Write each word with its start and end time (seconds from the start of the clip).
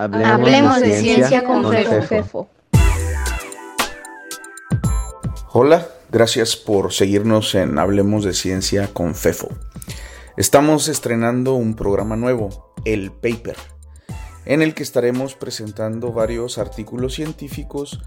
Hablemos, 0.00 0.80
de, 0.80 0.98
ciencia, 0.98 1.44
con, 1.44 1.70
Fefo. 1.70 2.48
Hola, 5.52 5.86
gracias 6.10 6.56
por 6.56 6.94
seguirnos 6.94 7.54
en 7.54 7.78
Hablemos 7.78 8.24
de 8.24 8.32
Ciencia 8.32 8.88
con 8.94 9.14
Fefo. 9.14 9.50
Estamos 10.38 10.88
estrenando 10.88 11.52
un 11.52 11.76
programa 11.76 12.16
nuevo, 12.16 12.72
El 12.86 13.12
Paper, 13.12 13.58
en 14.46 14.62
el 14.62 14.72
que 14.72 14.84
estaremos 14.84 15.34
presentando 15.34 16.14
varios 16.14 16.56
artículos 16.56 17.12
científicos 17.12 18.00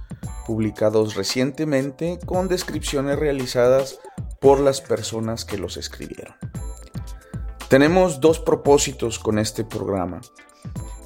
publicados 0.47 1.14
recientemente 1.14 2.18
con 2.25 2.47
descripciones 2.47 3.19
realizadas 3.19 4.00
por 4.41 4.60
las 4.60 4.82
personas 4.82 5.46
que 5.46 5.60
los 5.60 5.78
escribieron. 5.78 6.33
Tenemos 7.69 8.19
dos 8.19 8.39
propósitos 8.39 9.19
con 9.19 9.37
este 9.37 9.64
programa. 9.64 10.21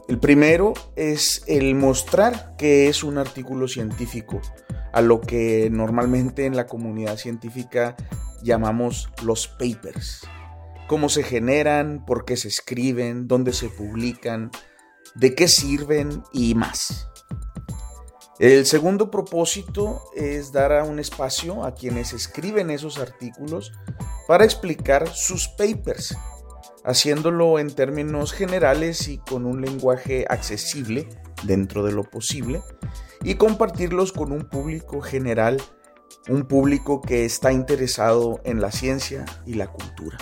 El 0.07 0.20
primero 0.20 0.73
es 0.95 1.43
el 1.47 1.75
mostrar 1.75 2.55
que 2.57 2.88
es 2.88 3.03
un 3.03 3.17
artículo 3.17 3.67
científico, 3.67 4.41
a 4.93 5.02
lo 5.02 5.20
que 5.20 5.70
normalmente 5.70 6.45
en 6.45 6.55
la 6.55 6.66
comunidad 6.66 7.17
científica 7.17 7.97
llamamos 8.41 9.09
los 9.21 9.49
papers. 9.49 10.21
Cómo 10.88 11.09
se 11.09 11.23
generan, 11.23 12.05
por 12.05 12.23
qué 12.23 12.38
se 12.38 12.47
escriben, 12.47 13.27
dónde 13.27 13.52
se 13.52 13.67
publican, 13.67 14.49
de 15.16 15.35
qué 15.35 15.49
sirven 15.49 16.23
y 16.31 16.55
más. 16.55 17.09
El 18.39 18.66
segundo 18.66 19.11
propósito 19.11 20.03
es 20.16 20.53
dar 20.53 20.71
a 20.71 20.85
un 20.85 20.99
espacio 20.99 21.66
a 21.66 21.73
quienes 21.73 22.13
escriben 22.13 22.69
esos 22.69 22.97
artículos 22.97 23.73
para 24.25 24.45
explicar 24.45 25.09
sus 25.09 25.49
papers, 25.49 26.16
haciéndolo 26.88 27.59
en 27.59 27.70
términos 27.70 28.32
generales 28.32 29.09
y 29.09 29.18
con 29.18 29.45
un 29.45 29.62
lenguaje 29.62 30.26
accesible 30.30 31.09
dentro 31.44 31.84
de 31.84 31.92
lo 31.92 32.06
posible 32.06 32.61
y 33.23 33.36
compartirlos 33.36 34.14
con 34.14 34.31
un 34.31 34.48
público 34.48 35.02
general, 35.02 35.61
un 36.30 36.48
público 36.48 37.02
que 37.02 37.26
está 37.26 37.52
interesado 37.52 38.39
en 38.45 38.61
la 38.61 38.72
ciencia 38.72 39.26
y 39.45 39.56
la 39.56 39.67
cultura. 39.67 40.17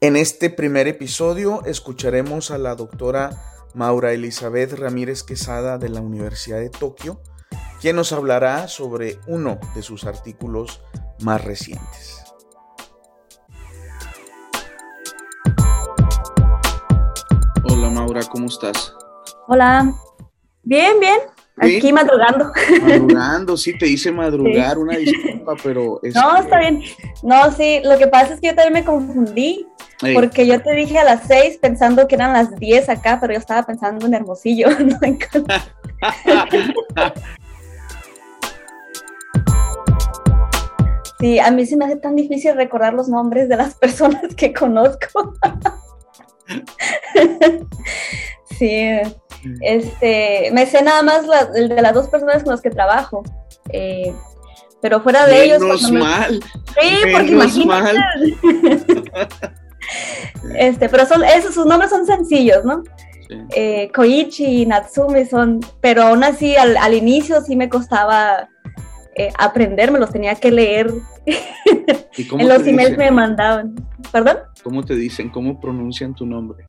En 0.00 0.16
este 0.16 0.48
primer 0.48 0.88
episodio 0.88 1.62
escucharemos 1.66 2.50
a 2.50 2.56
la 2.56 2.74
doctora 2.74 3.52
Maura 3.74 4.12
Elizabeth 4.12 4.72
Ramírez 4.74 5.22
Quesada 5.22 5.78
de 5.78 5.88
la 5.88 6.00
Universidad 6.00 6.58
de 6.58 6.70
Tokio, 6.70 7.20
quien 7.80 7.96
nos 7.96 8.12
hablará 8.12 8.68
sobre 8.68 9.18
uno 9.26 9.58
de 9.74 9.82
sus 9.82 10.04
artículos 10.04 10.82
más 11.22 11.44
recientes. 11.44 12.22
Hola 17.64 17.90
Maura, 17.90 18.22
¿cómo 18.30 18.46
estás? 18.46 18.94
Hola, 19.48 19.92
bien, 20.62 21.00
bien, 21.00 21.18
aquí 21.56 21.92
madrugando. 21.92 22.52
Madrugando, 22.82 23.56
sí, 23.56 23.76
te 23.78 23.86
hice 23.86 24.10
madrugar, 24.12 24.78
una 24.78 24.96
disculpa, 24.96 25.54
pero... 25.62 26.00
No, 26.14 26.36
está 26.38 26.60
bien. 26.60 26.82
No, 27.22 27.50
sí, 27.52 27.80
lo 27.84 27.98
que 27.98 28.06
pasa 28.06 28.34
es 28.34 28.40
que 28.40 28.48
yo 28.48 28.54
también 28.54 28.74
me 28.74 28.84
confundí 28.84 29.66
porque 30.14 30.46
yo 30.46 30.60
te 30.60 30.72
dije 30.74 30.98
a 30.98 31.04
las 31.04 31.28
6 31.28 31.58
pensando 31.58 32.08
que 32.08 32.16
eran 32.16 32.32
las 32.32 32.56
10 32.56 32.88
acá, 32.88 33.18
pero 33.20 33.34
yo 33.34 33.38
estaba 33.38 33.62
pensando 33.64 34.04
en 34.06 34.14
Hermosillo. 34.14 34.66
sí, 41.20 41.38
a 41.38 41.52
mí 41.52 41.66
se 41.66 41.76
me 41.76 41.84
hace 41.84 41.96
tan 41.96 42.16
difícil 42.16 42.56
recordar 42.56 42.94
los 42.94 43.08
nombres 43.08 43.48
de 43.48 43.56
las 43.56 43.74
personas 43.76 44.34
que 44.34 44.52
conozco. 44.52 45.34
sí, 48.58 49.00
este, 49.60 50.50
me 50.52 50.66
sé 50.66 50.82
nada 50.82 51.02
más 51.02 51.24
el 51.54 51.68
de 51.68 51.82
las 51.82 51.94
dos 51.94 52.08
personas 52.08 52.42
con 52.42 52.52
las 52.52 52.60
que 52.60 52.70
trabajo. 52.70 53.22
Eh, 53.70 54.14
pero 54.80 55.00
fuera 55.00 55.26
de 55.26 55.44
ellos. 55.44 55.60
Menos 55.60 55.90
mal. 55.92 56.42
Sí, 56.80 56.96
porque 57.12 57.32
imagínate. 57.32 58.00
Este, 60.56 60.88
pero 60.88 61.04
son, 61.06 61.24
esos, 61.24 61.54
sus 61.54 61.66
nombres 61.66 61.90
son 61.90 62.06
sencillos, 62.06 62.64
¿no? 62.64 62.82
Eh, 63.54 63.90
Koichi 63.94 64.62
y 64.62 64.66
Natsumi 64.66 65.24
son, 65.24 65.60
pero 65.80 66.02
aún 66.02 66.22
así 66.22 66.54
al, 66.56 66.94
inicio 66.94 67.40
sí 67.40 67.56
me 67.56 67.68
costaba 67.68 68.48
eh, 69.16 69.32
aprenderme, 69.38 69.98
los 69.98 70.10
tenía 70.10 70.34
que 70.34 70.50
leer 70.50 70.92
en 71.26 72.48
los 72.48 72.66
emails 72.66 72.90
que 72.90 72.96
me 72.96 73.10
mandaban. 73.10 73.74
¿Perdón? 74.10 74.38
¿Cómo 74.62 74.82
te 74.84 74.94
dicen? 74.94 75.30
¿Cómo 75.30 75.60
pronuncian 75.60 76.14
tu 76.14 76.26
nombre? 76.26 76.66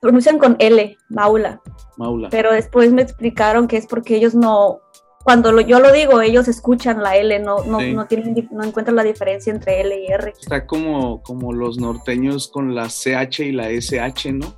Pronuncian 0.00 0.38
con 0.38 0.56
L, 0.58 0.96
Maula. 1.08 1.60
Maula. 1.96 2.28
Pero 2.30 2.52
después 2.52 2.92
me 2.92 3.02
explicaron 3.02 3.68
que 3.68 3.76
es 3.76 3.86
porque 3.86 4.16
ellos 4.16 4.34
no, 4.34 4.80
cuando 5.22 5.60
yo 5.60 5.80
lo 5.80 5.92
digo, 5.92 6.22
ellos 6.22 6.48
escuchan 6.48 7.02
la 7.02 7.16
L, 7.16 7.38
no, 7.40 7.62
no, 7.64 7.80
no, 7.80 8.06
tienen, 8.06 8.48
no 8.50 8.64
encuentran 8.64 8.96
la 8.96 9.04
diferencia 9.04 9.52
entre 9.52 9.82
L 9.82 10.02
y 10.02 10.06
R. 10.06 10.32
Está 10.40 10.66
como, 10.66 11.22
como 11.22 11.52
los 11.52 11.78
norteños 11.78 12.48
con 12.48 12.74
la 12.74 12.88
CH 12.88 13.40
y 13.40 13.52
la 13.52 13.70
SH, 13.70 14.32
¿no? 14.32 14.56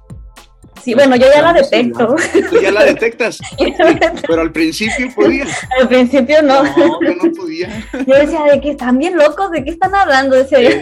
Sí, 0.81 0.94
bueno, 0.94 1.14
yo 1.16 1.26
ya 1.32 1.42
la 1.42 1.52
detecto. 1.52 2.16
Tú 2.50 2.60
ya 2.60 2.72
la 2.72 2.84
detectas. 2.84 3.38
pero 4.26 4.42
al 4.42 4.52
principio 4.52 5.08
podía. 5.14 5.47
Al 5.81 5.88
principio 5.88 6.42
no. 6.42 6.62
No, 6.62 7.00
yo 7.00 7.14
no 7.14 7.32
podía. 7.32 7.69
Yo 8.06 8.14
decía, 8.14 8.42
de 8.44 8.60
que 8.60 8.70
están 8.70 8.98
bien 8.98 9.16
locos, 9.16 9.50
¿de 9.50 9.64
qué 9.64 9.70
están 9.70 9.94
hablando? 9.94 10.36
Decía 10.36 10.58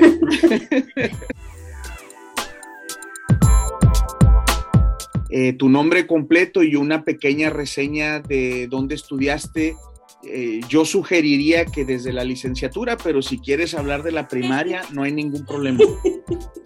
Eh, 5.32 5.52
tu 5.52 5.68
nombre 5.68 6.06
completo 6.06 6.62
y 6.62 6.74
una 6.74 7.04
pequeña 7.04 7.50
reseña 7.50 8.20
de 8.20 8.66
dónde 8.68 8.96
estudiaste. 8.96 9.76
Eh, 10.24 10.60
yo 10.68 10.84
sugeriría 10.84 11.64
que 11.64 11.84
desde 11.84 12.12
la 12.12 12.24
licenciatura, 12.24 12.98
pero 13.02 13.22
si 13.22 13.38
quieres 13.38 13.74
hablar 13.74 14.02
de 14.02 14.12
la 14.12 14.28
primaria, 14.28 14.82
no 14.92 15.04
hay 15.04 15.12
ningún 15.12 15.46
problema. 15.46 15.78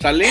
¿Sale? 0.00 0.26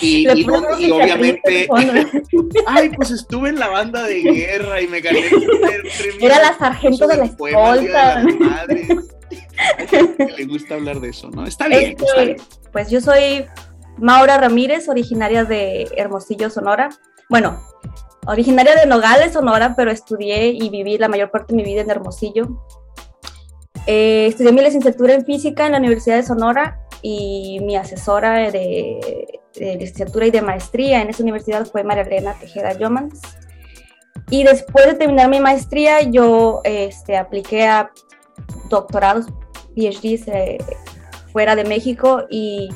Y, 0.00 0.28
obviamente, 0.92 1.66
ay, 2.66 2.90
pues 2.90 3.10
estuve 3.10 3.48
en 3.48 3.58
la 3.58 3.68
banda 3.68 4.04
de 4.04 4.20
guerra 4.20 4.80
y 4.80 4.86
me 4.86 5.00
gané. 5.00 5.24
Era 6.20 6.40
la 6.40 6.58
sargento 6.58 7.06
de 7.06 7.16
la 7.16 7.24
escolta. 7.24 8.22
le 10.36 10.44
gusta 10.44 10.74
hablar 10.74 11.00
de 11.00 11.08
eso, 11.08 11.30
¿no? 11.30 11.46
Está 11.46 11.68
bien, 11.68 11.96
está 11.98 12.22
bien. 12.22 12.36
Pues 12.70 12.90
yo 12.90 13.00
soy 13.00 13.44
Maura 13.98 14.38
Ramírez, 14.38 14.88
originaria 14.88 15.44
de 15.44 15.88
Hermosillo, 15.96 16.50
Sonora. 16.50 16.90
Bueno, 17.28 17.60
originaria 18.26 18.74
de 18.74 18.86
Nogales, 18.86 19.32
Sonora, 19.32 19.74
pero 19.76 19.90
estudié 19.90 20.48
y 20.48 20.68
viví 20.68 20.98
la 20.98 21.08
mayor 21.08 21.30
parte 21.30 21.54
de 21.54 21.56
mi 21.56 21.64
vida 21.64 21.82
en 21.82 21.90
Hermosillo. 21.90 22.64
Eh, 23.86 24.26
estudié 24.26 24.52
mi 24.52 24.62
licenciatura 24.62 25.14
en 25.14 25.24
física 25.24 25.66
en 25.66 25.72
la 25.72 25.78
Universidad 25.78 26.16
de 26.16 26.22
Sonora 26.22 26.80
y 27.02 27.58
mi 27.62 27.76
asesora 27.76 28.50
de, 28.50 29.40
licenciatura 29.54 30.26
y 30.26 30.30
de 30.30 30.40
maestría 30.40 31.02
en 31.02 31.10
esa 31.10 31.22
universidad 31.22 31.66
fue 31.66 31.82
María 31.82 32.04
Elena 32.04 32.34
Tejeda 32.38 32.78
Yomans. 32.78 33.20
Y 34.30 34.44
después 34.44 34.86
de 34.86 34.94
terminar 34.94 35.28
mi 35.28 35.40
maestría, 35.40 36.02
yo 36.02 36.60
este, 36.64 37.16
apliqué 37.16 37.66
a 37.66 37.90
doctorados, 38.70 39.26
PhDs 39.74 40.28
eh, 40.28 40.58
fuera 41.32 41.56
de 41.56 41.64
México 41.64 42.24
y 42.30 42.70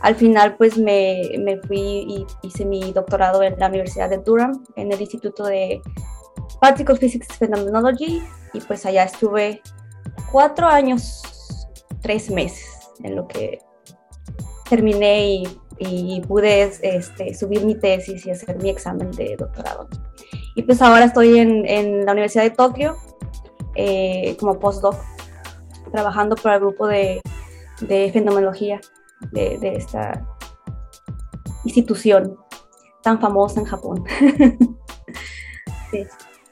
al 0.00 0.14
final 0.14 0.56
pues 0.56 0.78
me, 0.78 1.60
fui 1.66 1.78
y 1.78 2.26
hice 2.42 2.64
mi 2.64 2.92
doctorado 2.92 3.42
en 3.42 3.58
la 3.58 3.68
Universidad 3.68 4.08
de 4.08 4.18
Durham, 4.18 4.64
en 4.76 4.92
el 4.92 5.00
Instituto 5.00 5.44
de 5.44 5.82
Particle 6.60 6.96
Physics 6.96 7.36
Phenomenology, 7.38 8.22
y 8.52 8.60
pues 8.60 8.86
allá 8.86 9.04
estuve 9.04 9.60
cuatro 10.30 10.66
años, 10.66 11.22
tres 12.00 12.30
meses, 12.30 12.90
en 13.02 13.16
lo 13.16 13.26
que 13.26 13.58
terminé 14.68 15.42
y, 15.80 16.20
pude 16.26 16.72
este, 16.82 17.34
subir 17.34 17.64
mi 17.64 17.76
tesis 17.76 18.26
y 18.26 18.30
hacer 18.30 18.60
mi 18.60 18.68
examen 18.68 19.12
de 19.12 19.36
doctorado. 19.36 19.88
Y 20.56 20.62
pues 20.62 20.82
ahora 20.82 21.04
estoy 21.04 21.38
en, 21.38 22.04
la 22.04 22.12
Universidad 22.12 22.42
de 22.42 22.50
Tokio 22.50 22.96
eh, 23.76 24.36
como 24.40 24.58
postdoc, 24.58 24.96
trabajando 25.92 26.34
para 26.34 26.56
el 26.56 26.60
grupo 26.62 26.88
de, 26.88 27.20
de 27.80 28.10
fenomenología 28.12 28.80
de, 29.32 29.58
esta 29.76 30.26
institución 31.64 32.36
tan 33.02 33.20
famosa 33.20 33.60
en 33.60 33.66
Japón. 33.66 34.04
sí, 35.90 36.04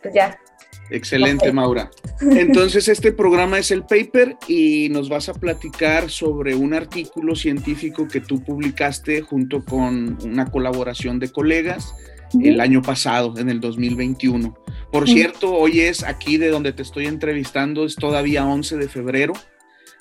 pues 0.03 0.15
ya. 0.15 0.39
Excelente, 0.91 1.53
Maura. 1.53 1.91
Entonces, 2.21 2.89
este 2.89 3.13
programa 3.13 3.59
es 3.59 3.71
el 3.73 3.83
paper 3.83 4.37
y 4.47 4.89
nos 4.91 5.09
vas 5.09 5.29
a 5.29 5.35
platicar 5.35 6.11
sobre 6.11 6.55
un 6.55 6.75
artículo 6.75 7.35
científico 7.35 8.07
que 8.07 8.21
tú 8.21 8.43
publicaste 8.45 9.21
junto 9.21 9.65
con 9.65 10.17
una 10.25 10.47
colaboración 10.51 11.19
de 11.19 11.31
colegas 11.33 11.93
el 12.41 12.61
año 12.61 12.83
pasado, 12.83 13.37
en 13.39 13.49
el 13.49 13.61
2021. 13.61 14.57
Por 14.93 15.09
cierto, 15.09 15.53
hoy 15.53 15.81
es 15.81 16.05
aquí 16.05 16.39
de 16.39 16.49
donde 16.49 16.73
te 16.73 16.83
estoy 16.83 17.07
entrevistando, 17.07 17.85
es 17.85 17.97
todavía 17.97 18.47
11 18.47 18.77
de 18.77 18.89
febrero, 18.89 19.33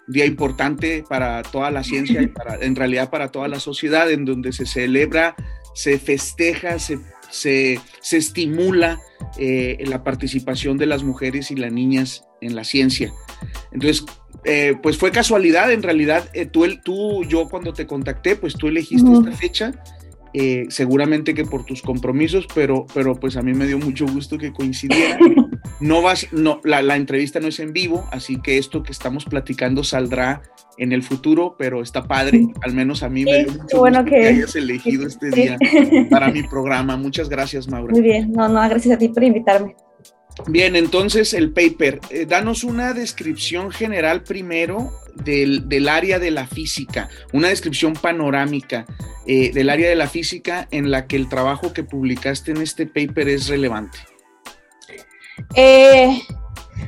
día 0.07 0.25
importante 0.25 1.03
para 1.07 1.41
toda 1.43 1.71
la 1.71 1.83
ciencia 1.83 2.21
y 2.21 2.27
para, 2.27 2.55
en 2.57 2.75
realidad 2.75 3.09
para 3.09 3.29
toda 3.29 3.47
la 3.47 3.59
sociedad, 3.59 4.11
en 4.11 4.25
donde 4.25 4.53
se 4.53 4.65
celebra, 4.65 5.35
se 5.73 5.97
festeja, 5.99 6.79
se, 6.79 6.99
se, 7.29 7.79
estimula 8.11 8.99
eh, 9.37 9.83
la 9.85 10.03
participación 10.03 10.77
de 10.77 10.85
las 10.85 11.03
mujeres 11.03 11.51
y 11.51 11.55
las 11.55 11.71
niñas 11.71 12.25
en 12.41 12.55
la 12.55 12.63
ciencia. 12.63 13.11
Entonces, 13.71 14.05
eh, 14.43 14.75
pues 14.81 14.97
fue 14.97 15.11
casualidad, 15.11 15.71
en 15.71 15.81
realidad, 15.81 16.29
eh, 16.33 16.45
tú, 16.45 16.65
tú, 16.83 17.23
yo 17.23 17.49
cuando 17.49 17.73
te 17.73 17.87
contacté, 17.87 18.35
pues 18.35 18.53
tú 18.53 18.67
elegiste 18.67 19.11
esta 19.11 19.31
fecha 19.31 19.73
eh, 20.37 20.65
seguramente 20.67 21.33
que 21.33 21.45
por 21.45 21.63
tus 21.63 21.81
compromisos, 21.81 22.45
pero, 22.53 22.85
pero 22.93 23.15
pues 23.15 23.37
a 23.37 23.41
mí 23.41 23.53
me 23.53 23.67
dio 23.67 23.79
mucho 23.79 24.05
gusto 24.05 24.37
que 24.37 24.51
coincidiera. 24.51 25.17
No 25.79 26.01
vas, 26.01 26.27
no, 26.31 26.61
la, 26.63 26.81
la, 26.81 26.95
entrevista 26.95 27.39
no 27.39 27.47
es 27.47 27.59
en 27.59 27.73
vivo, 27.73 28.07
así 28.11 28.41
que 28.41 28.57
esto 28.57 28.83
que 28.83 28.91
estamos 28.91 29.25
platicando 29.25 29.83
saldrá 29.83 30.41
en 30.77 30.91
el 30.91 31.03
futuro, 31.03 31.55
pero 31.57 31.81
está 31.81 32.03
padre, 32.03 32.47
al 32.61 32.73
menos 32.73 33.03
a 33.03 33.09
mí 33.09 33.23
me 33.23 33.43
dio 33.43 33.53
mucho 33.53 33.79
bueno 33.79 34.01
gusto 34.01 34.15
que, 34.15 34.27
hayas 34.27 34.55
elegido 34.55 35.07
este 35.07 35.31
día 35.31 35.57
para 36.09 36.29
mi 36.29 36.43
programa. 36.43 36.97
Muchas 36.97 37.29
gracias, 37.29 37.67
Maura. 37.67 37.93
Muy 37.93 38.01
bien, 38.01 38.31
no, 38.31 38.47
no, 38.47 38.67
gracias 38.67 38.95
a 38.95 38.97
ti 38.97 39.09
por 39.09 39.23
invitarme. 39.23 39.75
Bien, 40.47 40.75
entonces 40.75 41.33
el 41.33 41.51
paper. 41.51 42.01
Eh, 42.09 42.25
danos 42.25 42.63
una 42.63 42.93
descripción 42.93 43.71
general 43.71 44.23
primero 44.23 44.91
del, 45.23 45.69
del, 45.69 45.87
área 45.87 46.19
de 46.19 46.31
la 46.31 46.45
física, 46.45 47.09
una 47.31 47.47
descripción 47.47 47.93
panorámica 47.93 48.85
eh, 49.25 49.51
del 49.53 49.69
área 49.69 49.89
de 49.89 49.95
la 49.95 50.07
física 50.07 50.67
en 50.71 50.91
la 50.91 51.07
que 51.07 51.15
el 51.15 51.29
trabajo 51.29 51.73
que 51.73 51.83
publicaste 51.83 52.51
en 52.51 52.57
este 52.57 52.85
paper 52.85 53.29
es 53.29 53.47
relevante. 53.47 53.97
Eh, 55.55 56.21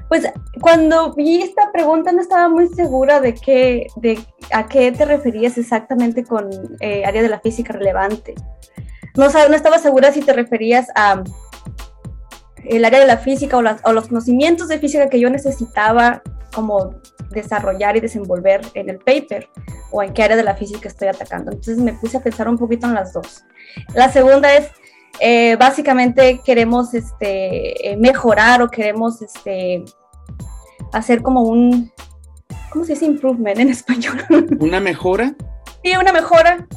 pues 0.10 0.26
cuando 0.62 1.14
vi 1.14 1.42
esta 1.42 1.72
pregunta 1.72 2.12
no 2.12 2.22
estaba 2.22 2.50
muy 2.50 2.68
segura 2.70 3.20
de, 3.20 3.34
qué, 3.34 3.88
de 3.96 4.20
a 4.54 4.68
qué 4.68 4.92
te 4.92 5.06
referías 5.06 5.58
exactamente 5.58 6.24
con 6.24 6.50
área 6.82 7.22
de 7.22 7.30
la 7.30 7.40
física 7.40 7.74
relevante. 7.74 8.36
No, 9.16 9.28
no 9.30 9.56
estaba 9.56 9.80
segura 9.80 10.12
si 10.12 10.22
te 10.22 10.34
referías 10.34 10.88
a 10.96 11.24
el 12.70 12.86
área 12.86 13.00
de 13.00 13.08
la 13.08 13.18
física 13.18 13.58
o, 13.58 13.94
los 13.94 14.08
conocimientos 14.08 14.68
de 14.68 14.80
física 14.80 15.10
que 15.10 15.20
yo 15.20 15.30
necesitaba 15.30 16.22
como 16.54 16.96
desarrollar 17.30 17.98
y 17.98 18.00
desenvolver 18.00 18.62
en 18.74 18.90
el 18.90 19.00
paper 19.00 19.50
o 19.92 20.02
en 20.04 20.14
qué 20.14 20.24
área 20.24 20.38
de 20.38 20.44
la 20.44 20.56
física 20.56 20.88
estoy 20.88 21.08
atacando. 21.08 21.52
Entonces 21.52 21.78
me 21.78 21.94
puse 21.94 22.18
a 22.18 22.22
pensar 22.22 22.48
un 22.48 22.58
poquito 22.58 22.88
en 22.88 22.94
las 22.94 23.14
dos. 23.14 23.44
La 23.94 24.12
segunda 24.12 24.54
es, 24.56 24.70
eh, 25.20 25.56
básicamente 25.58 26.42
queremos 26.46 26.94
este, 26.94 27.92
eh, 27.92 27.98
mejorar 27.98 28.62
o 28.62 28.70
queremos 28.70 29.22
este, 29.22 29.84
hacer 30.94 31.22
como 31.22 31.42
un, 31.44 31.92
¿cómo 32.70 32.86
se 32.86 32.94
dice 32.94 33.06
improvement 33.06 33.60
en 33.60 33.70
español? 33.78 34.26
¿Una 34.60 34.80
mejora? 34.80 35.36
Sí, 35.84 35.96
una 36.00 36.12
mejora 36.12 36.68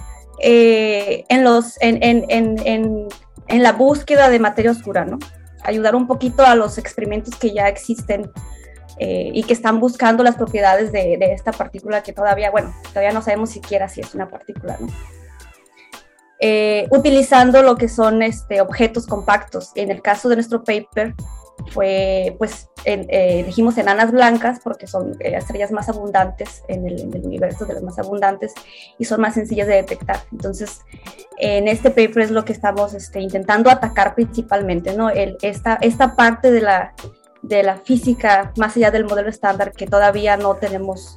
eh, 0.43 1.25
en, 1.29 1.45
los, 1.45 1.81
en, 1.81 2.03
en, 2.03 2.25
en, 2.29 3.09
en 3.49 3.63
la 3.63 3.73
búsqueda 3.73 4.29
de 4.29 4.39
materia 4.39 4.71
oscura, 4.71 5.05
¿no? 5.05 5.19
ayudar 5.63 5.95
un 5.95 6.07
poquito 6.07 6.45
a 6.45 6.55
los 6.55 6.79
experimentos 6.79 7.37
que 7.37 7.53
ya 7.53 7.69
existen 7.69 8.31
eh, 8.99 9.31
y 9.33 9.43
que 9.45 9.53
están 9.53 9.81
buscando 9.81 10.23
las 10.23 10.37
propiedades 10.37 10.93
de, 10.93 11.19
esta 11.33 11.53
partícula 11.53 12.03
que 12.03 12.13
todavía, 12.13 12.51
bueno, 12.51 12.75
todavía 12.89 13.13
no 13.13 13.23
sabemos 13.23 13.51
siquiera 13.51 13.89
si 13.89 14.01
es 14.01 14.15
una 14.15 14.29
partícula, 14.29 14.77
¿no? 14.81 14.89
Eh, 16.43 16.89
utilizando 16.91 17.63
lo 17.63 17.77
que 17.77 17.89
son 17.89 18.23
este, 18.23 18.63
objetos 18.63 19.07
compactos. 19.07 19.73
En 19.75 19.91
el 19.91 20.01
caso 20.01 20.29
de 20.31 20.37
nuestro 20.37 20.65
paper, 20.65 21.15
fue, 21.73 22.35
pues, 22.39 22.71
en, 22.85 23.03
eh, 23.11 23.41
elegimos 23.41 23.77
enanas 23.77 24.11
blancas 24.11 24.61
porque 24.63 24.87
son 24.87 25.17
eh, 25.21 25.35
estrellas 25.37 25.71
más 25.71 25.91
abundantes 25.91 26.63
en 26.69 26.87
el, 26.87 27.09
universo, 27.23 27.67
de 27.67 27.75
las 27.75 27.83
más 27.83 27.99
abundantes, 27.99 28.55
y 28.99 29.05
son 29.05 29.21
más 29.21 29.35
sencillas 29.35 29.67
de 29.69 29.75
detectar. 29.75 30.21
Entonces, 30.33 30.81
en 31.37 31.69
este 31.69 31.91
paper 31.91 32.21
es 32.21 32.31
lo 32.31 32.45
que 32.45 32.53
estamos 32.53 32.95
este, 32.95 33.21
intentando 33.21 33.71
atacar 33.71 34.15
principalmente, 34.15 34.97
¿no? 34.97 35.11
El, 35.11 35.37
esta, 35.43 35.79
esta 35.83 36.17
parte 36.17 36.51
de 36.51 36.63
la, 36.63 36.95
de 37.43 37.63
la 37.63 37.77
física 37.77 38.53
más 38.57 38.77
allá 38.77 38.91
del 38.91 39.05
modelo 39.05 39.29
estándar 39.29 39.73
que 39.73 39.87
todavía 39.87 40.37
no 40.37 40.55
tenemos 40.55 41.17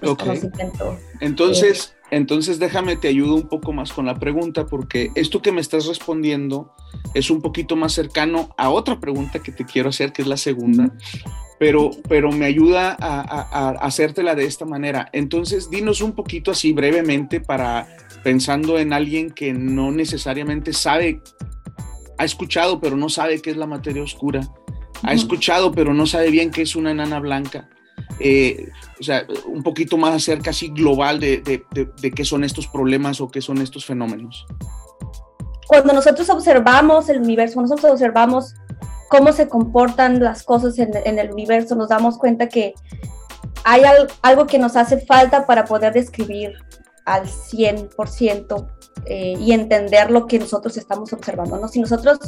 pues, 0.00 0.14
conocimiento. 0.14 0.96
Entonces, 1.20 1.94
entonces 2.10 2.58
déjame 2.58 2.96
te 2.96 3.08
ayudo 3.08 3.34
un 3.34 3.48
poco 3.48 3.72
más 3.72 3.92
con 3.92 4.06
la 4.06 4.18
pregunta 4.18 4.66
porque 4.66 5.10
esto 5.14 5.42
que 5.42 5.52
me 5.52 5.60
estás 5.60 5.86
respondiendo 5.86 6.74
es 7.14 7.30
un 7.30 7.40
poquito 7.40 7.76
más 7.76 7.92
cercano 7.92 8.54
a 8.56 8.70
otra 8.70 9.00
pregunta 9.00 9.40
que 9.40 9.52
te 9.52 9.64
quiero 9.64 9.88
hacer, 9.88 10.12
que 10.12 10.22
es 10.22 10.28
la 10.28 10.36
segunda, 10.36 10.92
pero, 11.58 11.90
pero 12.08 12.32
me 12.32 12.46
ayuda 12.46 12.96
a, 12.98 13.20
a, 13.20 13.70
hacértela 13.86 14.34
de 14.34 14.44
esta 14.44 14.64
manera. 14.64 15.08
Entonces, 15.12 15.70
dinos 15.70 16.00
un 16.00 16.12
poquito 16.12 16.50
así 16.50 16.72
brevemente 16.72 17.40
para 17.40 17.86
pensando 18.24 18.78
en 18.78 18.92
alguien 18.92 19.30
que 19.30 19.52
no 19.52 19.90
necesariamente 19.92 20.72
sabe, 20.72 21.22
ha 22.18 22.24
escuchado 22.24 22.80
pero 22.80 22.96
no 22.96 23.08
sabe 23.08 23.40
qué 23.40 23.50
es 23.50 23.56
la 23.56 23.66
materia 23.66 24.02
oscura, 24.02 24.40
ha 25.02 25.14
escuchado 25.14 25.72
pero 25.72 25.94
no 25.94 26.06
sabe 26.06 26.30
bien 26.30 26.50
qué 26.50 26.62
es 26.62 26.76
una 26.76 26.90
enana 26.90 27.20
blanca. 27.20 27.68
Eh, 28.18 28.68
o 28.98 29.02
sea, 29.02 29.26
un 29.46 29.62
poquito 29.62 29.96
más 29.96 30.14
acerca 30.14 30.50
así 30.50 30.68
global 30.68 31.20
de, 31.20 31.38
de, 31.70 32.10
qué 32.10 32.24
son 32.24 32.44
estos 32.44 32.66
problemas 32.66 33.20
o 33.20 33.30
qué 33.30 33.40
son 33.40 33.58
estos 33.58 33.86
fenómenos. 33.86 34.46
Cuando 35.66 35.92
nosotros 35.92 36.28
observamos 36.28 37.08
el 37.08 37.20
universo, 37.20 37.60
nosotros 37.60 37.92
observamos 37.92 38.54
cómo 39.08 39.32
se 39.32 39.48
comportan 39.48 40.22
las 40.22 40.42
cosas 40.42 40.78
en, 40.78 40.90
en 41.04 41.18
el 41.18 41.32
universo, 41.32 41.74
nos 41.76 41.88
damos 41.88 42.18
cuenta 42.18 42.48
que 42.48 42.74
hay 43.64 43.82
algo 44.22 44.46
que 44.46 44.58
nos 44.58 44.76
hace 44.76 44.98
falta 44.98 45.46
para 45.46 45.64
poder 45.64 45.92
describir 45.92 46.52
al 47.04 47.26
100% 47.26 48.79
eh, 49.06 49.34
y 49.38 49.52
entender 49.52 50.10
lo 50.10 50.26
que 50.26 50.38
nosotros 50.38 50.76
estamos 50.76 51.12
observando. 51.12 51.56
¿no? 51.56 51.68
Si 51.68 51.80
nosotros 51.80 52.18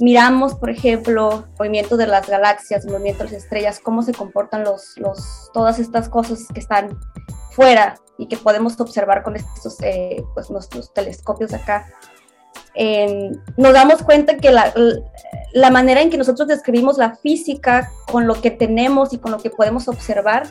miramos, 0.00 0.54
por 0.54 0.70
ejemplo, 0.70 1.44
movimiento 1.58 1.96
de 1.96 2.06
las 2.06 2.28
galaxias, 2.28 2.86
movimiento 2.86 3.24
de 3.24 3.30
las 3.30 3.42
estrellas, 3.44 3.80
cómo 3.80 4.02
se 4.02 4.12
comportan 4.12 4.64
los, 4.64 4.96
los, 4.98 5.50
todas 5.52 5.78
estas 5.78 6.08
cosas 6.08 6.46
que 6.52 6.60
están 6.60 6.98
fuera 7.50 7.98
y 8.18 8.26
que 8.26 8.36
podemos 8.36 8.78
observar 8.80 9.22
con 9.22 9.36
estos, 9.36 9.80
eh, 9.82 10.22
pues 10.34 10.50
nuestros 10.50 10.92
telescopios 10.92 11.52
acá, 11.52 11.86
nos 13.58 13.74
damos 13.74 14.02
cuenta 14.02 14.38
que 14.38 14.50
la, 14.50 14.72
la 15.52 15.70
manera 15.70 16.00
en 16.00 16.08
que 16.08 16.16
nosotros 16.16 16.48
describimos 16.48 16.96
la 16.96 17.16
física 17.16 17.90
con 18.10 18.26
lo 18.26 18.40
que 18.40 18.50
tenemos 18.50 19.12
y 19.12 19.18
con 19.18 19.32
lo 19.32 19.38
que 19.38 19.50
podemos 19.50 19.88
observar 19.88 20.46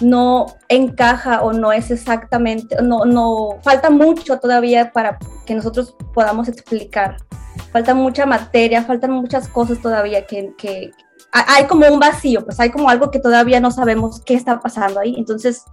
no 0.00 0.46
encaja 0.68 1.42
o 1.42 1.52
no 1.52 1.72
es 1.72 1.90
exactamente, 1.90 2.76
no, 2.82 3.04
no, 3.04 3.58
falta 3.62 3.90
mucho 3.90 4.38
todavía 4.38 4.92
para 4.92 5.18
que 5.46 5.54
nosotros 5.54 5.94
podamos 6.14 6.48
explicar. 6.48 7.16
Falta 7.72 7.94
mucha 7.94 8.26
materia, 8.26 8.84
faltan 8.84 9.12
muchas 9.12 9.48
cosas 9.48 9.80
todavía 9.80 10.26
que, 10.26 10.52
que 10.56 10.92
hay 11.32 11.64
como 11.66 11.86
un 11.86 12.00
vacío, 12.00 12.44
pues 12.44 12.58
hay 12.60 12.70
como 12.70 12.88
algo 12.88 13.10
que 13.10 13.20
todavía 13.20 13.60
no 13.60 13.70
sabemos 13.70 14.20
qué 14.24 14.34
está 14.34 14.60
pasando 14.60 15.00
ahí. 15.00 15.14
Entonces, 15.16 15.64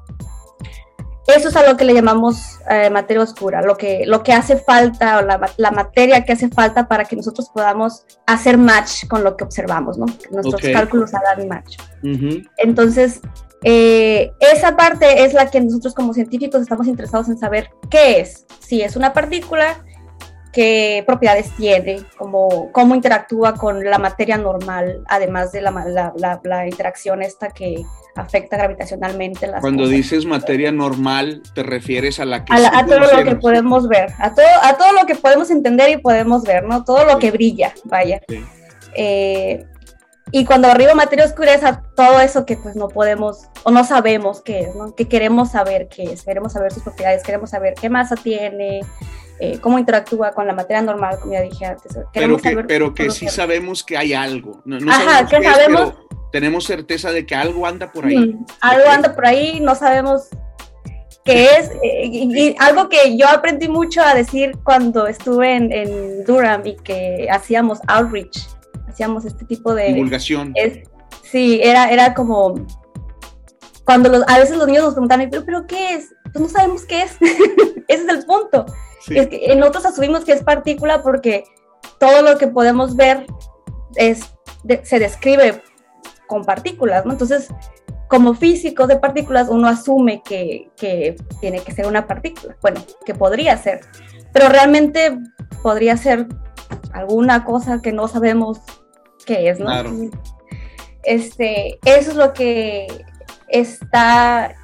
eso 1.28 1.50
es 1.50 1.56
a 1.58 1.70
lo 1.70 1.76
que 1.76 1.84
le 1.84 1.94
llamamos 1.94 2.60
eh, 2.70 2.90
materia 2.90 3.22
oscura, 3.22 3.62
lo 3.62 3.76
que, 3.76 4.06
lo 4.06 4.24
que 4.24 4.32
hace 4.32 4.58
falta, 4.58 5.20
o 5.20 5.22
la, 5.22 5.40
la, 5.58 5.72
materia 5.72 6.24
que 6.24 6.32
hace 6.32 6.48
falta 6.48 6.88
para 6.88 7.04
que 7.04 7.18
nosotros 7.18 7.50
podamos 7.54 8.06
hacer 8.26 8.58
match 8.58 9.08
con 9.08 9.24
lo 9.24 9.36
que 9.36 9.44
observamos, 9.44 9.98
¿no? 9.98 10.06
Que 10.06 10.30
nuestros 10.32 10.62
cálculos 10.62 11.14
hagan 11.14 11.48
match. 11.50 11.78
Entonces, 12.58 13.20
eh, 13.64 14.32
esa 14.40 14.76
parte 14.76 15.24
es 15.24 15.34
la 15.34 15.50
que 15.50 15.62
nosotros 15.62 15.94
como 15.94 16.14
científicos 16.14 16.62
estamos 16.62 16.88
interesados 16.88 17.28
en 17.30 17.38
saber 17.38 17.70
qué 17.90 18.20
es, 18.20 18.46
si 18.60 18.82
es 18.82 18.96
una 18.96 19.14
partícula, 19.14 19.84
qué 20.54 21.04
propiedades 21.06 21.52
tiene, 21.56 22.02
cómo, 22.18 22.72
cómo 22.72 22.96
interactúa 22.96 23.56
con 23.56 23.84
la 23.84 23.98
materia 23.98 24.38
normal, 24.38 25.04
además 25.08 25.52
de 25.52 25.62
la, 25.62 26.14
la, 26.44 26.68
interacción 26.68 27.22
esta 27.22 27.50
que 27.50 27.84
afecta 28.16 28.58
gravitacionalmente 28.58 29.48
las 29.48 29.62
Cuando 29.62 29.88
dices 29.88 30.26
materia 30.26 30.72
normal, 30.72 31.44
te 31.54 31.64
refieres 31.64 32.20
a 32.20 32.26
la 32.26 32.44
que... 32.44 32.54
A, 32.54 32.86
todo 32.86 33.00
lo 33.00 33.24
que 33.24 33.36
podemos 33.36 33.88
ver, 33.88 34.12
a 34.18 34.34
todo, 34.34 34.46
a 34.64 34.78
todo 34.78 34.94
lo 34.94 35.06
que 35.06 35.16
podemos 35.16 35.52
entender 35.52 35.90
y 35.92 35.98
podemos 35.98 36.44
ver, 36.44 36.64
¿no? 36.64 36.84
Todo 36.84 37.06
lo 37.06 37.20
que 37.20 37.32
brilla, 37.32 37.74
vaya. 37.86 38.22
Eh, 38.96 39.66
y 40.32 40.46
cuando 40.46 40.68
arriba 40.68 40.94
materia 40.94 41.26
oscura 41.26 41.54
es 41.54 41.64
a 41.64 41.82
todo 41.96 42.20
eso 42.20 42.46
que 42.46 42.58
pues 42.58 42.76
no 42.76 42.90
podemos 42.90 43.48
o 43.64 43.72
no 43.72 43.84
sabemos 43.84 44.42
qué 44.42 44.62
es, 44.62 44.76
¿no? 44.76 44.94
Que 44.94 45.08
queremos 45.08 45.52
saber 45.52 45.88
qué 45.88 46.04
es, 46.04 46.24
queremos 46.24 46.54
saber 46.54 46.74
sus 46.74 46.84
propiedades, 46.84 47.24
queremos 47.24 47.50
saber 47.50 47.76
qué 47.80 47.90
masa 47.90 48.16
tiene, 48.16 48.82
eh, 49.40 49.60
cómo 49.62 49.80
interactúa 49.80 50.32
con 50.32 50.46
la 50.46 50.54
materia 50.54 50.82
normal, 50.82 51.18
como 51.22 51.34
ya 51.34 51.42
dije 51.42 51.66
antes. 51.66 51.98
Pero 52.14 52.38
que, 52.38 52.58
pero 52.68 52.94
que 52.94 53.10
sí 53.10 53.30
sabemos 53.30 53.84
que 53.84 53.98
hay 53.98 54.14
algo. 54.14 54.62
No, 54.66 54.78
Ajá, 54.92 55.26
que 55.26 55.42
sabemos. 55.42 55.94
tenemos 56.32 56.66
certeza 56.66 57.12
de 57.12 57.26
que 57.26 57.34
algo 57.34 57.66
anda 57.66 57.92
por 57.92 58.06
ahí. 58.06 58.36
algo 58.60 58.90
anda 58.90 59.16
por 59.16 59.26
ahí, 59.26 59.62
no 59.62 59.76
sabemos 59.76 60.28
qué 61.24 61.46
es. 61.58 61.72
Eh, 61.82 62.06
y, 62.06 62.56
algo 62.60 62.90
que 62.90 63.18
yo 63.18 63.30
aprendí 63.30 63.70
mucho 63.70 64.02
a 64.02 64.14
decir 64.14 64.58
cuando 64.64 65.08
estuve 65.08 65.56
en, 65.56 65.72
en 65.72 66.26
Durham 66.26 66.64
y 66.66 66.76
que 66.76 67.30
hacíamos 67.32 67.80
outreach 67.88 68.57
hacíamos 68.88 69.26
este 69.26 69.46
tipo 69.46 69.74
de... 69.74 69.94
Divulgación. 69.94 70.54
sí, 71.24 71.60
era, 71.64 71.90
era 71.92 72.14
como... 72.14 72.66
Cuando 73.86 74.10
los, 74.10 74.24
a 74.28 74.38
veces 74.40 74.58
los 74.58 74.68
niños 74.68 74.84
nos 74.84 74.94
preguntan, 74.94 75.28
¿pero, 75.30 75.46
pero 75.46 75.66
qué 75.66 75.94
es? 75.94 76.14
Pues 76.34 76.42
no 76.42 76.50
sabemos 76.50 76.84
qué 76.86 77.04
es. 77.04 77.18
Ese 77.88 78.04
es 78.04 78.10
el 78.10 78.26
punto. 78.26 78.66
Es 79.10 79.28
que 79.28 79.56
nosotros 79.56 79.86
asumimos 79.86 80.26
que 80.26 80.34
es 80.34 80.44
partícula 80.44 81.02
porque 81.02 81.46
todo 82.00 82.22
lo 82.22 82.38
que 82.38 82.48
podemos 82.48 82.96
ver 82.96 83.26
es, 83.96 84.22
se 84.84 85.00
describe 85.00 85.62
con 86.28 86.44
partículas, 86.44 87.06
¿no? 87.06 87.14
Entonces, 87.14 87.48
como 88.08 88.34
físicos 88.34 88.88
de 88.88 88.98
partículas, 88.98 89.50
uno 89.50 89.68
asume 89.68 90.22
que, 90.24 90.70
que, 90.78 91.16
tiene 91.40 91.60
que 91.62 91.72
ser 91.72 91.88
una 91.88 92.08
partícula. 92.08 92.58
Bueno, 92.62 92.84
que 93.06 93.14
podría 93.14 93.58
ser, 93.58 93.82
pero 94.34 94.50
realmente 94.50 95.18
podría 95.62 95.98
ser 95.98 96.28
alguna 96.94 97.44
cosa 97.44 97.82
que 97.82 97.92
no 97.92 98.08
sabemos 98.08 98.60
qué 99.26 99.50
es, 99.50 99.60
¿no? 99.60 99.66
Claro. 99.66 99.92
Este, 101.04 101.80
eso 101.86 102.12
es 102.12 102.16
lo 102.18 102.34
que 102.34 102.88
está, 103.48 104.56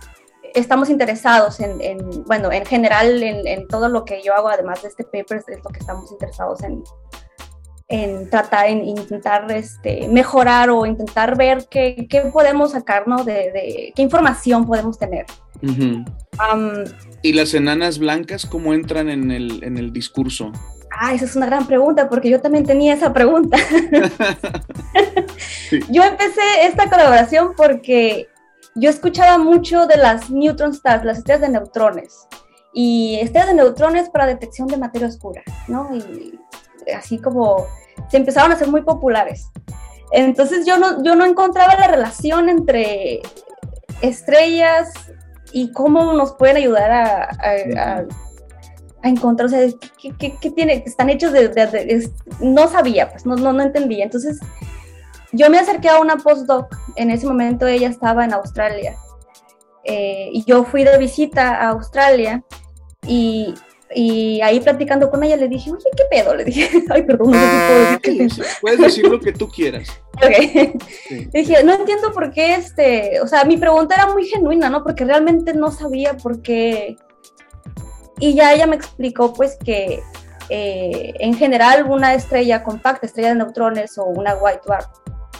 estamos 0.54 0.90
interesados 0.90 1.60
en, 1.60 1.78
bueno, 2.26 2.52
en 2.52 2.66
general 2.66 3.24
en, 3.24 3.68
todo 3.68 3.90
lo 3.90 4.04
que 4.06 4.22
yo 4.24 4.34
hago, 4.34 4.50
además 4.50 4.82
de 4.82 4.90
este 4.90 5.04
paper, 5.04 5.44
es 5.48 5.64
lo 5.64 5.70
que 5.70 5.80
estamos 5.80 6.12
interesados 6.12 6.64
en, 6.64 6.84
en 7.88 8.30
tratar, 8.30 8.68
en 8.68 8.86
intentar 8.86 9.50
este, 9.52 10.08
mejorar 10.08 10.70
o 10.70 10.86
intentar 10.86 11.38
ver 11.38 11.68
qué, 11.70 12.08
qué 12.10 12.22
podemos 12.22 12.72
sacar, 12.72 13.08
¿no? 13.08 13.24
De, 13.24 13.94
qué 13.96 14.02
información 14.02 14.66
podemos 14.66 14.98
tener. 14.98 15.26
¿Y 17.22 17.34
las 17.34 17.54
enanas 17.54 18.00
blancas 18.00 18.46
cómo 18.46 18.74
entran 18.74 19.10
en 19.10 19.32
el, 19.32 19.64
en 19.64 19.78
el 19.78 19.94
discurso? 19.94 20.52
Ah, 21.00 21.14
esa 21.14 21.26
es 21.26 21.36
una 21.36 21.48
gran 21.48 21.66
pregunta, 21.66 22.08
porque 22.08 22.30
yo 22.30 22.40
también 22.40 22.66
tenía 22.66 22.94
esa 22.94 23.12
pregunta. 23.14 23.58
Yo 25.90 26.04
empecé 26.04 26.42
esta 26.64 26.88
colaboración 26.88 27.54
porque 27.58 28.28
yo 28.76 28.92
escuchaba 28.92 29.40
mucho 29.40 29.88
de 29.88 29.98
las 29.98 30.30
neutron 30.30 30.72
stars, 30.72 31.04
las 31.04 31.18
estrellas 31.18 31.42
de 31.42 31.50
neutrones, 31.50 32.28
y 32.74 33.18
estrellas 33.20 33.50
de 33.50 33.56
neutrones 33.56 34.10
para 34.10 34.28
detección 34.28 34.68
de 34.68 34.78
materia 34.78 35.08
oscura, 35.08 35.42
¿no? 35.68 35.90
Y 35.96 36.40
así 36.96 37.18
como 37.18 37.66
se 38.10 38.18
empezaron 38.18 38.52
a 38.52 38.56
ser 38.56 38.68
muy 38.68 38.84
populares. 38.84 39.50
Entonces 40.12 40.66
yo 40.66 40.78
no, 40.78 41.04
yo 41.04 41.16
no 41.16 41.26
encontraba 41.26 41.76
la 41.76 41.88
relación 41.88 42.50
entre 42.50 43.22
estrellas 44.02 44.94
y 45.52 45.72
cómo 45.72 46.14
nos 46.14 46.34
pueden 46.34 46.58
ayudar 46.58 46.92
a 46.92 47.30
a 47.80 48.04
encontrar, 49.04 49.48
o 49.48 49.50
sea, 49.50 49.68
¿qué, 50.18 50.36
qué, 50.40 50.52
tiene? 50.52 50.84
Están 50.86 51.10
hechos 51.10 51.32
de, 51.34 52.10
no 52.40 52.68
sabía, 52.68 53.12
pues 53.12 53.26
no, 53.26 53.36
no, 53.36 53.54
no 53.54 53.62
entendía. 53.62 54.06
Entonces, 54.06 54.40
yo 55.34 55.50
me 55.50 55.60
acerqué 55.60 55.90
a 55.90 56.00
una 56.00 56.18
postdoc, 56.18 56.76
en 56.96 57.12
ese 57.12 57.28
momento 57.28 57.68
ella 57.68 57.90
estaba 57.90 58.24
en 58.24 58.34
Australia, 58.34 58.96
eh, 59.84 60.30
y 60.32 60.44
yo 60.46 60.64
fui 60.64 60.84
de 60.84 60.98
visita 60.98 61.56
a 61.56 61.70
Australia, 61.70 62.44
y, 63.06 63.54
y, 63.94 64.40
ahí 64.42 64.62
platicando 64.62 65.12
con 65.12 65.22
ella 65.24 65.36
le 65.36 65.50
dije, 65.50 65.70
oye, 65.72 65.90
¿qué 65.98 66.04
pedo? 66.10 66.36
Le 66.36 66.46
dije, 66.46 66.70
ay, 66.90 67.04
perdón, 67.04 67.32
no 67.32 67.38
sé 67.38 67.50
si 67.50 67.58
puedo 67.68 67.80
decir 67.86 68.38
qué 68.38 68.44
Puedes 68.62 68.80
decir 68.80 69.08
lo 69.08 69.20
que 69.20 69.34
tú 69.34 69.48
quieras. 69.50 69.88
Okay. 70.16 70.74
Dije, 71.34 71.64
no 71.64 71.74
entiendo 71.74 72.14
por 72.14 72.32
qué 72.32 72.54
este, 72.54 73.20
o 73.20 73.28
sea, 73.28 73.44
mi 73.46 73.58
pregunta 73.58 73.96
era 73.96 74.14
muy 74.14 74.26
genuina, 74.26 74.70
¿no? 74.70 74.84
Porque 74.84 75.04
realmente 75.04 75.56
no 75.56 75.72
sabía 75.72 76.16
por 76.16 76.42
qué 76.44 76.98
y 78.24 78.36
ya 78.36 78.54
ella 78.54 78.68
me 78.68 78.78
explicó 78.78 79.34
pues 79.34 79.58
que 79.58 80.02
eh, 80.48 81.14
en 81.20 81.34
general 81.34 81.86
una 81.90 82.14
estrella 82.14 82.64
compacta, 82.64 83.06
estrella 83.06 83.30
de 83.30 83.36
neutrones 83.36 83.98
o 83.98 84.06
una 84.06 84.36
white 84.36 84.62
dwarf. 84.66 84.86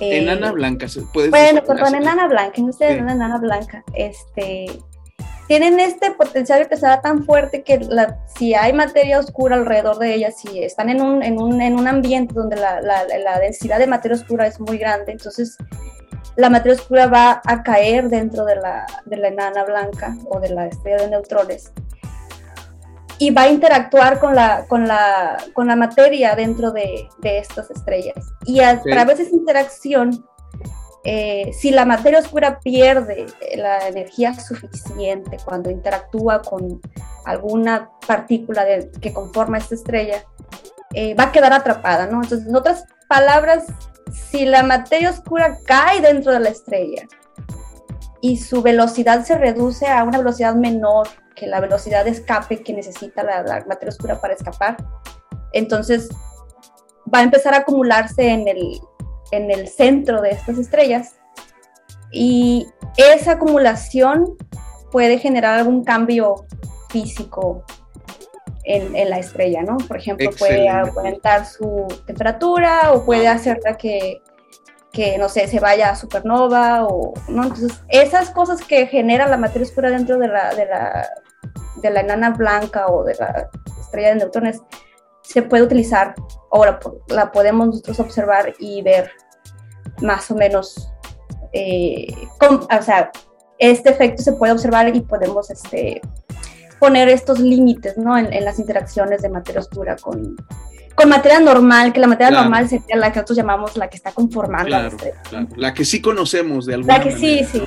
Eh, 0.02 0.18
enana 0.18 0.52
blanca, 0.52 0.88
puedes 1.14 1.32
Bueno, 1.32 1.64
perdón, 1.64 1.96
enana 1.96 2.28
blanca, 2.28 2.62
no 2.62 2.74
sé, 2.74 3.00
una 3.00 3.14
enana 3.14 3.38
blanca, 3.38 3.86
este, 3.94 4.66
tienen 5.48 5.80
este 5.80 6.12
potencial 6.12 6.68
que 6.68 6.76
será 6.76 7.00
tan 7.00 7.24
fuerte 7.24 7.64
que 7.64 7.80
la, 7.80 8.20
si 8.36 8.54
hay 8.54 8.74
materia 8.74 9.18
oscura 9.18 9.56
alrededor 9.56 9.98
de 9.98 10.16
ellas, 10.16 10.36
si 10.42 10.62
están 10.62 10.90
en 10.90 11.02
un, 11.02 11.24
en 11.24 11.42
un, 11.42 11.62
en 11.62 11.80
un 11.80 11.88
ambiente 11.88 12.34
donde 12.34 12.58
la, 12.58 12.82
la, 12.82 13.06
la, 13.06 13.40
densidad 13.40 13.80
de 13.80 13.88
materia 13.88 14.18
oscura 14.18 14.46
es 14.46 14.60
muy 14.60 14.78
grande, 14.78 15.14
entonces 15.14 15.56
la 16.36 16.50
materia 16.50 16.78
oscura 16.78 17.08
va 17.08 17.42
a 17.46 17.64
caer 17.64 18.10
dentro 18.10 18.44
de 18.44 18.58
la, 18.58 18.86
de 19.06 19.16
la 19.16 19.30
enana 19.30 19.64
blanca 19.64 20.18
o 20.28 20.42
de 20.42 20.50
la 20.50 20.66
estrella 20.68 21.04
de 21.04 21.12
neutrones 21.12 21.72
y 23.24 23.30
va 23.30 23.44
a 23.44 23.50
interactuar 23.50 24.20
con 24.20 24.36
la, 24.36 24.66
con 24.68 24.86
la, 24.86 25.38
con 25.54 25.68
la 25.68 25.78
materia 25.78 26.36
dentro 26.36 26.72
de, 26.72 27.08
de 27.20 27.38
estas 27.38 27.72
estrellas. 27.72 28.34
Y 28.46 28.60
a 28.60 28.82
través 28.82 29.18
de 29.18 29.24
esa 29.24 29.36
interacción, 29.36 30.26
eh, 31.06 31.50
si 31.54 31.72
la 31.72 31.86
materia 31.86 32.20
oscura 32.20 32.60
pierde 32.60 33.28
la 33.56 33.88
energía 33.88 34.34
suficiente 34.34 35.38
cuando 35.46 35.70
interactúa 35.70 36.42
con 36.42 36.82
alguna 37.24 37.92
partícula 38.06 38.66
de, 38.66 38.92
que 39.00 39.14
conforma 39.14 39.58
esta 39.58 39.76
estrella, 39.76 40.26
eh, 40.94 41.16
va 41.16 41.26
a 41.26 41.32
quedar 41.32 41.54
atrapada, 41.54 42.08
¿no? 42.08 42.22
Entonces, 42.24 42.46
en 42.46 42.56
otras 42.58 42.84
palabras, 43.08 43.68
si 44.12 44.44
la 44.44 44.64
materia 44.64 45.12
oscura 45.12 45.60
cae 45.66 46.02
dentro 46.02 46.34
de 46.34 46.42
la 46.42 46.50
estrella 46.50 47.08
y 48.20 48.36
su 48.36 48.62
velocidad 48.62 49.24
se 49.24 49.38
reduce 49.38 49.88
a 49.88 50.04
una 50.04 50.18
velocidad 50.18 50.56
menor 50.56 51.08
que 51.36 51.48
la 51.48 51.60
velocidad 51.60 52.06
de 52.06 52.12
escape 52.12 52.64
que 52.64 52.74
necesita 52.74 53.24
la, 53.24 53.64
materia 53.68 53.90
oscura 53.90 54.20
para 54.20 54.34
escapar. 54.34 54.78
Entonces 55.52 56.10
va 57.14 57.20
a 57.20 57.24
empezar 57.24 57.54
a 57.54 57.58
acumularse 57.58 58.30
en 58.30 58.48
el, 58.48 58.80
en 59.32 59.52
el 59.52 59.68
centro 59.68 60.22
de 60.22 60.32
estas 60.32 60.58
estrellas 60.58 61.16
y 62.12 62.68
esa 62.98 63.34
acumulación 63.34 64.38
puede 64.92 65.18
generar 65.18 65.60
algún 65.60 65.84
cambio 65.84 66.46
físico 66.90 67.64
en, 68.64 68.96
en 68.96 69.10
la 69.10 69.18
estrella, 69.18 69.64
¿no? 69.64 69.78
Por 69.78 69.98
ejemplo, 69.98 70.30
puede 70.38 70.70
aumentar 70.70 71.46
su 71.46 71.88
temperatura 72.06 72.94
o 72.94 73.04
puede 73.04 73.28
hacerla 73.28 73.76
que, 73.78 74.22
que, 74.94 75.18
no 75.18 75.28
sé, 75.28 75.48
se 75.48 75.60
vaya 75.60 75.90
a 75.90 75.96
supernova 75.96 76.86
o, 76.86 77.14
¿no? 77.28 77.44
Entonces, 77.44 77.84
esas 77.90 78.30
cosas 78.30 78.62
que 78.62 78.86
generan 78.86 79.32
la 79.32 79.38
materia 79.38 79.68
oscura 79.68 79.90
dentro 79.90 80.20
de 80.20 80.28
la, 80.28 80.54
de 80.54 80.68
la, 80.68 81.10
de 81.82 81.90
la 81.90 82.02
enana 82.02 82.30
blanca 82.30 82.88
o 82.88 83.04
de 83.04 83.16
la 83.16 83.50
estrella 83.82 84.10
de 84.10 84.16
neutrones 84.16 84.62
se 85.24 85.42
puede 85.42 85.64
utilizar 85.64 86.14
o 86.52 86.64
la, 87.08 87.32
podemos 87.32 87.68
nosotros 87.68 88.00
observar 88.00 88.54
y 88.60 88.84
ver 88.84 89.10
más 90.02 90.30
o 90.30 90.36
menos, 90.36 90.92
eh, 91.54 92.14
o 92.40 92.82
sea, 92.82 93.12
este 93.58 93.90
efecto 93.90 94.22
se 94.22 94.34
puede 94.34 94.54
observar 94.54 94.96
y 94.96 95.02
podemos 95.02 95.50
este, 95.50 96.02
poner 96.80 97.10
estos 97.10 97.40
límites 97.40 97.98
¿no? 97.98 98.16
en, 98.18 98.46
las 98.46 98.60
interacciones 98.60 99.24
de 99.24 99.30
materia 99.30 99.62
oscura 99.62 99.96
con, 99.96 100.36
con 100.96 101.10
materia 101.10 101.40
normal, 101.40 101.94
que 101.94 102.00
la 102.00 102.08
materia 102.08 102.32
normal 102.32 102.70
sería 102.70 102.96
la 102.96 103.12
que 103.12 103.20
nosotros 103.20 103.38
llamamos 103.38 103.76
la 103.78 103.90
que 103.90 103.98
está 103.98 104.12
conformando 104.12 104.70
la 104.70 104.88
estrella. 104.88 105.22
La 105.56 105.74
que 105.74 105.86
sí 105.86 106.02
conocemos 106.02 106.66
de 106.66 106.76
alguna 106.76 106.98
La 106.98 107.04
que 107.04 107.12
sí, 107.12 107.44
sí. 107.52 107.64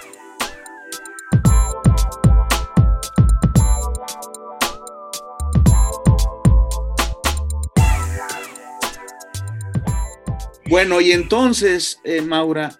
Bueno, 10.68 11.00
y 11.00 11.12
entonces, 11.12 12.00
eh, 12.02 12.22
Maura, 12.22 12.72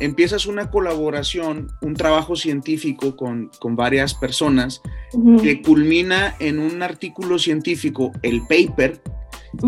empiezas 0.00 0.46
una 0.46 0.70
colaboración, 0.70 1.70
un 1.82 1.94
trabajo 1.94 2.36
científico 2.36 3.16
con, 3.16 3.50
varias 3.76 4.14
personas 4.14 4.80
que 5.42 5.62
culmina 5.62 6.34
en 6.40 6.58
un 6.58 6.82
artículo 6.82 7.38
científico, 7.38 8.12
el 8.22 8.42
paper, 8.46 9.00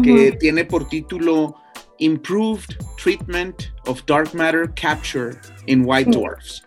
que 0.02 0.32
tiene 0.32 0.64
por 0.64 0.88
título 0.88 1.56
Improved 1.98 2.76
Treatment 3.02 3.72
of 3.86 4.04
Dark 4.06 4.34
Matter 4.34 4.70
Capture 4.74 5.38
in 5.66 5.82
White 5.84 6.10
Dwarfs. 6.10 6.62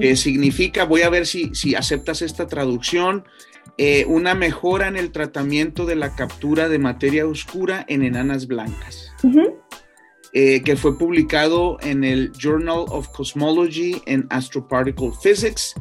que 0.00 0.16
significa, 0.16 0.84
voy 0.84 1.02
a 1.02 1.10
ver 1.10 1.26
si, 1.26 1.54
si 1.54 1.74
aceptas 1.74 2.22
esta 2.22 2.46
traducción, 2.46 3.24
eh, 3.78 4.04
una 4.08 4.34
mejora 4.34 4.88
en 4.88 4.96
el 4.96 5.12
tratamiento 5.12 5.86
de 5.86 5.96
la 5.96 6.14
captura 6.14 6.68
de 6.68 6.78
materia 6.78 7.26
oscura 7.26 7.84
en 7.88 8.02
enanas 8.02 8.46
blancas. 8.46 9.12
Eh, 10.32 10.62
que 10.62 10.76
fue 10.76 10.96
publicado 10.96 11.76
en 11.80 12.04
el 12.04 12.30
Journal 12.38 12.84
of 12.88 13.08
Cosmology 13.08 14.00
and 14.06 14.26
Astroparticle 14.30 15.10
Physics, 15.20 15.74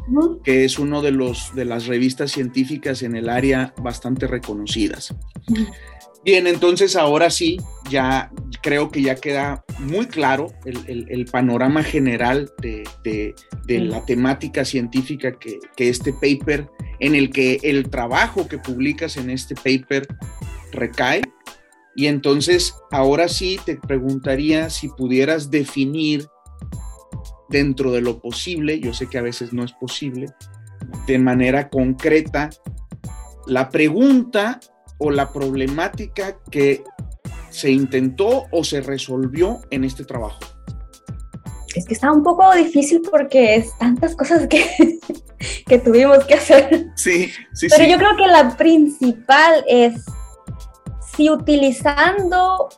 que 0.43 0.65
es 0.65 0.79
uno 0.79 1.03
de, 1.03 1.11
los, 1.11 1.53
de 1.53 1.65
las 1.65 1.85
revistas 1.85 2.31
científicas 2.31 3.03
en 3.03 3.15
el 3.15 3.29
área 3.29 3.75
bastante 3.77 4.25
reconocidas. 4.25 5.13
Bien, 6.23 6.47
entonces 6.47 6.95
ahora 6.95 7.29
sí, 7.29 7.57
ya 7.89 8.31
creo 8.61 8.91
que 8.91 9.01
ya 9.01 9.15
queda 9.15 9.63
muy 9.79 10.05
claro 10.07 10.51
el, 10.65 11.25
panorama 11.31 11.81
general 11.81 12.51
de, 12.61 13.33
la 13.67 14.05
temática 14.05 14.65
científica 14.65 15.31
que, 15.31 15.59
que, 15.77 15.89
este 15.89 16.11
paper, 16.13 16.69
en 16.99 17.15
el 17.15 17.29
que 17.29 17.59
el 17.63 17.89
trabajo 17.89 18.47
que 18.47 18.57
publicas 18.57 19.17
en 19.17 19.29
este 19.29 19.55
paper 19.55 20.07
recae. 20.73 21.21
Y 21.95 22.07
entonces, 22.07 22.75
ahora 22.91 23.27
sí 23.27 23.59
te 23.65 23.77
preguntaría 23.77 24.69
si 24.69 24.89
pudieras 24.89 25.49
definir 25.49 26.27
dentro 27.49 27.91
de 27.91 28.01
lo 28.01 28.21
posible, 28.21 28.79
yo 28.79 28.93
sé 28.93 29.07
que 29.07 29.17
a 29.17 29.23
veces 29.23 29.53
no 29.53 29.63
es 29.63 29.73
posible, 29.73 30.27
de 31.07 31.17
manera 31.17 31.69
concreta, 31.69 32.49
la 33.47 33.69
pregunta 33.69 34.59
o 34.99 35.09
la 35.09 35.31
problemática 35.31 36.37
que 36.51 36.83
se 37.49 37.71
intentó 37.71 38.45
o 38.51 38.63
se 38.63 38.81
resolvió 38.81 39.61
en 39.71 39.83
este 39.83 40.05
trabajo. 40.05 40.39
Es 41.75 41.85
que 41.85 41.93
está 41.93 42.11
un 42.11 42.23
poco 42.23 42.53
difícil 42.53 43.01
porque 43.09 43.55
es 43.55 43.77
tantas 43.77 44.15
cosas 44.15 44.47
que, 44.47 44.99
que 45.65 45.79
tuvimos 45.79 46.23
que 46.25 46.35
hacer. 46.35 46.87
Sí, 46.95 47.31
sí, 47.53 47.67
Pero 47.69 47.85
yo 47.85 47.97
creo 47.97 48.15
que 48.17 48.27
la 48.27 48.55
principal 48.57 49.63
es 49.67 50.03
si 51.15 51.29
utilizando, 51.29 52.69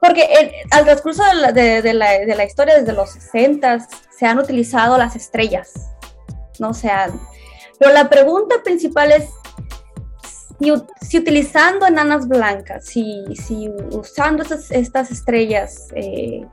porque 0.00 0.62
al 0.70 0.84
transcurso 0.84 1.22
de 1.24 1.34
la, 1.34 1.52
de, 1.52 1.94
la, 1.94 2.10
de 2.12 2.34
la, 2.34 2.44
historia 2.44 2.78
desde 2.78 2.92
los 2.92 3.10
60 3.10 3.86
se 4.16 4.26
han 4.26 4.38
utilizado 4.38 4.96
las 4.98 5.16
estrellas, 5.16 5.72
¿no? 6.58 6.74
se 6.74 6.90
pero 7.78 7.92
la 7.92 8.08
pregunta 8.08 8.56
principal 8.64 9.12
es 9.12 9.28
si, 11.00 11.18
utilizando 11.18 11.86
enanas 11.86 12.28
blancas, 12.28 12.86
si, 12.86 13.24
si 13.34 13.68
usando 13.92 14.42
estas, 14.42 15.10
estrellas, 15.10 15.88
eh, 15.94 16.46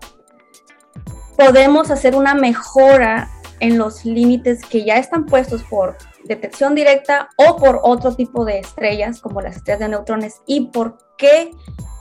podemos 1.38 1.90
hacer 1.92 2.16
una 2.16 2.36
mejora 2.36 3.30
en 3.60 3.78
los 3.78 4.04
límites 4.04 4.62
que 4.66 4.84
ya 4.84 4.98
están 4.98 5.26
puestos 5.26 5.64
por 5.64 5.98
detección 6.26 6.76
directa 6.76 7.30
o 7.38 7.58
por 7.58 7.80
otro 7.84 8.16
tipo 8.16 8.46
de 8.46 8.60
estrellas, 8.60 9.20
como 9.22 9.42
las 9.42 9.58
estrellas 9.58 9.80
de 9.80 9.90
neutrones, 9.90 10.42
y 10.46 10.68
por 10.68 10.98
qué 11.18 11.52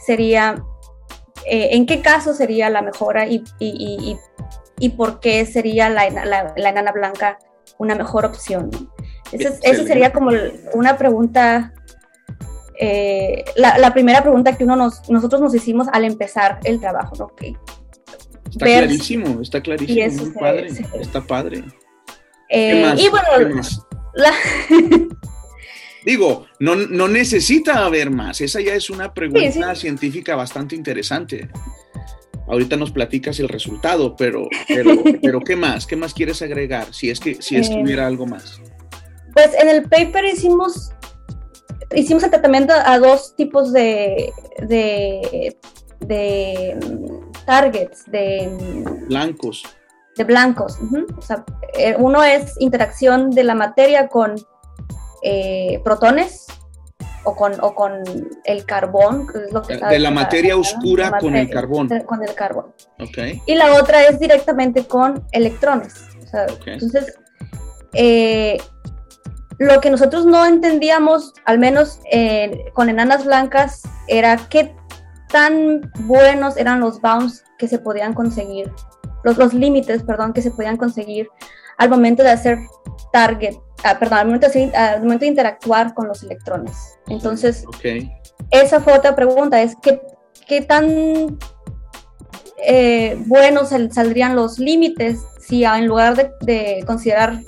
sería, 0.05 0.65
eh, 1.47 1.71
en 1.73 1.87
qué 1.87 2.03
caso 2.03 2.35
sería 2.35 2.69
la 2.71 2.83
mejora 2.83 3.27
y, 3.27 3.45
y, 3.59 4.19
y, 4.79 4.89
por 4.91 5.21
qué 5.21 5.47
sería 5.47 5.89
la, 5.89 6.11
la, 6.11 6.53
enana 6.71 6.93
blanca 6.93 7.39
una 7.79 7.95
mejor 7.95 8.25
opción. 8.25 8.71
Esa 9.31 9.85
sería 9.85 10.13
como 10.13 10.31
una 10.75 10.99
pregunta 10.99 11.73
eh, 12.85 13.45
la, 13.57 13.93
primera 13.93 14.23
pregunta 14.23 14.57
que 14.57 14.65
uno 14.65 14.77
nos, 14.77 15.09
nosotros 15.09 15.41
nos 15.41 15.55
hicimos 15.55 15.87
al 15.93 16.05
empezar 16.05 16.59
el 16.65 16.81
trabajo, 16.81 17.15
¿no? 17.17 17.33
está 18.51 18.65
clarísimo, 18.65 19.41
está 19.41 19.61
clarísimo, 19.61 20.25
muy 20.25 20.33
padre, 20.33 20.69
está 21.01 21.21
padre. 21.21 21.65
Eh, 22.49 22.95
y 22.99 23.09
bueno, 23.09 23.29
Digo, 26.05 26.47
no, 26.59 26.75
no, 26.75 27.07
necesita 27.07 27.85
haber 27.85 28.11
más, 28.11 28.41
esa 28.41 28.61
ya 28.61 28.75
es 28.75 28.91
una 28.91 29.15
pregunta 29.15 29.75
científica 29.77 30.35
bastante 30.35 30.75
interesante. 30.75 31.49
Ahorita 32.49 32.77
nos 32.77 32.91
platicas 32.91 33.39
el 33.39 33.49
resultado, 33.49 34.17
pero, 34.19 34.49
pero, 35.23 35.41
¿qué 35.41 35.55
más? 35.55 35.87
¿Qué 35.87 35.95
más 35.95 36.13
quieres 36.13 36.43
agregar? 36.43 36.93
Si 36.93 37.11
es 37.11 37.21
que, 37.21 37.41
si 37.41 37.57
es 37.57 37.69
que 37.69 37.77
eh, 37.77 37.83
hubiera 37.83 38.09
algo 38.09 38.27
más. 38.27 38.61
Pues 39.33 39.51
en 39.55 39.69
el 39.69 39.85
paper 39.85 40.25
hicimos 40.25 40.91
hicimos 41.95 42.23
el 42.23 42.31
tratamiento 42.31 42.73
a 42.75 42.99
dos 42.99 43.35
tipos 43.37 43.73
de, 43.73 44.33
de, 44.59 45.57
targets, 47.47 48.11
de 48.11 48.85
blancos. 49.09 49.65
De 50.17 50.25
blancos. 50.25 50.79
Eh, 51.79 51.95
uno 51.99 52.23
es 52.23 52.55
interacción 52.61 53.31
de 53.31 53.45
la 53.45 53.55
materia 53.55 54.09
con 54.09 54.35
eh, 55.23 55.81
protones 55.85 56.47
o 57.25 57.35
con, 57.37 57.55
o 57.63 57.75
con 57.75 58.03
el 58.45 58.65
carbón. 58.65 59.27
de 59.89 59.99
la 59.99 60.11
materia 60.11 60.57
oscura 60.57 61.19
con 61.19 61.37
el 61.37 61.49
carbón. 61.49 61.89
Con 62.05 62.23
el 62.23 62.35
carbón. 62.35 62.75
Y 63.47 63.55
la 63.55 63.75
otra 63.75 64.05
es 64.05 64.19
directamente 64.19 64.85
con 64.85 65.25
electrones. 65.33 66.09
Entonces, 66.67 67.15
eh, 67.93 68.59
lo 69.63 69.81
que 69.81 69.91
nosotros 69.91 70.27
no 70.27 70.45
entendíamos, 70.45 71.35
al 71.45 71.61
menos 71.61 72.01
eh, 72.11 72.65
con 72.73 72.89
enanas 72.89 73.25
blancas, 73.25 73.83
era 74.09 74.37
qué 74.51 74.75
tan 75.29 75.93
buenos 76.01 76.57
eran 76.57 76.81
los 76.81 77.01
bounds 77.01 77.45
que 77.59 77.69
se 77.69 77.79
podían 77.79 78.13
conseguir, 78.13 78.73
los, 79.23 79.39
los 79.39 79.55
límites, 79.55 80.03
perdón, 80.03 80.33
que 80.33 80.43
se 80.43 80.51
podían 80.51 80.77
conseguir 80.77 81.29
al 81.79 81.91
momento 81.91 82.25
de 82.25 82.31
hacer 82.31 82.59
target, 83.13 83.55
ah, 83.85 84.01
perdón, 84.01 84.19
al 84.19 84.27
momento, 84.27 84.49
de, 84.49 84.77
al 84.77 85.01
momento, 85.01 85.21
de, 85.21 85.29
interactuar 85.29 85.95
con 85.95 86.09
los 86.09 86.25
electrones. 86.25 86.99
Entonces, 87.07 87.65
esa 88.51 88.81
fue 88.81 88.95
otra 88.95 89.15
pregunta, 89.15 89.63
es 89.63 89.77
qué, 89.81 90.03
qué 90.49 90.63
tan 90.63 91.39
eh, 92.67 93.17
buenos 93.27 93.69
saldrían 93.69 94.35
los 94.35 94.59
límites 94.59 95.21
si 95.39 95.65
en 95.65 95.87
lugar 95.87 96.17
de, 96.17 96.33
de 96.41 96.85
considerar 96.85 97.39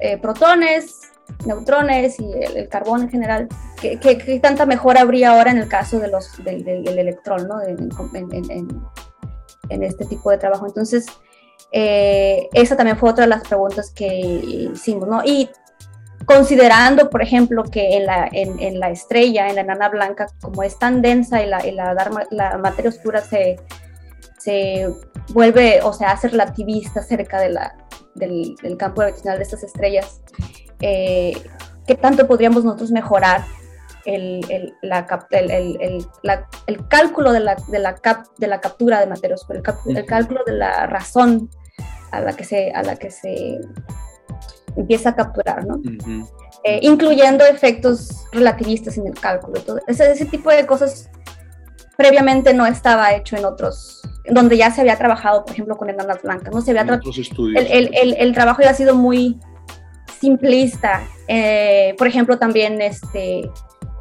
eh, 0.00 0.18
protones, 0.18 1.01
neutrones 1.46 2.20
y 2.20 2.30
el, 2.32 2.68
carbón 2.68 3.02
en 3.02 3.10
general, 3.10 3.48
¿qué, 3.80 3.98
¿qué, 3.98 4.40
tanta 4.40 4.66
mejora 4.66 5.02
habría 5.02 5.32
ahora 5.32 5.50
en 5.50 5.58
el 5.58 5.68
caso 5.68 5.98
de 5.98 6.08
los, 6.08 6.42
del, 6.44 6.86
electrón, 6.86 7.48
¿no? 7.48 7.60
En, 7.62 7.90
este 9.82 10.04
tipo 10.04 10.30
de 10.30 10.36
trabajo. 10.36 10.66
Entonces, 10.66 11.06
eh, 11.72 12.48
esa 12.52 12.76
también 12.76 12.98
fue 12.98 13.10
otra 13.10 13.24
de 13.24 13.30
las 13.30 13.48
preguntas 13.48 13.90
que 13.90 14.06
hicimos, 14.06 15.08
¿no? 15.08 15.22
Y 15.24 15.48
considerando, 16.26 17.08
por 17.08 17.22
ejemplo, 17.22 17.64
que 17.64 17.96
en 17.96 18.06
la, 18.06 18.28
en, 18.30 18.78
la 18.78 18.90
estrella, 18.90 19.48
en 19.48 19.54
la 19.54 19.62
enana 19.62 19.88
blanca, 19.88 20.26
como 20.40 20.62
es 20.62 20.78
tan 20.78 21.00
densa 21.00 21.42
y 21.42 21.46
la, 21.46 21.66
y 21.66 21.72
la, 21.72 21.94
la 22.30 22.58
materia 22.58 22.90
oscura 22.90 23.22
se, 23.22 23.56
se 24.38 24.88
vuelve 25.32 25.80
o 25.82 25.92
se 25.92 26.04
hace 26.04 26.28
relativista 26.28 27.02
cerca 27.02 27.40
de 27.40 27.50
la, 27.50 27.74
del, 28.14 28.54
del 28.62 28.76
campo 28.76 29.00
gravitacional 29.00 29.38
de 29.38 29.44
estas 29.44 29.62
estrellas, 29.62 30.20
eh, 30.82 31.32
qué 31.86 31.94
tanto 31.94 32.26
podríamos 32.26 32.64
nosotros 32.64 32.90
mejorar 32.90 33.44
el, 34.04 34.44
el, 34.50 34.74
la, 34.82 35.06
el, 35.30 36.06
el 36.66 36.88
cálculo 36.88 37.32
de 37.32 37.40
la, 37.40 37.56
de, 37.68 37.78
la 37.78 37.94
cap, 37.94 38.26
de 38.38 38.46
la 38.46 38.60
captura 38.60 39.00
de 39.00 39.06
materiales, 39.06 39.46
el, 39.48 40.04
cálculo 40.04 40.42
de 40.44 40.52
la 40.52 40.86
razón 40.86 41.48
a 42.10 42.20
la 42.20 42.32
que 42.34 42.44
se, 42.44 42.72
a 42.72 42.82
la 42.82 42.96
que 42.96 43.10
se 43.10 43.60
empieza 44.76 45.10
a 45.10 45.16
capturar, 45.16 45.64
¿no? 45.66 45.80
Eh, 46.64 46.80
incluyendo 46.82 47.44
efectos 47.44 48.24
relativistas 48.32 48.96
en 48.98 49.06
el 49.06 49.14
cálculo. 49.14 49.60
Todo. 49.60 49.80
Ese, 49.86 50.10
ese 50.10 50.26
tipo 50.26 50.50
de 50.50 50.66
cosas 50.66 51.10
previamente 51.96 52.54
no 52.54 52.66
estaba 52.66 53.12
hecho 53.14 53.36
en 53.36 53.44
otros, 53.44 54.02
donde 54.30 54.56
ya 54.56 54.70
se 54.70 54.80
había 54.80 54.96
trabajado, 54.96 55.44
por 55.44 55.52
ejemplo, 55.52 55.76
con 55.76 55.90
enanas 55.90 56.22
blancas, 56.22 56.52
¿no? 56.54 56.60
Se 56.60 56.70
había 56.70 57.00
el, 57.00 57.66
el, 57.66 57.90
el, 57.94 58.14
el, 58.18 58.32
trabajo 58.32 58.62
ya 58.62 58.70
ha 58.70 58.74
sido 58.74 58.94
muy 58.94 59.38
simplista. 60.22 61.02
Eh, 61.26 61.94
por 61.98 62.06
ejemplo, 62.06 62.38
también 62.38 62.80
este, 62.80 63.50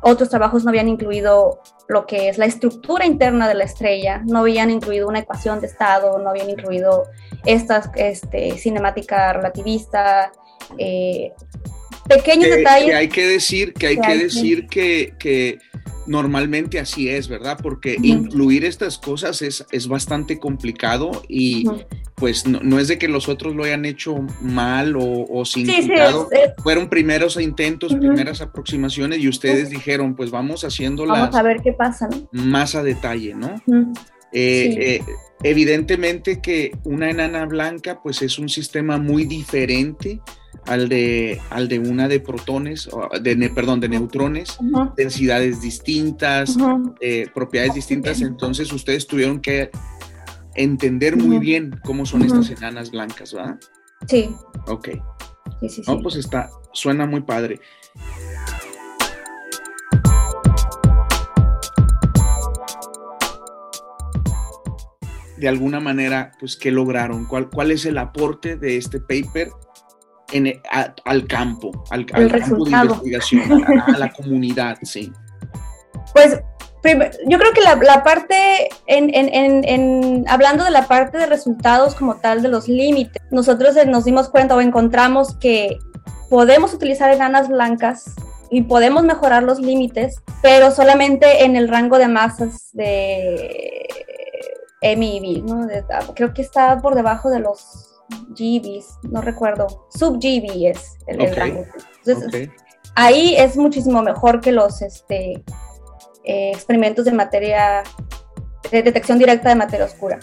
otros 0.03 0.29
trabajos 0.29 0.63
no 0.63 0.69
habían 0.69 0.88
incluido 0.88 1.60
lo 1.88 2.05
que 2.05 2.29
es 2.29 2.38
la 2.38 2.45
estructura 2.45 3.05
interna 3.05 3.49
de 3.49 3.55
la 3.55 3.63
estrella, 3.63 4.21
no 4.25 4.39
habían 4.39 4.69
incluido 4.69 5.07
una 5.07 5.19
ecuación 5.19 5.60
de 5.60 5.67
estado, 5.67 6.19
no 6.19 6.29
habían 6.29 6.49
incluido 6.49 7.05
esta 7.45 7.91
este, 7.95 8.57
cinemática 8.57 9.34
relativista, 9.34 10.31
eh, 10.77 11.34
pequeños 12.07 12.55
detalles. 12.55 12.89
Que 12.89 12.95
hay 12.95 13.10
que 13.10 13.27
decir 13.27 13.73
que 13.73 13.88
hay 13.88 13.97
que, 13.97 14.17
decir 14.17 14.67
que, 14.67 15.15
que 15.17 15.57
normalmente 16.07 16.79
así 16.79 17.09
es, 17.09 17.27
¿verdad? 17.27 17.57
Porque 17.61 17.97
incluir 18.01 18.65
estas 18.65 18.97
cosas 18.97 19.41
es, 19.41 19.65
es 19.71 19.87
bastante 19.87 20.39
complicado 20.39 21.23
y 21.27 21.65
pues 22.15 22.45
no, 22.45 22.79
es 22.79 22.87
de 22.87 22.97
que 22.97 23.07
los 23.07 23.29
otros 23.29 23.55
lo 23.55 23.63
hayan 23.63 23.85
hecho 23.85 24.15
mal 24.41 24.95
o, 24.97 25.43
sin 25.45 25.65
cuidado. 25.65 26.29
Fueron 26.63 26.89
primeros 26.89 27.39
intentos, 27.39 27.93
primeras 27.95 28.41
aproximaciones 28.41 29.19
y 29.19 29.27
ustedes 29.27 29.69
dijeron, 29.69 30.15
pues 30.15 30.31
vamos 30.31 30.63
haciéndolas. 30.63 31.19
Vamos 31.19 31.35
a 31.35 31.43
ver 31.43 31.61
qué 31.61 31.73
pasa, 31.73 32.09
Más 32.31 32.75
a 32.75 32.83
detalle, 32.83 33.33
¿no? 33.33 33.55
Eh, 34.33 34.99
eh, 35.01 35.01
evidentemente 35.43 36.41
que 36.41 36.71
una 36.85 37.09
enana 37.09 37.45
blanca 37.45 38.01
pues 38.01 38.21
es 38.21 38.39
un 38.39 38.47
sistema 38.47 38.97
muy 38.97 39.25
diferente 39.25 40.21
al 40.65 40.89
de, 40.89 41.41
al 41.49 41.67
de 41.67 41.79
una 41.79 42.07
de 42.07 42.19
protones, 42.19 42.89
de, 43.21 43.49
perdón, 43.49 43.79
de 43.79 43.89
neutrones, 43.89 44.57
densidades 44.95 45.61
distintas, 45.61 46.55
eh, 46.99 47.27
propiedades 47.33 47.73
distintas, 47.73 48.21
entonces 48.21 48.71
ustedes 48.71 49.07
tuvieron 49.07 49.39
que 49.39 49.71
entender 50.55 51.17
muy 51.17 51.39
bien 51.39 51.79
cómo 51.83 52.05
son 52.05 52.23
estas 52.23 52.49
enanas 52.49 52.91
blancas, 52.91 53.33
¿verdad? 53.33 53.59
Sí. 54.07 54.29
Ok. 54.67 54.89
Sí, 55.61 55.69
sí, 55.69 55.81
no, 55.87 56.01
pues 56.01 56.15
está, 56.15 56.49
suena 56.73 57.05
muy 57.05 57.21
padre. 57.21 57.59
De 65.37 65.47
alguna 65.47 65.79
manera, 65.79 66.33
pues, 66.39 66.55
¿qué 66.55 66.69
lograron? 66.69 67.25
¿Cuál, 67.25 67.49
cuál 67.49 67.71
es 67.71 67.85
el 67.85 67.97
aporte 67.97 68.57
de 68.57 68.77
este 68.77 68.99
paper 68.99 69.49
en, 70.32 70.62
al 71.06 71.28
campo, 71.28 71.72
al, 71.89 72.06
campo 72.06 72.65
de 72.65 72.72
investigación, 72.72 73.63
a, 73.82 73.98
la 73.98 74.12
comunidad, 74.12 74.78
sí? 74.84 75.12
Pues 76.13 76.41
yo 77.28 77.38
creo 77.38 77.54
que 77.54 77.62
la, 77.62 78.04
parte, 78.04 78.70
en, 78.88 80.26
hablando 80.28 80.63
de 80.63 80.72
la 80.72 80.88
parte 80.88 81.17
de 81.17 81.28
resultados 81.28 81.94
como 81.96 82.15
tal 82.15 82.41
de 82.41 82.50
los 82.50 82.67
límites, 82.67 83.22
nosotros 83.30 83.76
nos 83.86 84.06
dimos 84.06 84.30
cuenta 84.30 84.56
o 84.56 84.62
encontramos 84.62 85.36
que 85.36 85.78
podemos 86.30 86.74
utilizar 86.74 87.12
enanas 87.12 87.50
blancas 87.50 88.15
y 88.50 88.63
podemos 88.63 89.04
mejorar 89.04 89.44
los 89.44 89.60
límites, 89.60 90.22
pero 90.41 90.72
solamente 90.72 91.46
en 91.46 91.56
el 91.56 91.67
rango 91.67 91.98
de 91.98 92.08
masas 92.08 92.70
de 92.74 93.88
MIB, 94.82 95.44
¿no? 95.46 95.67
creo 96.15 96.34
que 96.34 96.41
está 96.41 96.80
por 96.80 96.96
debajo 96.96 97.30
de 97.30 97.39
los 97.39 97.90
GBs, 98.30 99.00
no 99.10 99.21
recuerdo, 99.21 99.88
sub-GB 99.89 100.69
es 100.69 100.97
el, 101.08 101.36
rango. 101.36 101.65
Entonces, 102.06 102.50
ahí 102.95 103.36
es 103.38 103.58
muchísimo 103.58 104.02
mejor 104.02 104.41
que 104.41 104.52
los 104.52 104.82
este, 104.82 105.43
eh, 106.24 106.52
experimentos 106.54 107.06
de 107.06 107.12
materia, 107.12 107.84
de 108.71 108.84
detección 108.84 109.17
directa 109.17 109.50
de 109.50 109.56
materia 109.56 109.86
oscura. 109.86 110.19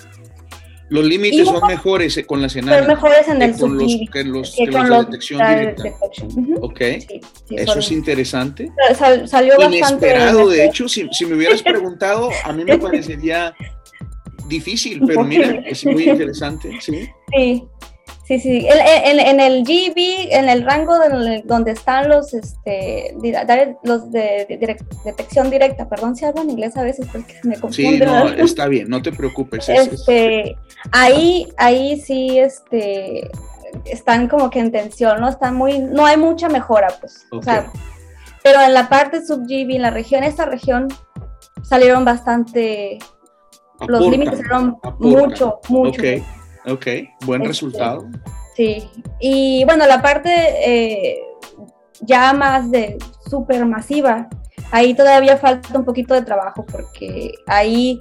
Los 0.90 1.05
límites 1.05 1.46
son 1.46 1.66
mejores 1.66 2.16
eh, 2.16 2.24
con 2.24 2.40
las 2.40 2.57
enanas. 2.57 2.79
Son 2.79 2.88
mejores 2.88 3.29
en 3.29 3.42
el 3.42 3.59
con 3.59 3.77
los, 3.77 3.92
que 4.11 4.24
los, 4.24 4.55
que 4.57 4.66
los 4.66 4.88
de 4.88 4.96
detección 4.96 5.40
directa. 5.40 5.85
Ok, 6.62 6.81
eso 7.51 7.79
es 7.79 7.92
interesante. 7.92 8.72
salió 9.27 9.55
Inesperado, 9.61 10.48
de 10.48 10.64
hecho, 10.64 10.88
si, 10.88 11.07
si, 11.12 11.27
me 11.27 11.35
hubieras 11.37 11.62
preguntado, 11.64 12.31
a 12.44 12.53
mí 12.53 12.64
me 12.64 12.79
parecería 12.79 13.55
difícil, 14.48 15.02
pero 15.06 15.24
mira, 15.24 15.62
es 15.66 15.84
muy 15.84 16.04
interesante. 16.08 16.78
Sí. 16.80 17.08
Sí, 17.32 17.68
Sí, 18.28 18.38
sí, 18.40 18.68
en, 18.68 19.20
en, 19.20 19.40
el 19.40 19.64
GB, 19.64 20.28
en 20.30 20.50
el 20.50 20.62
rango 20.62 20.98
donde 21.44 21.70
están 21.70 22.11
los, 22.11 22.34
este, 22.34 23.16
los 23.82 24.12
de, 24.12 24.84
detección 25.02 25.48
directa, 25.48 25.88
perdón 25.88 26.14
si 26.14 26.26
hablo 26.26 26.42
en 26.42 26.50
inglés 26.50 26.76
a 26.76 26.82
veces 26.82 27.06
porque 27.11 27.37
me 27.44 27.58
confunde. 27.58 27.98
Sí, 27.98 28.04
no, 28.04 28.28
está 28.28 28.68
bien, 28.68 28.90
no 28.90 29.00
te 29.00 29.12
preocupes. 29.12 29.70
Este, 29.70 30.58
ahí, 30.92 31.48
ahí 31.56 31.98
sí, 32.02 32.38
este, 32.38 33.30
están 33.87 34.28
como 34.28 34.50
que 34.50 34.61
en 34.61 34.72
tensión, 34.72 35.22
¿no? 35.22 35.28
Están 35.30 35.54
muy, 35.54 35.78
no 35.78 36.04
hay 36.04 36.18
mucha 36.18 36.50
mejora, 36.50 36.88
pues. 37.00 37.26
O 37.30 37.42
sea, 37.42 37.72
pero 38.42 38.61
en 38.61 38.74
la 38.74 38.90
parte 38.90 39.24
sub-GB, 39.24 39.76
en 39.76 39.82
la 39.82 39.90
región, 39.90 40.22
esta 40.22 40.44
región, 40.44 40.88
salieron 41.62 42.04
bastante, 42.04 42.98
los 43.86 44.08
límites 44.08 44.38
salieron 44.38 44.78
mucho, 44.98 45.60
mucho. 45.68 46.02
Ok, 46.66 46.86
buen 47.24 47.42
este, 47.42 47.48
resultado. 47.48 48.06
Sí, 48.56 48.88
y 49.20 49.64
bueno, 49.64 49.86
la 49.86 50.02
parte 50.02 50.30
eh, 50.30 51.20
ya 52.00 52.32
más 52.32 52.70
de 52.70 52.98
súper 53.28 53.64
masiva, 53.66 54.28
ahí 54.72 54.94
todavía 54.94 55.36
falta 55.36 55.78
un 55.78 55.84
poquito 55.84 56.14
de 56.14 56.22
trabajo 56.22 56.66
porque 56.66 57.32
ahí 57.46 57.98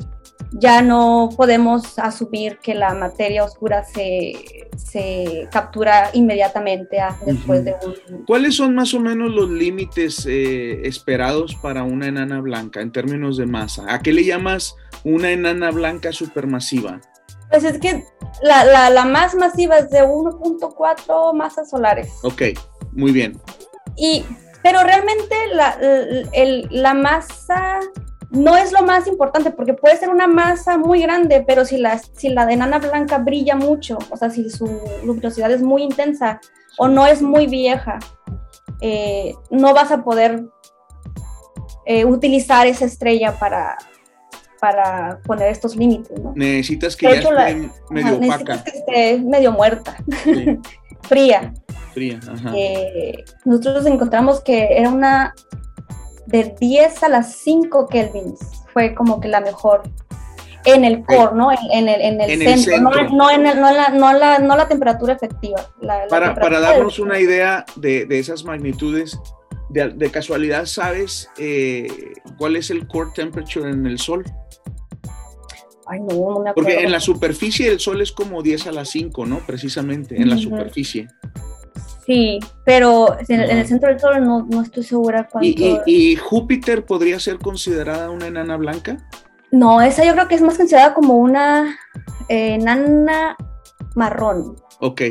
ya 0.52 0.82
no 0.82 1.30
podemos 1.36 2.00
asumir 2.00 2.60
que 2.60 2.74
la 2.74 2.94
materia 2.94 3.44
oscura 3.44 3.84
se, 3.84 5.48
captura 5.52 6.10
inmediatamente 6.14 6.98
después 7.26 7.66
de 7.66 7.76
un... 7.86 8.26
¿Cuáles 8.26 8.56
son 8.56 8.74
más 8.74 8.94
o 8.94 9.00
menos 9.00 9.32
los 9.32 9.50
límites 9.50 10.26
eh, 10.26 10.88
esperados 10.88 11.56
para 11.56 11.84
una 11.84 12.08
enana 12.08 12.40
blanca 12.42 12.82
en 12.82 12.92
términos 12.92 13.38
de 13.38 13.46
masa? 13.46 13.86
¿A 13.94 14.00
qué 14.00 14.14
le 14.14 14.24
llamas 14.24 14.76
una 15.04 15.32
enana 15.32 15.72
blanca 15.72 16.12
supermasiva? 16.12 17.02
Pues 17.50 17.64
es 17.64 17.80
que 17.80 18.04
la, 18.42 18.90
la, 18.90 19.06
más 19.06 19.36
masiva 19.36 19.78
es 19.78 19.90
de 19.90 20.04
1.4 20.04 21.34
masas 21.34 21.70
solares. 21.70 22.12
Ok, 22.24 22.42
muy 22.92 23.12
bien. 23.12 23.40
Y, 23.96 24.26
pero 24.64 24.84
realmente 24.84 25.36
la, 25.54 25.78
la 26.72 26.94
masa 26.94 27.80
no 28.30 28.58
es 28.58 28.72
lo 28.72 28.84
más 28.84 29.08
importante 29.08 29.52
porque 29.52 29.74
puede 29.74 29.98
ser 29.98 30.10
una 30.10 30.28
masa 30.28 30.78
muy 30.78 31.02
grande, 31.02 31.44
pero 31.48 31.66
si 31.66 31.78
la, 31.78 31.98
si 31.98 32.30
la 32.30 32.46
de 32.46 32.54
enana 32.54 32.80
blanca 32.80 33.20
brilla 33.20 33.56
mucho, 33.56 33.98
o 34.10 34.18
sea, 34.18 34.30
si 34.30 34.50
su 34.50 34.82
luminosidad 35.06 35.52
es 35.52 35.62
muy 35.62 35.84
intensa 35.84 36.40
o 36.78 36.88
no 36.88 37.06
es 37.06 37.22
muy 37.22 37.48
vieja, 37.48 38.00
eh, 38.82 39.34
no 39.50 39.74
vas 39.74 39.92
a 39.92 40.04
poder 40.04 40.46
eh, 41.86 42.06
utilizar 42.06 42.68
esa 42.68 42.86
estrella 42.86 43.34
para, 43.40 43.78
para 44.60 45.20
poner 45.26 45.50
estos 45.50 45.76
límites, 45.76 46.20
¿no? 46.20 46.34
Necesitas 46.36 46.96
que 46.96 47.08
ya 47.08 47.14
esté 47.16 47.70
medio 47.90 48.18
opaca. 48.18 48.64
que 48.64 48.72
esté 48.72 49.20
medio 49.20 49.52
muerta, 49.54 49.96
fría. 51.04 51.54
Fría, 51.94 52.20
ajá. 52.30 52.52
Eh, 52.56 53.24
nosotros 53.46 53.86
encontramos 53.86 54.42
que 54.42 54.68
era 54.78 54.90
una 54.90 55.34
de 56.28 56.56
10 56.60 57.04
a 57.04 57.10
las 57.10 57.36
5 57.38 57.88
kelvins, 57.88 58.40
fue 58.74 58.94
como 58.94 59.20
que 59.20 59.28
la 59.28 59.42
mejor 59.42 59.84
en 60.66 60.84
el 60.84 61.04
core, 61.06 61.34
¿no? 61.34 61.50
En, 61.52 61.88
el, 61.88 62.02
en 62.02 62.22
el, 62.22 62.62
centro, 62.62 62.80
No, 63.12 63.32
en 63.32 63.44
no, 63.44 63.54
la, 63.54 63.90
no, 63.90 64.14
la, 64.14 64.40
no, 64.40 64.56
la, 64.58 64.68
temperatura 64.68 65.14
efectiva. 65.14 65.66
para, 66.10 66.36
para, 66.36 66.60
darnos 66.60 67.00
una 67.00 67.20
idea 67.20 67.66
de, 67.78 68.06
de 68.06 68.20
esas 68.20 68.44
magnitudes, 68.44 69.18
de, 69.70 69.90
de, 69.90 70.12
casualidad, 70.12 70.66
¿sabes 70.66 71.30
eh, 71.38 71.88
cuál 72.38 72.58
es 72.58 72.70
el 72.70 72.86
core 72.88 73.12
temperature 73.16 73.70
en 73.70 73.86
el 73.86 73.98
Sol? 73.98 74.26
Ay, 75.86 76.02
no, 76.02 76.16
no 76.16 76.40
me. 76.42 76.54
Porque 76.54 76.82
en 76.82 76.92
la 76.92 77.00
superficie 77.00 77.70
el 77.72 77.80
Sol 77.80 78.02
es 78.02 78.12
como 78.12 78.44
10 78.44 78.68
a 78.68 78.72
las 78.74 78.90
5, 78.90 79.26
¿no? 79.26 79.40
Precisamente, 79.40 80.22
en 80.22 80.30
la 80.30 80.38
superficie. 80.38 81.08
Sí, 82.08 82.40
pero 82.64 83.18
en, 83.28 83.42
el 83.42 83.68
centro 83.68 83.90
del 83.90 84.00
Sol 84.00 84.24
no, 84.24 84.48
no 84.50 84.62
estoy 84.62 84.84
segura 84.84 85.28
cuánto. 85.30 85.48
¿Y, 85.48 85.82
¿Y, 85.86 86.16
Júpiter 86.16 86.86
podría 86.86 87.20
ser 87.20 87.38
considerada 87.38 88.10
una 88.10 88.28
enana 88.28 88.56
blanca? 88.56 88.98
No, 89.52 89.82
esa 89.82 90.06
yo 90.06 90.14
creo 90.14 90.30
que 90.30 90.36
es 90.36 90.42
más 90.42 90.58
considerada 90.58 90.94
como 90.94 91.16
una 91.16 91.78
enana 92.30 93.36
marrón. 93.96 94.56
Ok. 94.80 95.02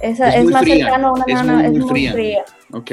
Esa 0.00 0.30
es, 0.30 0.44
más 0.46 0.64
cercana 0.64 1.08
a 1.08 1.12
una 1.12 1.24
enana, 1.28 1.66
es 1.66 1.72
muy, 1.78 2.08
fría. 2.08 2.44
Ok. 2.72 2.92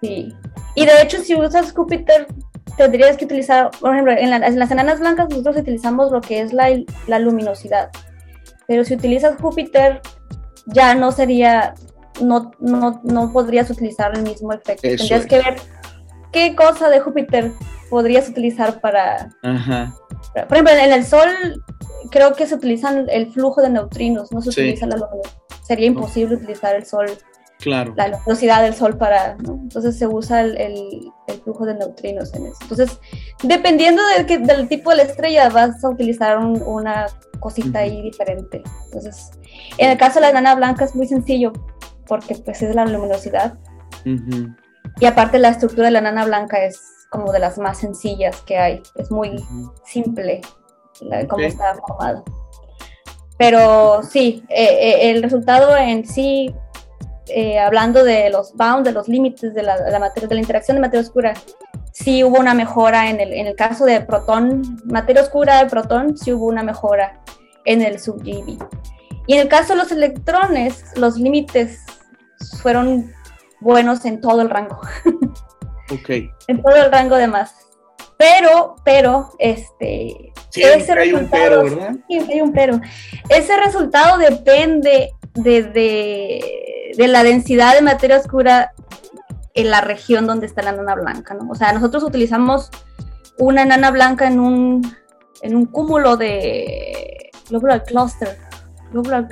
Sí. 0.00 0.32
Y 0.76 0.86
de 0.86 1.02
hecho, 1.02 1.18
si 1.18 1.34
usas 1.34 1.72
Júpiter 1.72 2.28
tendrías 2.76 3.16
que 3.16 3.24
utilizar, 3.24 3.72
por 3.80 3.92
ejemplo, 3.92 4.12
en, 4.16 4.30
las 4.30 4.70
enanas 4.70 5.00
blancas 5.00 5.28
nosotros 5.30 5.56
utilizamos 5.56 6.12
lo 6.12 6.20
que 6.20 6.40
es 6.40 6.52
la, 6.52 6.68
la, 7.08 7.18
luminosidad, 7.18 7.90
pero 8.66 8.84
si 8.84 8.94
utilizas 8.94 9.40
Júpiter 9.40 10.00
ya 10.66 10.94
no 10.94 11.12
sería, 11.12 11.74
no, 12.20 12.52
no, 12.60 13.00
no 13.04 13.32
podrías 13.32 13.70
utilizar 13.70 14.16
el 14.16 14.22
mismo 14.22 14.52
efecto. 14.52 14.82
Tendrías 14.82 15.26
que 15.26 15.38
ver 15.38 15.56
qué 16.32 16.54
cosa 16.54 16.88
de 16.88 17.00
Júpiter 17.00 17.52
podrías 17.90 18.28
utilizar 18.28 18.80
para... 18.80 19.30
por 19.42 20.52
ejemplo, 20.52 20.74
en 20.74 20.92
el 20.92 21.04
Sol 21.04 21.28
creo 22.10 22.34
que 22.34 22.46
se 22.46 22.54
utilizan 22.54 23.06
el 23.08 23.32
flujo 23.32 23.62
de 23.62 23.70
neutrinos, 23.70 24.32
no 24.32 24.40
se 24.40 24.50
utiliza 24.50 24.86
la 24.86 24.96
luminosidad. 24.96 25.42
Sería 25.62 25.86
imposible 25.86 26.36
utilizar 26.36 26.74
el 26.76 26.84
Sol 26.84 27.06
Claro. 27.58 27.94
la 27.96 28.20
velocidad 28.26 28.62
del 28.62 28.74
Sol 28.74 28.98
para, 28.98 29.36
Entonces 29.38 29.96
se 29.96 30.06
usa 30.06 30.42
el, 30.42 30.58
el, 30.58 31.40
flujo 31.44 31.64
de 31.64 31.74
neutrinos 31.74 32.34
en 32.34 32.46
eso. 32.46 32.58
Entonces, 32.62 32.98
dependiendo 33.42 34.02
del, 34.16 34.46
del 34.46 34.68
tipo 34.68 34.90
de 34.90 34.96
la 34.96 35.02
estrella, 35.04 35.48
vas 35.48 35.82
a 35.82 35.88
utilizar 35.88 36.38
una 36.38 37.06
cosita 37.40 37.80
ahí 37.80 38.02
diferente. 38.02 38.62
Entonces, 38.86 39.30
en 39.78 39.90
el 39.90 39.96
caso 39.96 40.16
de 40.16 40.22
la 40.22 40.30
enana 40.30 40.54
blanca 40.54 40.84
es 40.84 40.94
muy 40.94 41.06
sencillo, 41.06 41.52
porque 42.06 42.34
pues 42.36 42.62
es 42.62 42.74
la 42.74 42.86
luminosidad. 42.86 43.58
Y 45.00 45.06
aparte 45.06 45.38
la 45.38 45.48
estructura 45.48 45.86
de 45.86 45.92
la 45.92 45.98
enana 46.00 46.24
blanca 46.24 46.64
es 46.64 46.80
como 47.10 47.32
de 47.32 47.38
las 47.38 47.58
más 47.58 47.78
sencillas 47.78 48.40
que 48.42 48.58
hay. 48.58 48.82
Es 48.96 49.10
muy 49.10 49.44
simple 49.84 50.40
cómo 51.28 51.44
está 51.44 51.74
formado. 51.86 52.24
Pero 53.38 54.02
sí, 54.02 54.44
eh, 54.48 54.64
eh, 54.64 55.10
el 55.10 55.22
resultado 55.22 55.76
en 55.76 56.06
sí 56.06 56.54
eh, 57.28 57.58
hablando 57.58 58.04
de 58.04 58.28
los 58.28 58.52
bounds, 58.54 58.84
de 58.84 58.92
los 58.92 59.08
límites 59.08 59.54
de 59.54 59.62
la, 59.62 59.98
materia, 59.98 60.28
de 60.28 60.34
la 60.34 60.40
interacción 60.40 60.76
de 60.76 60.82
materia 60.82 61.06
oscura, 61.06 61.32
sí 61.90 62.22
hubo 62.22 62.38
una 62.38 62.52
mejora 62.52 63.08
en 63.08 63.18
el, 63.18 63.32
en 63.32 63.46
el 63.46 63.56
caso 63.56 63.86
de 63.86 64.02
protón, 64.02 64.82
materia 64.84 65.22
oscura 65.22 65.62
de 65.62 65.70
protón, 65.70 66.18
sí 66.18 66.32
hubo 66.32 66.46
una 66.46 66.62
mejora 66.62 67.22
en 67.64 67.80
el 67.80 67.98
sub-GeV. 67.98 68.58
Y 69.26 69.34
en 69.34 69.40
el 69.40 69.48
caso 69.48 69.72
de 69.72 69.78
los 69.78 69.90
electrones, 69.90 70.84
los 70.96 71.16
límites 71.16 71.80
fueron 72.60 73.12
buenos 73.60 74.04
en 74.04 74.20
todo 74.20 74.42
el 74.42 74.50
rango. 74.50 74.80
Ok. 75.90 76.08
en 76.48 76.62
todo 76.62 76.76
el 76.76 76.90
rango 76.90 77.16
de 77.16 77.26
más. 77.26 77.54
Pero, 78.16 78.76
pero, 78.84 79.32
este... 79.38 80.32
ese 80.54 80.92
hay 80.92 81.12
un 81.12 81.28
pero, 81.28 81.64
¿verdad? 81.64 81.96
Sí, 82.08 82.18
hay 82.30 82.40
un 82.40 82.52
pero. 82.52 82.80
Ese 83.28 83.56
resultado 83.56 84.18
depende 84.18 85.12
de, 85.34 85.62
de, 86.96 87.08
la 87.08 87.22
densidad 87.22 87.74
de 87.74 87.82
materia 87.82 88.18
oscura 88.18 88.72
en 89.54 89.70
la 89.70 89.80
región 89.80 90.26
donde 90.26 90.46
está 90.46 90.62
la 90.62 90.70
enana 90.70 90.94
blanca, 90.94 91.34
¿no? 91.34 91.50
O 91.50 91.54
sea, 91.54 91.72
nosotros 91.72 92.02
utilizamos 92.04 92.70
una 93.38 93.62
enana 93.62 93.90
blanca 93.90 94.26
en 94.26 94.40
un, 94.40 94.96
en 95.42 95.56
un 95.56 95.66
cúmulo 95.66 96.16
de 96.16 97.30
globular 97.48 97.84
cluster, 97.84 98.38
globular, 98.94 99.28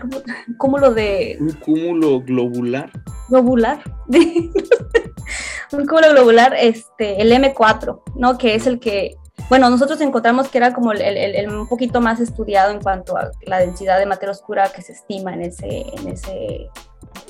cúmulo 0.58 0.92
de... 0.92 1.38
Un 1.40 1.52
cúmulo 1.52 2.20
globular. 2.20 2.90
Globular. 3.28 3.82
un 5.72 5.86
cúmulo 5.86 6.10
globular, 6.10 6.54
este, 6.58 7.22
el 7.22 7.32
M4, 7.32 8.02
¿no? 8.16 8.36
Que 8.36 8.54
es 8.54 8.66
el 8.66 8.78
que 8.78 9.16
bueno, 9.48 9.68
nosotros 9.68 10.00
encontramos 10.00 10.48
que 10.48 10.58
era 10.58 10.72
como 10.72 10.92
el, 10.92 11.48
un 11.48 11.68
poquito 11.68 12.00
más 12.00 12.20
estudiado 12.20 12.70
en 12.70 12.80
cuanto 12.80 13.16
a 13.16 13.30
la 13.42 13.58
densidad 13.58 13.98
de 13.98 14.06
materia 14.06 14.30
oscura 14.30 14.70
que 14.74 14.82
se 14.82 14.92
estima 14.92 15.34
en 15.34 15.42
ese, 15.42 15.84
en 15.92 16.08
ese 16.08 16.70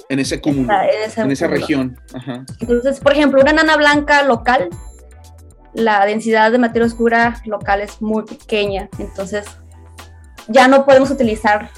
en 0.09 0.18
ese 0.18 0.40
cúmulo, 0.40 0.73
en, 1.16 1.31
esa 1.31 1.49
región. 1.49 1.99
Entonces, 2.61 3.01
por 3.01 3.12
ejemplo, 3.12 3.40
una 3.40 3.53
nana 3.53 3.77
blanca 3.77 4.23
local, 4.23 4.68
la 5.75 6.05
densidad 6.07 6.53
de 6.53 6.59
materia 6.59 6.87
oscura 6.87 7.40
local 7.47 7.81
es 7.81 8.01
muy 8.01 8.25
pequeña, 8.25 8.88
entonces 8.99 9.47
ya 10.49 10.68
no 10.68 10.85
podemos 10.85 11.11
utilizar 11.11 11.71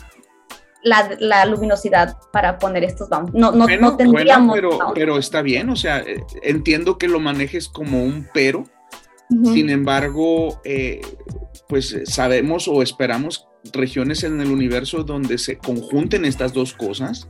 la, 0.85 1.47
luminosidad 1.47 2.17
para 2.33 2.59
poner 2.59 2.85
estos 2.85 3.09
bounds. 3.09 3.33
No, 3.35 3.53
no, 3.53 3.67
no 3.67 3.97
tendríamos. 3.97 4.55
pero, 4.55 4.79
pero 4.95 5.19
está 5.19 5.43
bien, 5.43 5.71
o 5.71 5.77
sea, 5.77 6.01
eh, 6.01 6.23
entiendo 6.43 6.99
que 6.99 7.09
lo 7.09 7.21
manejes 7.21 7.69
como 7.69 8.05
un 8.05 8.29
pero. 8.33 8.65
Sin 9.43 9.71
embargo, 9.71 10.61
eh, 10.65 11.01
pues 11.67 11.97
sabemos 12.05 12.69
o 12.69 12.83
esperamos 12.83 13.49
regiones 13.73 14.23
en 14.23 14.41
el 14.41 14.51
universo 14.51 15.03
donde 15.03 15.39
se 15.39 15.59
conjunten 15.59 16.25
estas 16.25 16.53
dos 16.53 16.75
cosas. 16.75 17.27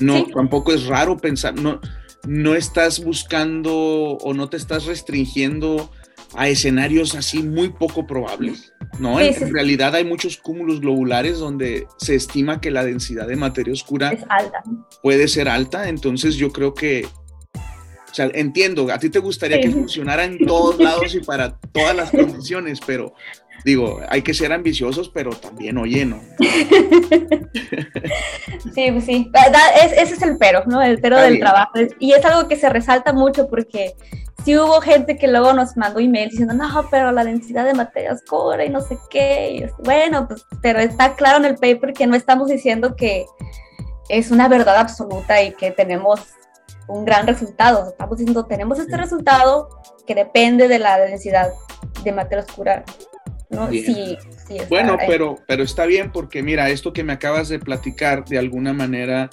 No, 0.00 0.26
tampoco 0.26 0.72
es 0.72 0.86
raro 0.86 1.18
pensar, 1.18 1.54
no, 1.54 1.80
no 2.26 2.54
estás 2.54 3.04
buscando 3.04 3.74
o 3.74 4.34
no 4.34 4.48
te 4.48 4.56
estás 4.56 4.86
restringiendo 4.86 5.90
a 6.34 6.48
escenarios 6.48 7.14
así 7.14 7.42
muy 7.42 7.68
poco 7.68 8.06
probables. 8.06 8.72
No, 8.98 9.20
en, 9.20 9.52
realidad 9.52 9.94
hay 9.94 10.04
muchos 10.04 10.36
cúmulos 10.36 10.80
globulares 10.80 11.38
donde 11.38 11.86
se 11.98 12.14
estima 12.14 12.60
que 12.60 12.70
la 12.70 12.84
densidad 12.84 13.26
de 13.26 13.36
materia 13.36 13.72
oscura 13.72 14.16
puede 15.02 15.28
ser 15.28 15.48
alta, 15.48 15.88
entonces 15.88 16.36
yo 16.36 16.50
creo 16.50 16.74
que, 16.74 17.06
o 17.54 18.14
sea, 18.14 18.30
entiendo, 18.32 18.90
a 18.90 18.98
ti 18.98 19.10
te 19.10 19.18
gustaría 19.18 19.60
que 19.60 19.70
funcionara 19.70 20.24
en 20.24 20.46
todos 20.46 20.78
lados 20.78 21.14
y 21.14 21.20
para 21.20 21.58
todas 21.72 21.94
las 21.94 22.10
condiciones, 22.10 22.80
pero 22.86 23.12
digo, 23.64 24.00
hay 24.08 24.22
que 24.22 24.32
ser 24.32 24.52
ambiciosos, 24.52 25.08
pero 25.08 25.30
también, 25.30 25.76
oye, 25.78 26.04
¿no? 26.04 26.20
sí, 28.74 28.90
pues 28.92 29.04
sí, 29.04 29.30
ese 29.96 30.14
es 30.14 30.22
el 30.22 30.38
pero, 30.38 30.62
¿no? 30.66 30.82
El 30.82 31.00
pero 31.00 31.20
del 31.20 31.38
trabajo. 31.38 31.72
Y 31.98 32.12
es 32.12 32.24
algo 32.24 32.48
que 32.48 32.56
se 32.56 32.68
resalta 32.68 33.12
mucho 33.12 33.48
porque 33.48 33.94
sí 34.46 34.56
hubo 34.56 34.80
gente 34.80 35.16
que 35.16 35.26
luego 35.26 35.52
nos 35.52 35.76
mandó 35.76 35.98
email 35.98 36.30
diciendo, 36.30 36.54
no, 36.54 36.86
pero 36.88 37.10
la 37.10 37.24
densidad 37.24 37.64
de 37.64 37.74
materia 37.74 38.12
oscura 38.12 38.64
y 38.64 38.70
no 38.70 38.80
sé 38.80 38.96
qué. 39.10 39.68
bueno, 39.84 40.28
pues, 40.28 40.46
pero 40.62 40.78
está 40.78 41.16
claro 41.16 41.38
en 41.38 41.46
el 41.46 41.56
paper 41.56 41.92
que 41.92 42.06
no 42.06 42.14
estamos 42.14 42.48
diciendo 42.48 42.94
que 42.94 43.26
es 44.08 44.30
una 44.30 44.46
verdad 44.46 44.76
absoluta 44.76 45.42
y 45.42 45.52
que 45.52 45.72
tenemos 45.72 46.28
un 46.86 47.04
gran 47.04 47.26
resultado. 47.26 47.88
Estamos 47.88 48.18
diciendo, 48.18 48.46
tenemos 48.46 48.78
este 48.78 48.96
resultado 48.96 49.68
que 50.06 50.14
depende 50.14 50.68
de 50.68 50.78
la 50.78 50.96
densidad 51.00 51.50
de 52.04 52.12
materia 52.12 52.44
oscura. 52.44 52.84
¿no? 53.50 53.68
Sí, 53.68 54.16
sí 54.46 54.58
bueno, 54.68 54.96
pero, 55.08 55.40
pero 55.48 55.64
está 55.64 55.86
bien 55.86 56.12
porque 56.12 56.44
mira, 56.44 56.70
esto 56.70 56.92
que 56.92 57.02
me 57.02 57.12
acabas 57.12 57.48
de 57.48 57.58
platicar 57.58 58.24
de 58.24 58.38
alguna 58.38 58.72
manera 58.72 59.28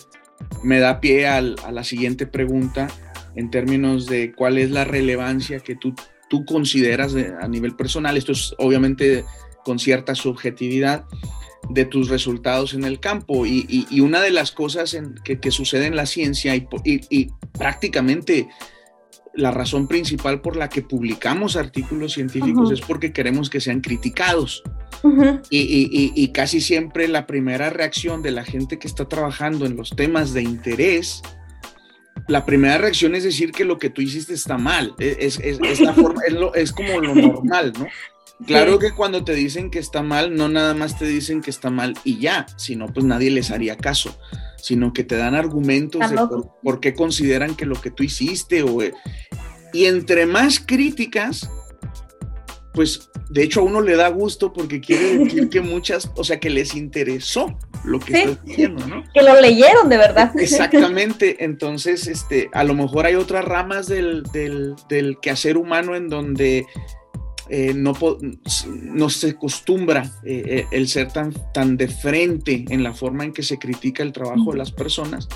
me 0.63 0.79
da 0.79 0.99
pie 0.99 1.27
a 1.27 1.39
la 1.39 1.83
siguiente 1.83 2.25
pregunta 2.25 2.87
en 3.35 3.49
términos 3.49 4.05
de 4.05 4.33
cuál 4.33 4.57
es 4.57 4.71
la 4.71 4.85
relevancia 4.85 5.59
que 5.59 5.75
tú, 5.75 5.93
tú 6.29 6.45
consideras 6.45 7.15
a 7.15 7.47
nivel 7.47 7.75
personal. 7.75 8.17
Esto 8.17 8.31
es 8.31 8.55
obviamente 8.57 9.25
con 9.63 9.79
cierta 9.79 10.15
subjetividad 10.15 11.05
de 11.69 11.85
tus 11.85 12.09
resultados 12.09 12.73
en 12.73 12.83
el 12.83 12.99
campo. 12.99 13.45
Y, 13.45 13.99
una 13.99 14.21
de 14.21 14.31
las 14.31 14.51
cosas 14.51 14.97
que, 15.23 15.51
sucede 15.51 15.87
en 15.87 15.95
la 15.95 16.05
ciencia 16.05 16.55
y, 16.55 16.67
prácticamente 17.57 18.47
la 19.35 19.49
razón 19.49 19.87
principal 19.87 20.41
por 20.41 20.55
la 20.55 20.69
que 20.69 20.83
publicamos 20.83 21.55
artículos 21.55 22.13
científicos 22.13 22.71
es 22.71 22.81
porque 22.81 23.13
queremos 23.13 23.49
que 23.49 23.61
sean 23.61 23.81
criticados. 23.81 24.63
y, 25.49 26.27
casi 26.29 26.61
siempre 26.61 27.07
la 27.07 27.25
primera 27.25 27.69
reacción 27.69 28.21
de 28.21 28.31
la 28.31 28.43
gente 28.43 28.77
que 28.79 28.87
está 28.87 29.07
trabajando 29.07 29.65
en 29.65 29.75
los 29.75 29.91
temas 29.91 30.33
de 30.33 30.43
interés 30.43 31.21
la 32.27 32.45
primera 32.45 32.77
reacción 32.77 33.15
es 33.15 33.23
decir 33.23 33.51
que 33.51 33.65
lo 33.65 33.77
que 33.77 33.89
tú 33.89 34.01
hiciste 34.01 34.33
está 34.33 34.57
mal. 34.57 34.95
E, 34.99 35.17
es, 35.19 35.39
la 35.79 35.93
forma, 35.93 36.21
es, 36.55 36.71
como 36.71 36.99
lo 36.99 37.15
normal, 37.15 37.73
¿no? 37.77 37.87
Claro 38.45 38.79
que 38.79 38.91
cuando 38.91 39.23
te 39.23 39.33
dicen 39.33 39.69
que 39.69 39.79
está 39.79 40.01
mal, 40.01 40.35
no 40.35 40.49
nada 40.49 40.73
más 40.73 40.97
te 40.97 41.05
dicen 41.05 41.41
que 41.41 41.49
está 41.49 41.69
mal 41.69 41.93
y 42.03 42.19
ya, 42.19 42.45
sino 42.57 42.87
pues 42.87 43.05
nadie 43.05 43.31
les 43.31 43.51
haría 43.51 43.77
caso, 43.77 44.17
sino 44.57 44.91
que 44.91 45.03
te 45.03 45.15
dan 45.15 45.35
argumentos 45.35 46.09
de 46.09 46.17
por, 46.61 46.79
qué 46.79 46.93
consideran 46.93 47.55
que 47.55 47.65
lo 47.65 47.79
que 47.79 47.91
tú 47.91 48.03
hiciste 48.03 48.63
o... 48.63 48.79
Y 49.71 49.85
entre 49.85 50.25
más 50.25 50.59
críticas, 50.59 51.49
pues 52.73 53.09
de 53.29 53.43
hecho 53.43 53.61
a 53.61 53.63
uno 53.63 53.81
le 53.81 53.95
da 53.95 54.09
gusto 54.09 54.51
porque 54.51 54.81
quiere 54.81 55.17
decir 55.23 55.49
que 55.49 55.61
muchas, 55.61 56.11
o 56.15 56.23
sea, 56.23 56.39
que 56.39 56.49
les 56.49 56.75
interesó 56.75 57.57
lo 57.85 57.99
que 57.99 58.13
estás 58.13 58.43
diciendo, 58.45 58.85
¿no? 58.87 59.03
Que 59.13 59.21
lo 59.21 59.39
leyeron 59.39 59.89
de 59.89 59.97
verdad. 59.97 60.31
Exactamente, 60.37 61.43
entonces, 61.43 62.07
este, 62.07 62.49
a 62.53 62.63
lo 62.63 62.73
mejor 62.73 63.05
hay 63.05 63.15
otras 63.15 63.45
ramas 63.45 63.87
del, 63.87 64.23
del, 64.33 65.17
quehacer 65.21 65.57
humano 65.57 65.95
en 65.95 66.09
donde 66.09 66.65
eh, 67.49 67.73
no, 67.75 67.93
no, 68.67 69.09
se 69.09 69.31
acostumbra 69.31 70.03
eh, 70.23 70.43
eh, 70.47 70.65
el 70.71 70.87
ser 70.87 71.11
tan, 71.11 71.33
tan 71.53 71.77
de 71.77 71.87
frente 71.87 72.65
en 72.69 72.83
la 72.83 72.93
forma 72.93 73.25
en 73.25 73.33
que 73.33 73.43
se 73.43 73.59
critica 73.59 74.01
el 74.01 74.13
trabajo 74.13 74.51
de 74.51 74.57
las 74.57 74.71
personas 74.71 75.27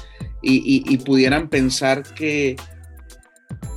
y 0.41 0.97
pudieran 1.00 1.50
pensar 1.50 2.04
que 2.13 2.56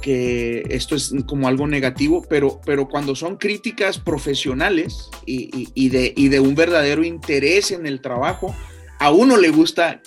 que 0.00 0.64
esto 0.70 0.96
es 0.96 1.14
como 1.26 1.48
algo 1.48 1.66
negativo, 1.66 2.24
pero, 2.28 2.60
pero 2.64 2.88
cuando 2.88 3.14
son 3.14 3.36
críticas 3.36 3.98
profesionales 3.98 5.10
y, 5.26 5.88
de, 5.88 6.14
de, 6.16 6.40
un 6.40 6.54
verdadero 6.54 7.04
interés 7.04 7.70
en 7.70 7.86
el 7.86 8.00
trabajo, 8.00 8.54
a 8.98 9.10
uno 9.10 9.36
le 9.36 9.50
gusta 9.50 10.00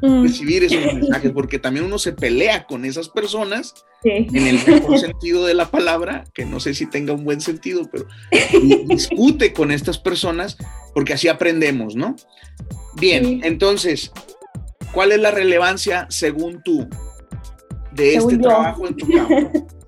mm. 0.00 0.22
recibir 0.22 0.64
esos 0.64 0.84
mensajes, 0.94 1.32
porque 1.32 1.58
también 1.58 1.86
uno 1.86 1.98
se 1.98 2.12
pelea 2.12 2.64
con 2.64 2.84
esas 2.84 3.08
personas 3.08 3.74
en 4.02 4.46
el 4.46 4.58
mejor 4.66 4.98
sentido 4.98 5.44
de 5.44 5.54
la 5.54 5.70
palabra, 5.70 6.24
que 6.32 6.46
no 6.46 6.58
sé 6.58 6.72
si 6.74 6.86
tenga 6.86 7.12
un 7.12 7.24
buen 7.24 7.40
sentido, 7.40 7.88
pero 7.90 8.06
discute 8.86 9.52
con 9.52 9.70
estas 9.70 9.98
personas 9.98 10.56
porque 10.94 11.12
así 11.12 11.28
aprendemos, 11.28 11.96
¿no? 11.96 12.16
Bien, 12.98 13.40
entonces, 13.44 14.10
¿cuál 14.92 15.12
es 15.12 15.20
la 15.20 15.30
relevancia 15.30 16.06
según 16.08 16.62
tú 16.62 16.88
de 18.00 18.14
este 18.16 18.38
trabajo 18.38 18.86
en 18.86 18.96
tu 18.96 19.06
campo? 19.08 19.66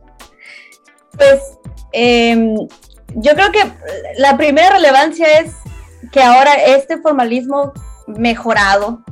Pues 1.14 1.58
em, 1.92 2.54
yo 3.16 3.34
creo 3.34 3.52
que 3.52 3.70
la 4.16 4.38
primera 4.38 4.70
relevancia 4.70 5.40
es 5.40 5.52
que 6.10 6.22
ahora 6.22 6.54
este 6.54 6.96
formalismo 6.96 7.74
mejorado 8.06 9.04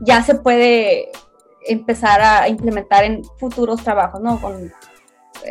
ya 0.00 0.22
se 0.22 0.36
puede 0.36 1.10
empezar 1.66 2.20
a 2.20 2.48
implementar 2.48 3.02
en 3.02 3.24
futuros 3.40 3.82
trabajos, 3.82 4.20
¿no? 4.20 4.40
Con 4.40 4.72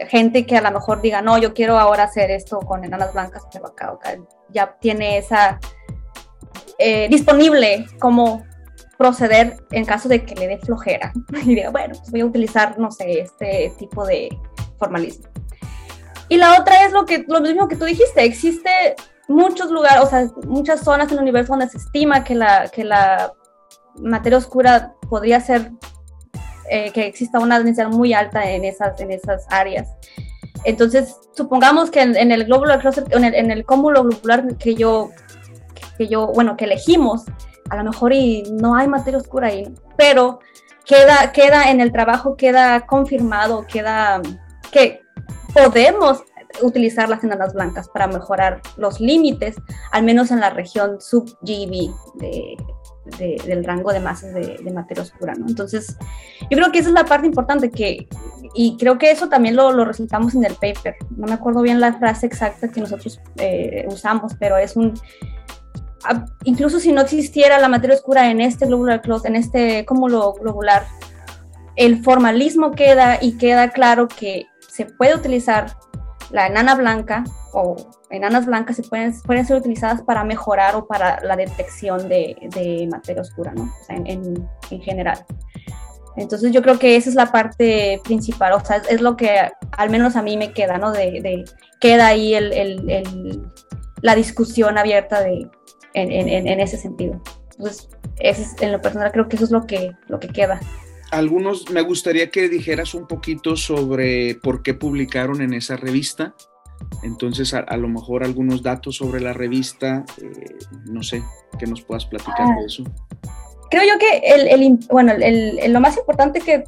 gente 0.10 0.46
que 0.46 0.58
a 0.58 0.62
lo 0.62 0.72
mejor 0.72 1.02
diga, 1.02 1.22
no, 1.22 1.38
yo 1.38 1.54
quiero 1.54 1.78
ahora 1.78 2.04
hacer 2.04 2.32
esto 2.32 2.60
con 2.60 2.84
enanas 2.84 3.13
blancas, 3.13 3.43
pero 3.52 3.67
acá, 3.67 3.98
ya 4.50 4.76
tiene 4.80 5.17
esa 5.17 5.60
eh, 6.78 7.08
disponible 7.10 7.86
como 8.00 8.43
proceder 8.97 9.58
en 9.71 9.86
caso 9.86 10.08
de 10.08 10.23
que 10.23 10.36
le 10.36 10.47
dé 10.47 10.58
flojera 10.60 11.12
y 11.43 11.56
diga, 11.56 11.69
bueno, 11.69 11.95
pues 11.97 12.12
voy 12.12 12.21
a 12.21 12.25
utilizar, 12.25 12.77
no 12.79 12.91
sé, 12.91 13.21
este 13.21 13.73
tipo 13.77 14.06
de 14.06 14.29
formalismo. 14.77 15.27
Y 16.29 16.38
la 16.38 16.60
otra 16.60 16.86
es 16.86 16.93
lo, 16.93 17.06
que, 17.06 17.25
lo 17.27 17.41
mismo 17.41 17.67
que 17.67 17.75
tú 17.75 17.86
dijiste, 17.86 18.23
existe 18.23 18.95
muchos 19.27 19.71
lugares, 19.71 20.03
o 20.03 20.10
sea, 20.10 20.27
muchas 20.47 20.82
zonas 20.82 21.08
en 21.12 21.17
el 21.17 21.23
universo 21.23 21.53
donde 21.53 21.69
se 21.69 21.77
estima 21.77 22.23
que 22.23 22.36
la, 22.36 22.69
que 22.69 22.84
la 22.84 23.34
materia 23.95 24.38
oscura 24.38 24.93
podría 25.10 25.39
ser, 25.39 25.71
eh, 26.69 26.91
que 26.91 27.06
exista 27.06 27.39
una 27.39 27.60
densidad 27.60 27.89
muy 27.89 28.13
alta 28.13 28.49
en 28.49 28.65
esas, 28.65 28.99
en 28.99 29.12
esas 29.12 29.45
áreas. 29.49 29.89
Entonces, 30.65 31.17
supongamos 31.36 31.91
que 31.91 32.01
en, 32.01 32.32
el 32.32 32.45
globular 32.45 32.79
cluster, 32.79 33.06
en 33.10 33.25
el, 33.25 33.36
en 33.36 33.51
el 33.51 33.65
cúmulo 33.65 34.03
globular 34.03 34.56
que 34.58 34.75
yo, 34.75 35.10
que 35.97 36.08
yo, 36.08 36.27
bueno, 36.27 36.56
que 36.56 36.65
elegimos, 36.65 37.25
a 37.69 37.78
lo 37.78 37.84
mejor 37.84 38.13
y 38.13 38.43
no 38.52 38.76
hay 38.76 38.88
materia 38.88 39.19
oscura 39.19 39.47
ahí, 39.47 39.73
pero 39.97 40.39
queda, 40.86 41.32
queda 41.32 41.69
en 41.71 41.82
el 41.82 41.91
trabajo, 41.91 42.36
queda 42.36 42.86
confirmado, 42.86 43.65
queda 43.67 44.21
que 44.71 45.02
podemos 45.54 46.23
utilizar 46.62 47.10
las 47.10 47.23
enanas 47.23 47.54
blancas 47.54 47.89
para 47.89 48.08
mejorar 48.08 48.62
los 48.78 48.99
límites, 48.99 49.56
al 49.91 50.04
menos 50.04 50.32
en 50.32 50.39
la 50.39 50.49
región 50.49 51.02
sub-GB 51.02 51.93
del 53.17 53.63
rango 53.65 53.91
de 53.91 53.99
masas 53.99 54.34
de, 54.34 54.71
materia 54.73 55.04
oscura, 55.04 55.34
¿no? 55.34 55.47
Entonces, 55.47 55.97
yo 56.49 56.58
creo 56.58 56.71
que 56.71 56.80
esa 56.80 56.89
es 56.89 56.93
la 56.93 57.06
parte 57.06 57.28
importante 57.28 57.69
que, 57.69 58.08
y 58.54 58.78
creo 58.78 58.97
que 58.97 59.12
eso 59.12 59.30
también 59.30 59.56
lo, 59.56 59.71
lo 59.71 59.84
resultamos 59.84 60.36
en 60.36 60.45
el 60.45 60.54
paper, 60.54 60.95
no 61.17 61.28
me 61.28 61.34
acuerdo 61.34 61.62
bien 61.62 61.80
la 61.80 61.93
frase 61.93 62.28
exacta 62.28 62.69
que 62.69 62.80
nosotros 62.80 63.19
eh, 63.38 63.86
usamos, 63.89 64.36
pero 64.39 64.58
es 64.58 64.76
un, 64.76 64.93
incluso 66.44 66.80
si 66.80 66.92
no 66.92 67.02
existiera 67.02 67.60
la 67.60 67.70
materia 67.70 67.96
oscura 67.96 68.30
en 68.30 68.42
este 68.42 68.66
globular 68.66 69.02
cloth, 69.02 69.26
en 69.26 69.36
este 69.36 69.86
cúmulo 69.86 70.34
globular, 70.34 70.86
el 71.76 72.04
formalismo 72.04 72.72
queda 72.72 73.18
y 73.22 73.38
queda 73.38 73.70
claro 73.70 74.08
que 74.08 74.46
se 74.60 74.86
puede 74.86 75.16
utilizar 75.16 75.76
la 76.32 76.48
enana 76.48 76.76
blanca 76.76 77.24
o 77.54 77.76
enanas 78.10 78.46
blancas 78.46 78.76
se 78.76 78.84
pueden, 78.84 79.13
pueden 79.22 79.46
ser 79.46 79.58
utilizadas 79.58 80.02
para 80.02 80.24
mejorar 80.24 80.76
o 80.76 80.88
para 80.88 81.22
la 81.24 81.36
detección 81.36 82.08
de, 82.10 82.36
de 82.56 82.88
materia 82.92 83.22
oscura, 83.22 83.54
¿no? 83.54 83.63
O 83.63 83.86
sea, 83.86 83.96
en, 83.96 84.08
en, 84.08 84.50
en, 84.70 84.82
general. 84.82 85.26
Entonces 86.16 86.52
yo 86.52 86.62
creo 86.62 86.78
que 86.78 86.96
esa 86.96 87.10
es 87.10 87.16
la 87.16 87.32
parte 87.32 88.00
principal, 88.04 88.54
o 88.54 88.63
sea, 88.63 88.78
es 88.89 89.02
lo 89.02 89.18
que 89.18 89.36
al 89.72 89.89
menos 89.89 90.16
a 90.16 90.22
mí 90.22 90.38
me 90.38 90.54
queda, 90.54 90.78
¿no? 90.78 90.92
De, 90.92 91.22
de 91.22 91.44
queda 91.80 92.08
ahí 92.08 92.36
el, 92.36 92.54
el, 92.54 92.89
el, 92.89 93.42
la 94.02 94.16
discusión 94.16 94.78
abierta 94.78 95.22
de, 95.22 95.50
en, 95.93 96.12
en, 96.12 96.60
ese 96.60 96.77
sentido. 96.77 97.21
Entonces, 97.51 97.89
es, 98.19 98.56
en 98.62 98.71
lo 98.71 98.82
personal 98.82 99.12
creo 99.12 99.27
que 99.27 99.36
eso 99.36 99.45
es 99.45 99.51
lo 99.51 99.65
que, 99.65 99.91
lo 100.08 100.19
que 100.19 100.27
queda 100.27 100.60
algunos, 101.13 101.69
me 101.69 101.82
gustaría 101.82 102.32
que 102.32 102.49
dijeras 102.49 102.93
un 102.95 103.08
poquito 103.08 103.56
sobre 103.56 104.36
por 104.36 104.63
qué 104.63 104.73
publicaron 104.73 105.41
en 105.41 105.53
esa 105.53 105.77
revista. 105.77 106.34
Entonces, 107.03 107.53
a, 107.53 107.77
lo 107.77 107.88
mejor 107.88 108.23
algunos 108.23 108.62
datos 108.62 108.97
sobre 108.97 109.21
la 109.21 109.32
revista, 109.32 110.03
eh, 110.21 110.56
no 110.86 111.03
sé, 111.03 111.23
que 111.60 111.67
nos 111.67 111.82
puedas 111.82 112.06
platicar 112.06 112.58
de 112.60 112.65
eso. 112.65 112.84
Creo 113.69 113.84
yo 113.84 113.99
que 113.99 114.17
el, 114.17 114.47
el 114.47 114.79
bueno, 114.89 115.13
el, 115.13 115.71
lo 115.71 115.79
más 115.79 115.97
importante 115.97 116.41
que 116.41 116.63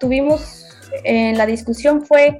tuvimos 0.00 0.64
en 1.04 1.36
la 1.36 1.46
discusión 1.46 2.06
fue 2.06 2.38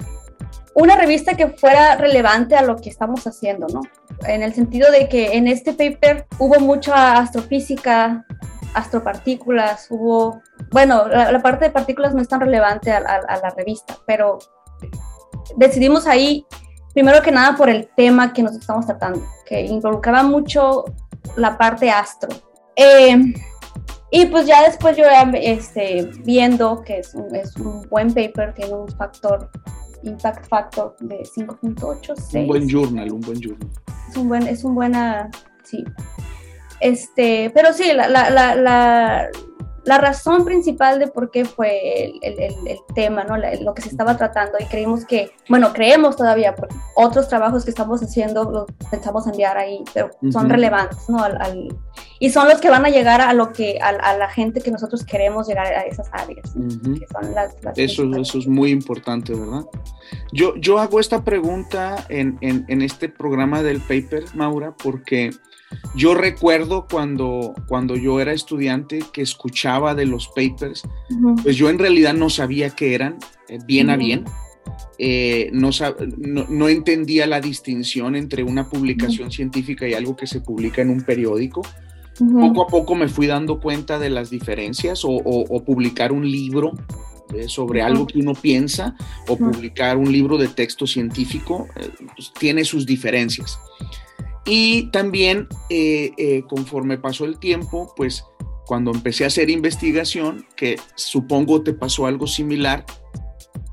una 0.74 0.96
revista 0.96 1.36
que 1.36 1.48
fuera 1.48 1.96
relevante 1.96 2.54
a 2.54 2.62
lo 2.62 2.76
que 2.76 2.88
estamos 2.88 3.26
haciendo, 3.26 3.66
¿no? 3.68 3.80
En 4.26 4.42
el 4.42 4.52
sentido 4.54 4.90
de 4.90 5.08
que 5.08 5.36
en 5.36 5.46
este 5.46 5.72
paper 5.72 6.26
hubo 6.38 6.58
mucha 6.60 7.18
astrofísica, 7.18 8.26
astropartículas, 8.74 9.86
hubo, 9.90 10.42
bueno, 10.70 11.06
la, 11.08 11.40
parte 11.40 11.66
de 11.66 11.70
partículas 11.70 12.14
no 12.14 12.20
es 12.20 12.28
tan 12.28 12.40
relevante 12.40 12.92
a, 12.92 13.00
la 13.00 13.54
revista, 13.56 13.96
pero 14.06 14.38
decidimos 15.56 16.06
ahí, 16.06 16.46
primero 16.94 17.22
que 17.22 17.32
nada, 17.32 17.56
por 17.56 17.70
el 17.70 17.88
tema 17.96 18.32
que 18.32 18.42
nos 18.42 18.56
estamos 18.56 18.86
tratando, 18.86 19.24
que 19.46 19.62
involucraba 19.62 20.22
mucho 20.22 20.84
la 21.36 21.56
parte 21.56 21.90
astro. 21.90 22.30
Eh, 22.76 23.16
y 24.10 24.26
pues 24.26 24.46
ya 24.46 24.62
después 24.62 24.96
yo 24.96 25.04
este, 25.34 26.10
viendo 26.24 26.82
que 26.82 26.98
es 26.98 27.14
un, 27.14 27.82
buen 27.90 28.12
paper, 28.12 28.54
tiene 28.54 28.74
un 28.74 28.88
factor, 28.88 29.50
impact 30.02 30.48
factor 30.48 30.96
de 31.00 31.18
5.86. 31.18 32.40
Un 32.40 32.46
buen 32.46 32.68
journal, 32.68 33.12
un 33.12 33.20
buen 33.20 33.38
journal. 33.40 33.68
Es 34.08 34.16
un 34.16 34.28
buen, 34.28 34.46
es 34.46 34.64
un 34.64 34.74
buena, 34.74 35.30
sí, 35.62 35.84
este, 36.80 37.50
pero 37.54 37.72
sí, 37.72 37.92
la, 37.92 38.08
la, 38.08 38.30
la, 38.30 38.54
la, 38.54 39.28
razón 39.96 40.44
principal 40.44 40.98
de 40.98 41.06
por 41.06 41.30
qué 41.30 41.46
fue 41.46 42.04
el, 42.04 42.20
el, 42.22 42.68
el 42.68 42.78
tema, 42.94 43.24
¿no? 43.24 43.38
lo 43.38 43.72
que 43.72 43.80
se 43.80 43.88
estaba 43.88 44.16
tratando 44.18 44.58
y 44.60 44.64
creímos 44.66 45.06
que, 45.06 45.30
bueno, 45.48 45.72
creemos 45.72 46.16
todavía, 46.16 46.54
por 46.54 46.68
otros 46.96 47.28
trabajos 47.28 47.64
que 47.64 47.70
estamos 47.70 48.02
haciendo 48.02 48.44
los 48.50 48.66
pensamos 48.90 49.26
enviar 49.26 49.56
ahí, 49.56 49.82
pero 49.94 50.10
son 50.30 50.50
relevantes, 50.50 51.08
¿no? 51.08 51.22
Al, 51.22 51.68
y 52.20 52.30
son 52.30 52.48
los 52.48 52.60
que 52.60 52.68
van 52.68 52.84
a 52.84 52.88
llegar 52.88 53.20
a 53.20 53.32
lo 53.32 53.52
que, 53.52 53.78
a, 53.80 53.88
a 53.88 54.16
la 54.16 54.28
gente 54.28 54.60
que 54.60 54.70
nosotros 54.70 55.04
queremos 55.04 55.46
llegar 55.46 55.66
a 55.66 55.82
esas 55.82 56.08
áreas. 56.12 56.52
que 56.52 57.06
son 57.06 57.34
las, 57.34 57.56
eso, 57.76 58.02
eso 58.16 58.38
es 58.38 58.46
muy 58.46 58.70
importante, 58.70 59.34
¿verdad? 59.34 59.64
Yo, 60.32 60.56
yo 60.56 60.78
hago 60.78 61.00
esta 61.00 61.22
pregunta 61.22 62.04
en, 62.08 62.36
en, 62.40 62.64
en 62.68 62.82
este 62.82 63.08
programa 63.08 63.62
del 63.62 63.80
paper, 63.80 64.24
Maura, 64.34 64.74
porque 64.82 65.30
yo 65.94 66.14
recuerdo 66.14 66.86
cuando, 66.90 67.54
cuando 67.66 67.96
yo 67.96 68.20
era 68.20 68.32
estudiante 68.32 69.00
que 69.12 69.22
escuchaba 69.22 69.94
de 69.94 70.06
los 70.06 70.28
papers, 70.28 70.82
pues 71.42 71.56
yo 71.56 71.70
en 71.70 71.78
realidad 71.78 72.14
no 72.14 72.30
sabía 72.30 72.70
qué 72.70 72.94
eran, 72.94 73.18
eh, 73.48 73.58
bien 73.66 73.90
a 73.90 73.96
bien. 73.96 74.24
Eh, 74.98 75.50
no, 75.52 75.70
no, 76.48 76.68
entendía 76.68 77.26
la 77.26 77.40
distinción 77.40 78.16
entre 78.16 78.42
una 78.42 78.68
publicación 78.68 79.30
científica 79.30 79.88
y 79.88 79.94
algo 79.94 80.16
que 80.16 80.26
se 80.26 80.40
publica 80.40 80.82
en 80.82 80.90
un 80.90 81.02
periódico. 81.02 81.62
Poco 82.18 82.62
a 82.62 82.66
poco 82.66 82.94
me 82.96 83.08
fui 83.08 83.28
dando 83.28 83.60
cuenta 83.60 83.98
de 84.00 84.10
las 84.10 84.28
diferencias 84.28 85.02
o, 85.04 85.62
publicar 85.64 86.10
un 86.10 86.28
libro 86.28 86.72
eh, 87.32 87.48
sobre 87.48 87.80
algo 87.80 88.08
que 88.08 88.18
uno 88.18 88.34
piensa 88.34 88.96
o 89.28 89.36
publicar 89.36 89.96
un 89.96 90.10
libro 90.10 90.36
de 90.36 90.48
texto 90.48 90.86
científico 90.86 91.68
pues 92.16 92.32
tiene 92.38 92.64
sus 92.64 92.86
diferencias. 92.86 93.58
Y 94.48 94.84
también 94.90 95.46
eh, 95.68 96.12
eh, 96.16 96.42
conforme 96.48 96.96
pasó 96.96 97.26
el 97.26 97.38
tiempo, 97.38 97.92
pues 97.96 98.24
cuando 98.66 98.90
empecé 98.92 99.24
a 99.24 99.26
hacer 99.26 99.50
investigación, 99.50 100.46
que 100.56 100.76
supongo 100.94 101.62
te 101.62 101.74
pasó 101.74 102.06
algo 102.06 102.26
similar, 102.26 102.84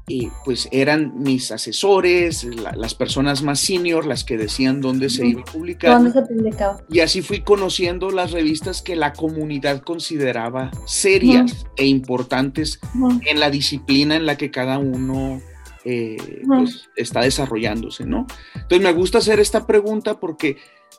y 0.08 0.30
pues 0.44 0.68
eran 0.72 1.14
mis 1.24 1.52
asesores, 1.52 2.44
las 2.44 2.94
personas 2.94 3.42
más 3.42 3.60
senior, 3.60 4.06
las 4.06 4.24
que 4.24 4.38
decían 4.38 4.80
dónde 4.80 5.10
se 5.10 5.26
iba 5.26 5.42
a 5.42 5.46
publicar. 5.46 5.94
¿Dónde 5.94 6.12
se 6.12 6.22
publicaba? 6.22 6.84
Y 6.90 7.00
así 7.00 7.22
fui 7.22 7.42
conociendo 7.42 8.12
las 8.12 8.32
revistas 8.32 8.82
que 8.82 8.96
la 8.96 9.14
comunidad 9.14 9.82
consideraba 9.82 10.70
serias 10.86 11.66
e 11.76 11.88
importantes 11.88 12.80
en 13.26 13.40
la 13.40 13.50
disciplina 13.50 14.16
en 14.16 14.26
la 14.28 14.38
que 14.38 14.52
cada 14.52 14.78
uno 14.78 15.42
eh, 15.86 16.42
pues, 16.48 16.90
está 16.96 17.22
desarrollándose, 17.22 18.06
¿no? 18.06 18.26
Entonces 18.56 18.82
me 18.82 18.92
gusta 18.92 19.20
hacer 19.20 19.40
esta 19.40 19.68
pregunta 19.68 20.20
porque 20.20 20.58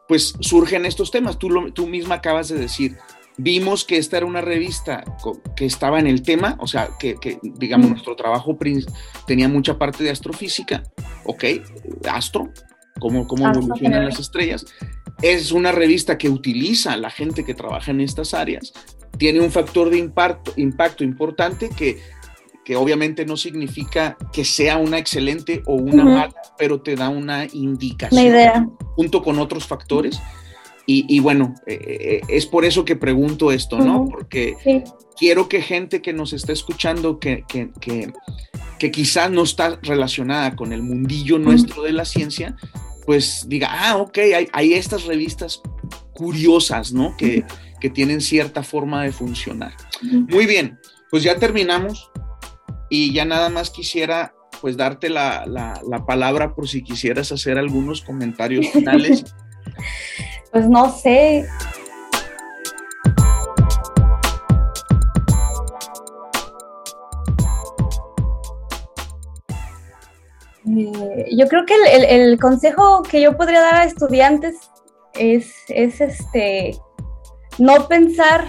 pues 0.09 0.35
surgen 0.40 0.87
estos 0.87 1.11
temas. 1.11 1.38
Tú, 1.38 1.51
lo, 1.51 1.72
tú 1.72 1.87
misma 1.87 2.16
acabas 2.16 2.49
de 2.49 2.57
decir, 2.57 2.96
vimos 3.37 3.85
que 3.85 3.99
esta 3.99 4.18
era 4.18 4.27
una 4.27 4.40
revista 4.40 5.05
que 5.57 5.66
estaba 5.66 5.99
en 5.99 6.07
el 6.07 6.22
tema, 6.22 6.57
o 6.61 6.66
sea, 6.66 6.90
que, 6.99 7.16
digamos, 7.42 7.90
nuestro 7.90 8.16
trabajo 8.16 8.57
tenía 9.27 9.49
mucha 9.49 9.79
parte 9.79 10.05
de 10.05 10.11
astrofísica, 10.11 10.83
ok, 11.25 11.44
astro, 12.09 12.51
cómo, 12.99 13.27
cómo 13.27 13.49
evolucionan 13.49 14.05
las 14.05 14.20
estrellas. 14.20 14.66
Es 15.22 15.53
una 15.53 15.72
revista 15.72 16.18
que 16.18 16.29
utiliza 16.29 16.96
la 16.96 17.11
gente 17.11 17.44
que 17.44 17.55
trabaja 17.55 17.90
en 17.90 18.01
estas 18.01 18.35
áreas, 18.35 18.72
tiene 19.18 19.40
un 19.40 19.51
factor 19.51 19.90
de 19.90 19.99
impacto, 19.99 20.53
impacto 20.57 21.03
importante 21.05 21.70
que 21.70 21.99
que 22.66 22.74
obviamente 22.74 23.24
no 23.24 23.37
significa 23.37 24.18
que 24.33 24.44
sea 24.44 24.76
una 24.76 24.98
excelente 24.98 25.62
o 25.66 25.74
una 25.76 26.05
mala, 26.05 26.35
pero 26.59 26.81
te 26.81 26.96
da 26.96 27.09
una 27.09 27.46
indicación 27.52 28.76
junto 28.96 29.22
con 29.22 29.38
otros 29.38 29.64
factores. 29.64 30.20
Y, 30.85 31.20
bueno, 31.20 31.55
eh, 31.66 31.79
eh, 31.81 32.20
es 32.29 32.44
por 32.46 32.64
eso 32.64 32.85
que 32.85 32.96
pregunto 32.96 33.52
esto, 33.52 33.79
¿no? 33.79 34.05
Porque 34.05 34.57
quiero 35.16 35.48
que 35.48 35.62
gente 35.62 36.02
que 36.02 36.12
nos 36.12 36.33
está 36.33 36.52
escuchando, 36.52 37.20
que, 37.20 37.44
que, 37.48 37.70
que, 38.79 38.90
quizás 38.90 39.31
no 39.31 39.44
está 39.44 39.79
relacionada 39.83 40.57
con 40.57 40.72
el 40.72 40.83
mundillo 40.83 41.38
nuestro 41.38 41.85
de 41.85 41.92
la 41.92 42.05
ciencia, 42.05 42.57
pues 43.05 43.46
diga, 43.48 43.68
ah, 43.70 43.96
ok, 43.96 44.18
hay, 44.18 44.48
hay 44.52 44.74
estas 44.74 45.05
revistas 45.05 45.62
curiosas, 46.12 46.92
¿no? 46.92 47.16
Que, 47.16 47.44
que 47.81 47.90
tienen 47.90 48.20
cierta 48.20 48.64
forma 48.64 49.05
de 49.05 49.12
funcionar. 49.12 49.72
Muy 50.02 50.46
bien, 50.46 50.81
pues 51.11 51.22
ya 51.22 51.37
terminamos. 51.37 52.11
Y 52.88 53.12
ya 53.12 53.25
nada 53.25 53.49
más 53.49 53.70
quisiera 53.70 54.35
pues 54.61 54.77
darte 54.77 55.09
la, 55.09 55.44
la, 55.46 56.07
palabra 56.07 56.55
por 56.55 56.68
si 56.68 56.83
quisieras 56.83 57.33
hacer 57.33 57.59
algunos 57.59 58.01
comentarios 58.03 58.66
finales. 58.72 59.25
pues 60.53 60.68
no 60.68 60.90
sé. 60.90 61.46
Eh, 70.68 71.27
yo 71.37 71.46
creo 71.46 71.64
que 71.64 71.75
el, 71.75 72.05
el, 72.05 72.40
consejo 72.40 73.03
que 73.03 73.20
yo 73.20 73.37
podría 73.37 73.61
dar 73.61 73.75
a 73.77 73.85
estudiantes 73.85 74.57
es, 75.14 75.53
es 75.68 76.01
este 76.01 76.77
no 77.59 77.87
pensar 77.88 78.49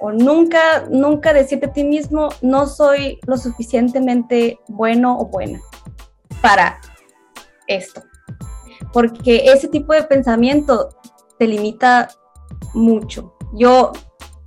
o 0.00 0.12
nunca, 0.12 0.86
nunca 0.90 1.32
decirte 1.32 1.66
a 1.66 1.72
ti 1.72 1.84
mismo, 1.84 2.30
no 2.40 2.66
soy 2.66 3.20
lo 3.26 3.36
suficientemente 3.36 4.58
bueno 4.68 5.18
o 5.18 5.26
buena 5.26 5.60
para 6.40 6.80
esto. 7.66 8.02
Porque 8.92 9.42
ese 9.44 9.68
tipo 9.68 9.92
de 9.92 10.02
pensamiento 10.02 10.88
te 11.38 11.46
limita 11.46 12.08
mucho. 12.72 13.34
Yo, 13.52 13.92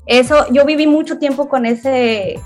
eso, 0.08 0.47
yo 0.51 0.66
viví 0.66 0.88
mucho 0.88 1.20
tiempo 1.20 1.47
con 1.47 1.68
ese, 1.68 2.39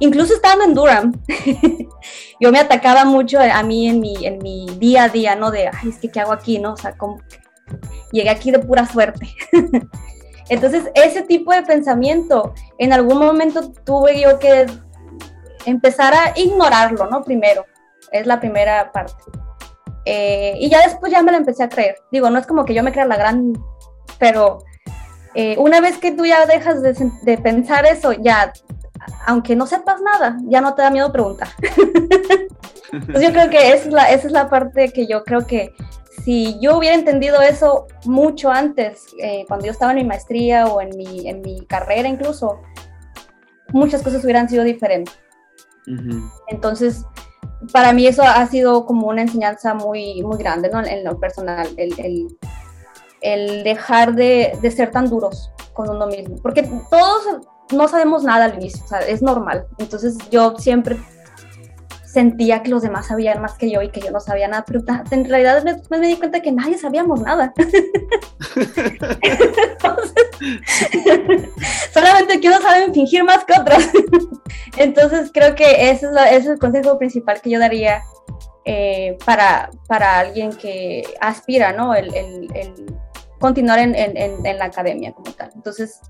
incluso 0.00 0.34
estando 0.34 0.64
en 0.64 0.74
Durham, 0.74 1.12
yo 2.40 2.50
me 2.50 2.58
atacaba 2.58 3.04
mucho 3.04 3.38
a 3.40 3.62
mí 3.62 3.88
en 3.88 4.00
mi, 4.00 4.26
en 4.26 4.38
mi 4.38 4.66
día 4.78 5.04
a 5.04 5.08
día, 5.08 5.36
¿no? 5.36 5.52
De, 5.52 5.68
ay, 5.68 5.90
es 5.90 5.98
que, 5.98 6.10
¿qué 6.10 6.20
hago 6.20 6.32
aquí, 6.32 6.58
no? 6.58 6.72
O 6.72 6.76
sea, 6.76 6.96
como, 6.96 7.18
llegué 8.10 8.30
aquí 8.30 8.50
de 8.50 8.58
pura 8.58 8.84
suerte. 8.84 9.28
Entonces, 10.48 10.90
ese 10.94 11.22
tipo 11.22 11.52
de 11.52 11.62
pensamiento, 11.62 12.54
en 12.78 12.92
algún 12.92 13.18
momento 13.18 13.70
tuve 13.84 14.20
yo 14.20 14.38
que 14.38 14.66
empezar 15.66 16.14
a 16.14 16.38
ignorarlo, 16.38 17.06
¿no? 17.10 17.22
Primero, 17.22 17.66
es 18.12 18.26
la 18.26 18.40
primera 18.40 18.90
parte. 18.92 19.22
Eh, 20.04 20.54
y 20.58 20.70
ya 20.70 20.80
después 20.82 21.12
ya 21.12 21.22
me 21.22 21.32
la 21.32 21.38
empecé 21.38 21.62
a 21.62 21.68
creer. 21.68 21.96
Digo, 22.10 22.30
no 22.30 22.38
es 22.38 22.46
como 22.46 22.64
que 22.64 22.72
yo 22.72 22.82
me 22.82 22.92
crea 22.92 23.04
la 23.04 23.16
gran, 23.16 23.52
pero 24.18 24.58
eh, 25.34 25.56
una 25.58 25.80
vez 25.80 25.98
que 25.98 26.12
tú 26.12 26.24
ya 26.24 26.46
dejas 26.46 26.80
de, 26.82 27.38
pensar 27.38 27.84
eso, 27.84 28.12
ya 28.12 28.52
aunque 29.26 29.54
no 29.54 29.66
sepas 29.66 30.00
nada, 30.00 30.38
ya 30.44 30.60
no 30.60 30.74
te 30.74 30.82
da 30.82 30.90
miedo 30.90 31.12
preguntar. 31.12 31.48
Pues 32.90 33.22
yo 33.22 33.32
creo 33.32 33.50
que 33.50 33.74
esa 33.74 33.86
es, 33.86 33.92
la, 33.92 34.10
esa 34.10 34.26
es 34.28 34.32
la 34.32 34.48
parte 34.48 34.88
que 34.94 35.06
yo 35.06 35.22
creo 35.22 35.46
que 35.46 35.74
si 36.24 36.58
yo 36.60 36.76
hubiera 36.76 36.94
entendido 36.94 37.40
eso 37.40 37.86
mucho 38.04 38.50
antes, 38.50 39.06
eh, 39.22 39.44
cuando 39.48 39.66
yo 39.66 39.72
estaba 39.72 39.92
en 39.92 39.98
mi 39.98 40.04
maestría 40.04 40.66
o 40.66 40.80
en 40.80 40.96
mi, 40.96 41.28
en 41.28 41.40
mi 41.40 41.64
carrera 41.66 42.08
incluso, 42.08 42.60
muchas 43.72 44.02
cosas 44.02 44.22
hubieran 44.24 44.48
sido 44.48 44.64
diferentes. 44.64 45.18
Entonces, 46.48 47.04
para 47.72 47.92
mí 47.94 48.06
eso 48.06 48.22
ha 48.22 48.46
sido 48.46 48.84
como 48.84 49.08
una 49.08 49.22
enseñanza 49.22 49.72
muy, 49.72 50.22
muy 50.22 50.36
grande 50.36 50.68
¿no? 50.68 50.84
en 50.84 51.02
lo 51.02 51.18
personal, 51.18 51.66
el, 51.78 51.98
el, 51.98 52.26
el 53.22 53.64
dejar 53.64 54.14
de, 54.14 54.58
de, 54.60 54.70
ser 54.70 54.90
tan 54.90 55.08
duros 55.08 55.50
con 55.72 55.88
uno 55.88 56.06
mismo, 56.06 56.36
porque 56.42 56.68
todos 56.90 57.40
no 57.72 57.88
sabemos 57.88 58.22
nada 58.22 58.46
al 58.46 58.56
inicio, 58.56 58.84
o 58.84 58.88
sea, 58.88 59.00
es 59.00 59.22
normal. 59.22 59.66
Entonces 59.78 60.16
yo 60.30 60.56
siempre 60.58 60.98
sentía 62.18 62.64
que 62.64 62.70
los 62.70 62.82
demás 62.82 63.06
sabían 63.06 63.40
más 63.40 63.54
que 63.54 63.70
yo 63.70 63.80
y 63.80 63.90
que 63.90 64.00
yo 64.00 64.10
no 64.10 64.18
sabía 64.18 64.48
nada, 64.48 64.64
pero 64.66 64.80
en 65.12 65.28
realidad 65.28 65.62
me, 65.62 65.76
me 65.96 66.08
di 66.08 66.16
cuenta 66.16 66.42
que 66.42 66.50
nadie 66.50 66.76
sabíamos 66.76 67.20
nada. 67.20 67.54
solamente 71.92 72.40
que 72.40 72.48
unos 72.48 72.62
saben 72.62 72.92
fingir 72.92 73.22
más 73.22 73.44
que 73.44 73.52
otros. 73.60 73.84
Entonces 74.76 75.30
creo 75.32 75.54
que 75.54 75.90
ese 75.90 76.08
es, 76.32 76.46
el 76.46 76.58
consejo 76.58 76.98
principal 76.98 77.40
que 77.40 77.50
yo 77.50 77.60
daría 77.60 78.02
eh, 78.64 79.16
para, 79.24 79.70
para 79.86 80.18
alguien 80.18 80.52
que 80.52 81.04
aspira, 81.20 81.72
¿no? 81.72 81.94
El, 81.94 82.10
continuar 83.38 83.78
en, 83.78 83.94
en, 83.94 84.58
la 84.58 84.64
academia 84.64 85.12
como 85.12 85.30
tal. 85.30 85.52
Entonces, 85.54 86.00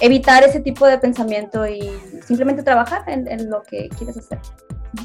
evitar 0.00 0.44
ese 0.44 0.60
tipo 0.60 0.86
de 0.86 0.98
pensamiento 0.98 1.66
y 1.66 1.90
simplemente 2.24 2.62
trabajar 2.62 3.02
en 3.08 3.50
lo 3.50 3.64
que 3.64 3.88
quieres 3.88 4.16
hacer. 4.16 4.38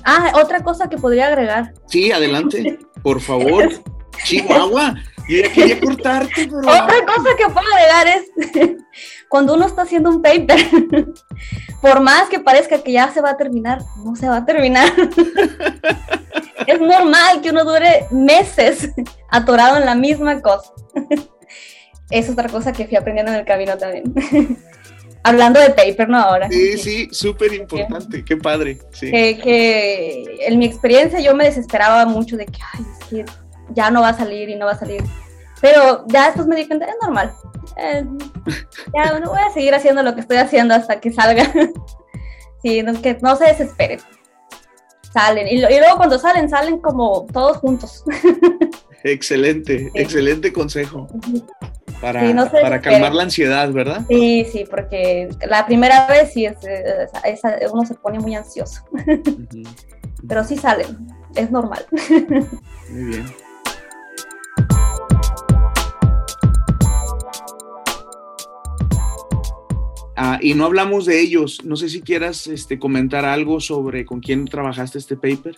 Ah, 0.04 0.32
otra 0.36 0.64
cosa 0.64 0.90
que 0.90 0.98
podría 0.98 1.28
agregar. 1.28 1.74
Sí, 1.88 2.12
adelante, 2.12 2.80
por 3.02 3.22
favor. 3.22 3.70
Chihuahua, 4.24 4.96
yo 5.28 5.42
ya 5.42 5.52
quería 5.52 5.80
cortarte, 5.80 6.48
pero... 6.48 6.60
Otra 6.60 7.06
cosa 7.06 7.30
que 7.38 7.46
puedo 7.46 7.68
agregar 7.74 8.08
es 8.08 8.78
cuando 9.30 9.56
uno 9.56 9.66
está 9.66 9.82
haciendo 9.82 10.10
un 10.10 10.22
paper, 10.22 10.60
por 11.82 12.02
más 12.02 12.30
que 12.30 12.40
parezca 12.40 12.82
que 12.84 12.92
ya 12.92 13.12
se 13.12 13.22
va 13.22 13.32
a 13.32 13.38
terminar, 13.38 13.82
no 14.04 14.16
se 14.16 14.28
va 14.28 14.38
a 14.38 14.46
terminar. 14.46 14.92
es 16.68 16.80
normal 16.80 17.42
que 17.42 17.50
uno 17.50 17.66
dure 17.66 18.08
meses 18.12 18.90
atorado 19.30 19.78
en 19.78 19.86
la 19.86 19.96
misma 19.96 20.42
cosa. 20.42 20.72
es 22.10 22.30
otra 22.30 22.48
cosa 22.50 22.72
que 22.72 22.86
fui 22.86 22.96
aprendiendo 22.96 23.32
en 23.32 23.40
el 23.40 23.46
camino 23.46 23.78
también. 23.78 24.14
Hablando 25.24 25.60
de 25.60 25.70
paper, 25.70 26.10
¿no? 26.10 26.18
Ahora. 26.18 26.50
Sí, 26.50 26.78
sí, 26.78 27.10
súper 27.12 27.54
importante, 27.54 28.26
qué 28.26 28.36
padre. 28.36 28.80
Sí. 28.92 29.10
Que, 29.10 30.38
en 30.42 30.60
mi 30.60 30.66
experiencia 30.66 31.20
yo 31.22 31.34
me 31.34 31.46
desesperaba 31.46 32.06
mucho 32.06 32.36
de 32.36 32.46
que, 32.46 32.60
ay, 32.74 32.86
es 33.00 33.08
que 33.08 33.26
ya 33.74 33.90
no 33.90 34.02
va 34.02 34.10
a 34.10 34.18
salir 34.18 34.50
y 34.50 34.56
no 34.56 34.66
va 34.66 34.74
a 34.74 34.80
salir. 34.80 35.02
Pero 35.62 36.06
ya 36.08 36.26
después 36.26 36.46
me 36.48 36.58
di 36.58 36.68
cuenta, 36.68 36.86
es 36.86 36.96
normal. 37.02 37.32
Eh, 37.78 38.04
ya 38.94 39.18
no 39.20 39.30
voy 39.30 39.40
a 39.40 39.54
seguir 39.54 39.74
haciendo 39.74 40.04
lo 40.04 40.14
que 40.14 40.22
estoy 40.22 40.38
haciendo 40.38 40.74
hasta 40.74 41.00
que 41.00 41.14
salga. 41.14 41.50
sí, 42.64 42.84
no, 42.84 43.02
que 43.02 43.18
no 43.22 43.38
se 43.38 43.46
desesperen. 43.46 44.02
Salen. 45.14 45.48
Y, 45.48 45.54
y 45.54 45.80
luego 45.80 45.96
cuando 45.96 46.20
salen, 46.20 46.50
salen 46.50 46.80
como 46.80 47.28
todos 47.32 47.58
juntos. 47.58 48.04
excelente, 49.06 49.90
excelente 49.94 50.52
consejo 50.52 51.08
para, 52.04 52.50
para 52.52 52.82
calmar 52.82 53.14
la 53.14 53.24
ansiedad, 53.24 53.72
¿verdad? 53.72 54.06
Sí, 54.10 54.46
sí, 54.52 54.66
porque 54.70 55.30
la 55.48 55.66
primera 55.66 56.06
vez 56.08 56.34
sí 56.34 56.46
es, 56.46 56.58
uno 57.72 57.86
se 57.86 57.94
pone 57.94 58.20
muy 58.20 58.36
ansioso. 58.36 58.84
Pero 60.28 60.44
sí 60.44 60.58
salen, 60.58 61.08
es 61.36 61.50
normal. 61.50 61.86
Muy 62.90 63.04
bien. 63.06 63.26
Ah, 70.16 70.40
y 70.42 70.54
no 70.54 70.66
hablamos 70.66 71.06
de 71.06 71.22
ellos. 71.22 71.62
No 71.64 71.78
sé 71.78 71.88
si 71.88 72.02
quieras 72.02 72.48
este, 72.48 72.78
comentar 72.80 73.24
algo 73.24 73.62
sobre 73.62 74.06
con 74.06 74.20
quién 74.20 74.46
trabajaste 74.46 74.98
este 74.98 75.16
paper. 75.16 75.58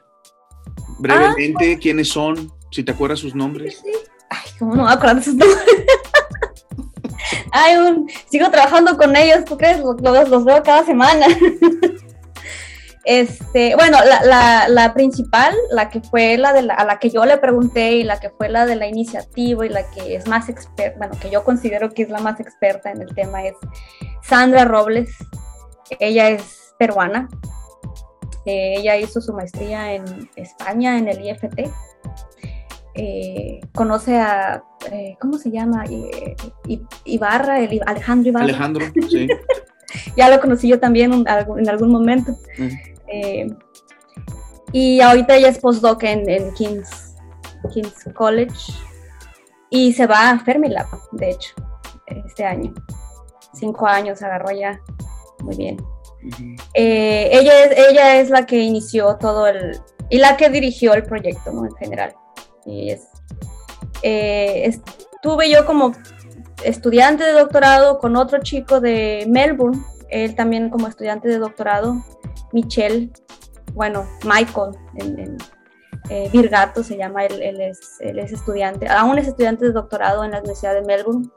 Brevemente, 0.99 1.73
ah, 1.73 1.79
quiénes 1.81 2.09
son, 2.09 2.51
si 2.71 2.83
te 2.83 2.91
acuerdas 2.91 3.19
sus 3.19 3.33
nombres. 3.33 3.81
Sí, 3.83 3.91
Ay, 4.29 4.51
¿cómo 4.59 4.75
no 4.75 4.85
me 4.85 4.91
acuerdo 4.91 5.21
sus 5.21 5.35
nombres? 5.35 5.59
Sigo 8.29 8.49
trabajando 8.49 8.97
con 8.97 9.15
ellos, 9.15 9.45
¿tú 9.45 9.57
crees? 9.57 9.79
Los, 9.79 10.45
veo 10.45 10.63
cada 10.63 10.83
semana. 10.85 11.25
Este, 13.07 13.75
bueno, 13.75 13.99
la, 14.03 14.67
la, 14.67 14.93
principal, 14.95 15.53
la 15.69 15.89
que 15.89 16.01
fue 16.01 16.37
la 16.37 16.53
de 16.53 16.63
la, 16.63 16.73
a 16.73 16.85
la 16.85 16.97
que 16.97 17.11
yo 17.11 17.23
le 17.23 17.37
pregunté 17.37 17.91
y 17.91 18.03
la 18.03 18.19
que 18.19 18.31
fue 18.31 18.49
la 18.49 18.65
de 18.65 18.75
la 18.75 18.87
iniciativa 18.87 19.63
y 19.63 19.69
la 19.69 19.83
que 19.91 20.15
es 20.15 20.27
más 20.27 20.49
experta, 20.49 20.97
bueno, 20.97 21.15
que 21.21 21.29
yo 21.29 21.43
considero 21.43 21.91
que 21.91 22.01
es 22.01 22.09
la 22.09 22.17
más 22.17 22.39
experta 22.39 22.89
en 22.89 23.03
el 23.03 23.13
tema 23.13 23.45
es 23.45 23.53
Sandra 24.23 24.65
Robles. 24.65 25.11
Ella 25.99 26.29
es 26.29 26.73
peruana. 26.79 27.29
Eh, 28.47 28.77
ella 28.77 28.97
hizo 28.97 29.21
su 29.21 29.33
maestría 29.33 29.93
en 29.93 30.27
España, 30.35 30.97
en 30.97 31.07
el 31.07 31.23
IFT. 31.23 31.69
Eh, 32.97 33.59
conoce 33.73 34.17
a, 34.17 34.63
eh, 34.89 35.17
¿cómo 35.19 35.37
se 35.37 35.51
llama? 35.51 35.83
Ibarra, 37.03 37.59
el, 37.59 37.81
Alejandro 37.85 38.29
Ibarra. 38.29 38.45
Alejandro, 38.45 38.85
sí. 39.09 39.27
ya 40.15 40.29
lo 40.29 40.39
conocí 40.39 40.69
yo 40.69 40.79
también 40.79 41.11
en 41.13 41.69
algún 41.69 41.89
momento. 41.91 42.37
Eh, 43.07 43.47
y 44.71 45.01
ahorita 45.01 45.35
ella 45.35 45.49
es 45.49 45.59
postdoc 45.59 46.03
en, 46.03 46.29
en 46.29 46.53
King's, 46.53 47.15
King's 47.73 48.09
College 48.13 48.73
y 49.69 49.91
se 49.91 50.07
va 50.07 50.29
a 50.29 50.39
Fermilab, 50.39 50.87
de 51.11 51.31
hecho, 51.31 51.53
este 52.07 52.45
año. 52.45 52.73
Cinco 53.53 53.87
años 53.87 54.21
agarró 54.21 54.51
ya. 54.51 54.79
Muy 55.43 55.57
bien. 55.57 55.77
ella, 56.73 57.65
es, 57.65 57.77
ella 57.77 58.21
es 58.21 58.29
la 58.29 58.45
que 58.45 58.57
inició 58.57 59.17
todo 59.17 59.47
el, 59.47 59.79
y 60.09 60.17
la 60.17 60.37
que 60.37 60.49
dirigió 60.49 60.93
el 60.93 61.03
proyecto, 61.03 61.51
¿no? 61.51 61.65
En 61.65 61.75
general. 61.75 62.15
Y 62.65 62.91
es, 62.91 63.07
eh, 64.01 64.63
estuve 64.65 65.49
yo 65.49 65.65
como 65.65 65.93
estudiante 66.63 67.23
de 67.23 67.33
doctorado 67.33 67.99
con 67.99 68.15
otro 68.15 68.39
chico 68.41 68.79
de 68.79 69.25
Melbourne, 69.29 69.81
él 70.09 70.35
también 70.35 70.69
como 70.69 70.87
estudiante 70.87 71.27
de 71.27 71.37
doctorado, 71.37 72.03
Michelle, 72.53 73.11
bueno, 73.73 74.05
Michael, 74.23 74.71
en, 74.95 75.37
eh, 76.09 76.29
Virgato 76.31 76.83
se 76.83 76.97
llama, 76.97 77.25
él, 77.25 77.41
es, 77.61 77.97
él, 77.99 78.19
es, 78.19 78.31
estudiante, 78.31 78.87
aún 78.87 79.17
es 79.17 79.27
estudiante 79.27 79.65
de 79.65 79.71
doctorado 79.71 80.23
en 80.23 80.31
la 80.31 80.39
Universidad 80.39 80.75
de 80.75 80.83
Melbourne. 80.83 81.29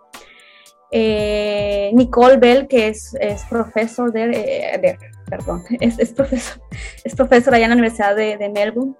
Eh, 0.91 1.91
Nicole 1.95 2.37
Bell, 2.39 2.67
que 2.67 2.89
es, 2.89 3.15
es 3.21 3.45
profesor 3.45 4.13
de, 4.13 4.99
perdón, 5.29 5.65
es, 5.81 5.99
es, 5.99 6.13
profesor, 6.13 6.63
es 7.05 7.15
profesor 7.15 7.55
allá 7.55 7.65
en 7.65 7.71
la 7.71 7.77
Universidad 7.77 8.15
de, 8.15 8.37
de 8.37 8.49
Melbourne 8.49 8.95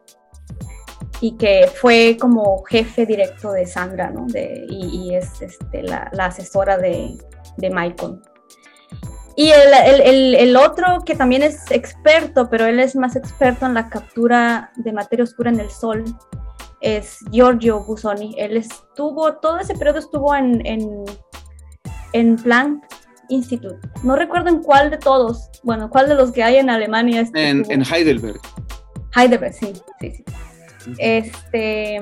y 1.21 1.37
que 1.37 1.69
fue 1.75 2.17
como 2.21 2.63
jefe 2.65 3.07
directo 3.07 3.53
de 3.53 3.67
Sandra, 3.67 4.11
¿no? 4.11 4.27
De, 4.27 4.67
y, 4.69 5.15
es 5.15 5.43
este, 5.43 5.83
la, 5.83 6.11
la, 6.13 6.27
asesora 6.27 6.79
de, 6.79 7.17
de 7.57 7.71
Michael. 7.71 8.21
Y 9.37 9.51
el, 9.51 10.01
el, 10.03 10.35
el, 10.35 10.57
otro 10.57 11.01
que 11.05 11.15
también 11.15 11.43
es 11.43 11.71
experto, 11.71 12.49
pero 12.51 12.67
él 12.67 12.81
es 12.81 12.97
más 12.97 13.15
experto 13.15 13.67
en 13.67 13.75
la 13.75 13.89
captura 13.89 14.73
de 14.77 14.93
materia 14.93 15.23
oscura 15.23 15.51
en 15.51 15.61
el 15.61 15.71
sol, 15.71 16.05
es 16.81 17.19
Giorgio 17.31 17.85
Busoni. 17.85 18.35
Él 18.39 18.57
estuvo, 18.57 19.35
todo 19.35 19.59
ese 19.59 19.75
periodo 19.75 19.99
estuvo 19.99 20.35
en, 20.35 20.65
en, 20.67 21.05
en 22.13 22.37
Planck 22.37 22.85
Institute. 23.29 23.79
No 24.03 24.17
recuerdo 24.17 24.49
en 24.49 24.63
cuál 24.63 24.91
de 24.91 24.99
todos, 24.99 25.51
bueno, 25.63 25.89
cuál 25.91 26.09
de 26.09 26.15
los 26.15 26.33
que 26.33 26.43
hay 26.43 26.57
en 26.57 26.71
Alemania. 26.71 27.25
En, 27.35 27.65
en 27.71 27.83
Heidelberg. 27.83 28.41
Heidelberg, 29.15 29.55
sí, 29.55 29.73
sí, 30.01 30.11
sí. 30.11 30.25
Este. 30.99 31.97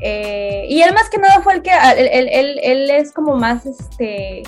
Eh, 0.00 0.66
y 0.68 0.80
él 0.80 0.94
más 0.94 1.10
que 1.10 1.18
nada 1.18 1.40
fue 1.42 1.54
el 1.54 1.62
que. 1.62 1.70
Él, 1.96 2.90
es 2.90 3.12
como 3.12 3.36
más 3.36 3.66
este. 3.66 4.42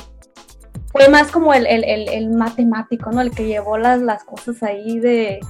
Fue 0.92 1.08
más 1.08 1.30
como 1.30 1.54
el, 1.54 2.30
matemático, 2.30 3.10
¿no? 3.10 3.20
El 3.20 3.30
que 3.30 3.46
llevó 3.46 3.78
las, 3.78 4.00
las 4.00 4.24
cosas 4.24 4.62
ahí 4.62 4.98
de, 4.98 5.40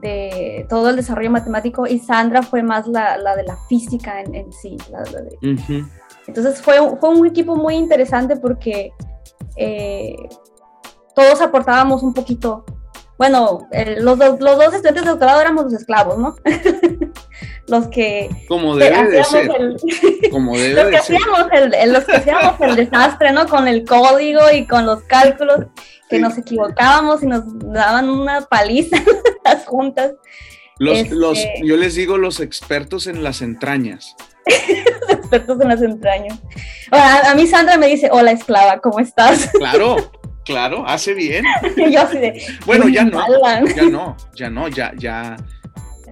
de 0.00 0.66
todo 0.68 0.90
el 0.90 0.96
desarrollo 0.96 1.30
matemático. 1.30 1.86
Y 1.86 1.98
Sandra 2.00 2.42
fue 2.42 2.62
más 2.62 2.86
la, 2.88 3.16
de 3.36 3.44
la 3.44 3.56
física 3.68 4.20
en, 4.20 4.52
sí. 4.52 4.76
Entonces 6.26 6.60
fue, 6.60 6.76
fue 6.98 7.10
un 7.10 7.26
equipo 7.26 7.54
muy 7.54 7.74
interesante 7.74 8.36
porque 8.36 8.92
eh, 9.56 10.16
todos 11.14 11.40
aportábamos 11.40 12.02
un 12.02 12.12
poquito 12.12 12.64
bueno, 13.16 13.68
los, 13.98 14.18
los, 14.18 14.38
dos 14.40 14.74
estudiantes 14.74 15.04
de 15.04 15.10
doctorado 15.10 15.40
éramos 15.40 15.64
los 15.64 15.74
esclavos, 15.74 16.18
¿no? 16.18 16.36
los 17.68 17.88
que 17.88 18.28
como 18.48 18.76
debe 18.76 19.08
de 19.08 19.24
ser. 19.24 19.48
como 20.30 20.56
debe 20.58 20.74
los 20.74 20.90
que 20.90 20.96
hacíamos 20.96 21.46
el, 21.52 21.92
los 21.92 22.04
que 22.04 22.16
hacíamos 22.16 22.60
el 22.60 22.76
desastre 22.76 23.32
no 23.32 23.46
con 23.46 23.68
el 23.68 23.84
código 23.84 24.40
y 24.52 24.66
con 24.66 24.84
los 24.84 25.02
cálculos 25.04 25.66
que 26.10 26.18
nos 26.18 26.36
equivocábamos 26.36 27.22
y 27.22 27.26
nos 27.26 27.42
daban 27.72 28.10
una 28.10 28.42
paliza 28.42 28.96
las 29.44 29.64
juntas. 29.64 30.12
Los, 30.78 31.08
los, 31.10 31.38
este 31.38 31.62
yo 31.64 31.76
les 31.76 31.94
digo 31.94 32.18
los 32.18 32.40
expertos 32.40 33.06
en 33.06 33.22
las 33.22 33.42
entrañas. 33.42 34.16
Los 34.44 35.18
expertos 35.18 35.60
en 35.60 35.68
las 35.68 35.82
entrañas. 35.82 36.38
A, 36.90 37.30
a 37.30 37.34
mí 37.36 37.46
Sandra 37.46 37.78
me 37.78 37.86
dice 37.86 38.08
hola 38.10 38.32
esclava 38.32 38.80
cómo 38.80 38.98
estás 38.98 39.50
claro 39.52 39.96
Claro, 40.44 40.84
hace 40.86 41.14
bien. 41.14 41.44
yo 41.90 42.00
así 42.00 42.18
de, 42.18 42.42
bueno, 42.66 42.88
ya 42.88 43.04
no, 43.04 43.20
ya 43.74 43.82
no, 43.84 44.16
ya 44.34 44.50
no, 44.50 44.68
ya, 44.68 44.92
ya, 44.96 45.36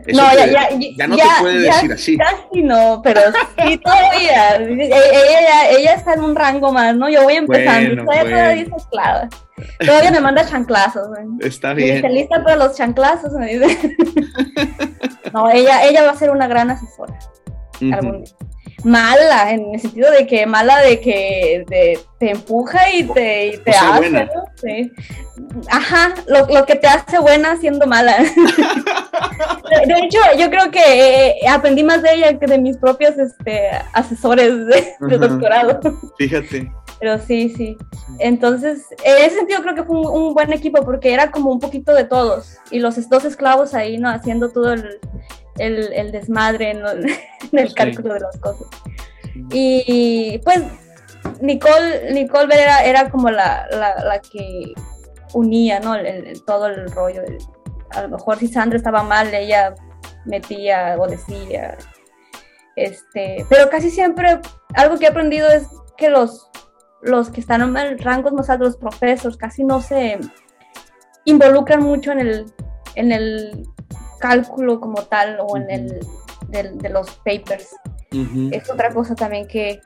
no, 0.07 0.35
ya, 0.35 0.47
ya, 0.47 0.69
ya, 0.97 1.07
no 1.07 1.17
te 1.17 1.23
puede 1.41 1.59
decir 1.61 1.93
así. 1.93 2.17
Casi 2.17 2.63
no, 2.63 3.01
pero 3.05 3.21
sí 3.59 3.77
todavía. 3.79 4.57
ella, 4.57 5.71
ella, 5.71 5.95
está 5.95 6.15
en 6.15 6.25
un 6.25 6.35
rango 6.35 6.73
más, 6.73 6.97
¿no? 6.97 7.09
Yo 7.09 7.23
voy 7.23 7.35
empezando. 7.35 8.05
todavía, 8.05 8.49
dice 8.51 8.73
esclava. 8.77 9.29
Todavía 9.79 10.11
me 10.11 10.21
manda 10.21 10.45
chanclazos. 10.47 11.09
Está 11.41 11.75
bien. 11.75 11.97
Dice, 11.97 12.09
lista 12.09 12.43
para 12.43 12.57
los 12.57 12.77
chanclazos, 12.77 13.33
me 13.35 13.59
dice. 13.59 13.97
no, 15.33 15.51
ella, 15.51 15.85
ella 15.85 16.05
va 16.05 16.11
a 16.13 16.17
ser 16.17 16.31
una 16.31 16.49
gran 16.49 16.71
asesora. 16.71 17.19
Algún 17.81 18.25
día 18.25 18.35
mala, 18.85 19.53
en 19.53 19.75
el 19.75 19.81
sentido 19.81 20.11
de 20.11 20.27
que 20.27 20.47
mala 20.47 20.81
de 20.81 21.01
que 21.01 21.65
te 22.19 22.31
empuja 22.31 22.91
y 22.93 23.05
te, 23.05 23.47
y 23.49 23.59
te 23.59 23.71
hace, 23.73 24.11
¿no? 24.11 24.27
sí. 24.57 24.93
Ajá, 25.71 26.15
lo, 26.27 26.47
lo, 26.47 26.65
que 26.67 26.77
te 26.77 26.87
hace 26.87 27.19
buena 27.19 27.57
siendo 27.57 27.87
mala. 27.87 28.17
de, 29.87 29.95
hecho, 29.99 30.19
yo 30.39 30.51
creo 30.51 30.71
que 30.71 30.81
eh, 31.29 31.49
aprendí 31.49 31.83
más 31.83 32.03
de 32.03 32.15
ella 32.15 32.39
que 32.39 32.47
de 32.47 32.59
mis 32.59 32.77
propios 32.77 33.19
este, 33.19 33.71
asesores 33.93 34.67
de, 34.67 35.19
doctorado. 35.19 35.81
Fíjate. 36.19 36.73
Pero 37.01 37.19
sí, 37.19 37.53
sí. 37.57 37.77
Entonces, 38.19 38.87
en 39.05 39.17
ese 39.25 39.37
sentido 39.37 39.63
creo 39.63 39.75
que 39.75 39.83
fue 39.83 39.99
un, 39.99 40.07
un, 40.07 40.35
buen 40.35 40.53
equipo 40.53 40.85
porque 40.85 41.13
era 41.13 41.31
como 41.31 41.51
un 41.51 41.59
poquito 41.59 41.93
de 41.93 42.05
todos. 42.05 42.59
Y 42.71 42.79
los 42.79 43.09
dos 43.09 43.25
esclavos 43.25 43.75
ahí, 43.75 43.99
¿no? 43.99 44.09
Haciendo 44.09 44.51
todo 44.51 44.73
el, 44.73 45.01
el, 45.59 45.93
el 45.93 46.13
desmadre 46.13 46.71
en, 47.53 47.59
el 47.59 47.75
cálculo 47.75 48.15
de 48.15 48.21
las 48.21 48.37
cosas. 48.39 48.67
Y 49.51 50.39
pues 50.45 50.63
Nicole, 51.41 52.13
Nicole 52.13 52.55
era, 52.55 52.85
era 52.85 53.11
como 53.11 53.31
la, 53.31 53.67
la, 53.71 54.05
la, 54.05 54.21
que 54.21 54.75
unía 55.33 55.81
¿no? 55.81 55.95
El, 55.95 56.43
todo 56.45 56.67
el 56.67 56.91
rollo. 56.91 57.23
a 57.91 58.03
lo 58.03 58.09
mejor 58.11 58.39
si 58.39 58.49
Sandra 58.49 58.77
estaba 58.77 59.03
mal, 59.03 59.33
ella 59.35 59.75
metía 60.25 60.97
o 60.99 61.07
decía. 61.07 61.77
Este, 62.77 63.45
pero 63.51 63.69
casi 63.69 63.91
siempre 63.91 64.41
algo 64.75 64.99
que 64.99 65.05
he 65.05 65.09
aprendido 65.09 65.49
es 65.49 65.67
que 65.97 66.09
los, 66.09 66.51
los 67.03 67.31
que 67.31 67.41
están 67.41 67.61
en 67.77 67.99
rangos 67.99 68.33
más 68.33 68.49
altos, 68.49 68.69
los 68.69 68.77
profesores, 68.77 69.37
casi 69.37 69.65
no 69.65 69.81
se 69.81 70.19
involucran 71.25 71.83
mucho 71.83 72.13
en 72.13 72.21
el, 72.21 72.47
en 72.95 73.13
el 73.13 73.69
cálculo 74.23 74.81
como 74.81 75.03
tal 75.03 75.39
o 75.41 75.57
en 75.57 75.69
el 75.69 76.01
de, 76.49 76.89
los 76.89 77.11
papers. 77.17 77.75
Es 78.53 78.71
otra 78.71 78.93
cosa 78.93 79.15
también 79.15 79.49
que, 79.49 79.81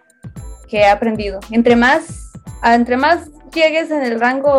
que, 0.69 0.81
he 0.81 0.89
aprendido. 0.89 1.41
Entre 1.51 1.75
más, 1.75 2.33
entre 2.63 2.97
más 2.97 3.31
llegues 3.53 3.91
en 3.91 4.03
el 4.03 4.21
rango 4.21 4.53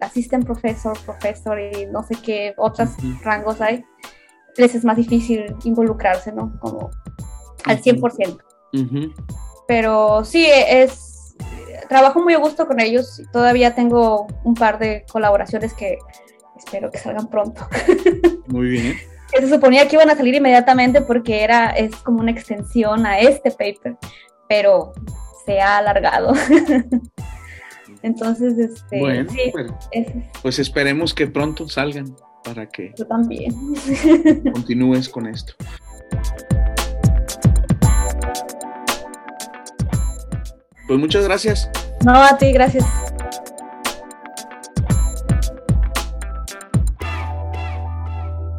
assistant 0.00 0.44
profesor, 0.44 0.98
profesor 1.04 1.58
y 1.58 1.86
no 1.86 2.02
sé 2.02 2.16
qué 2.22 2.52
otros 2.58 2.90
rangos 3.22 3.60
hay, 3.60 3.84
les 4.56 4.74
es 4.74 4.84
más 4.84 4.96
difícil 4.96 5.56
involucrarse, 5.64 6.32
¿no? 6.32 6.58
Como 6.60 6.90
al 7.64 7.80
100%. 7.80 8.38
Pero 9.66 10.24
sí, 10.24 10.46
es, 10.46 11.36
trabajo 11.88 12.20
muy 12.20 12.34
a 12.34 12.38
gusto 12.38 12.66
con 12.66 12.80
ellos. 12.80 13.22
Todavía 13.32 13.74
tengo 13.74 14.26
un 14.44 14.54
par 14.54 14.78
de 14.78 15.04
colaboraciones 15.10 15.72
que 15.74 15.98
espero 16.76 16.90
que 16.90 16.98
salgan 16.98 17.28
pronto. 17.28 17.66
Muy 18.48 18.68
bien. 18.68 18.96
Se 19.32 19.48
suponía 19.48 19.88
que 19.88 19.96
iban 19.96 20.10
a 20.10 20.16
salir 20.16 20.34
inmediatamente 20.34 21.00
porque 21.00 21.42
era, 21.42 21.70
es 21.70 21.94
como 21.96 22.20
una 22.20 22.30
extensión 22.30 23.06
a 23.06 23.18
este 23.18 23.50
paper, 23.50 23.96
pero 24.48 24.92
se 25.44 25.60
ha 25.60 25.78
alargado. 25.78 26.32
Entonces, 28.02 28.56
este, 28.58 29.00
bueno, 29.00 29.30
pues 30.42 30.58
esperemos 30.58 31.12
que 31.12 31.26
pronto 31.26 31.68
salgan 31.68 32.14
para 32.44 32.68
que 32.68 32.92
Yo 32.96 33.06
también. 33.06 33.52
continúes 34.52 35.08
con 35.08 35.26
esto. 35.26 35.54
Pues 40.86 41.00
muchas 41.00 41.24
gracias. 41.24 41.68
No, 42.04 42.12
a 42.14 42.38
ti, 42.38 42.52
gracias. 42.52 42.84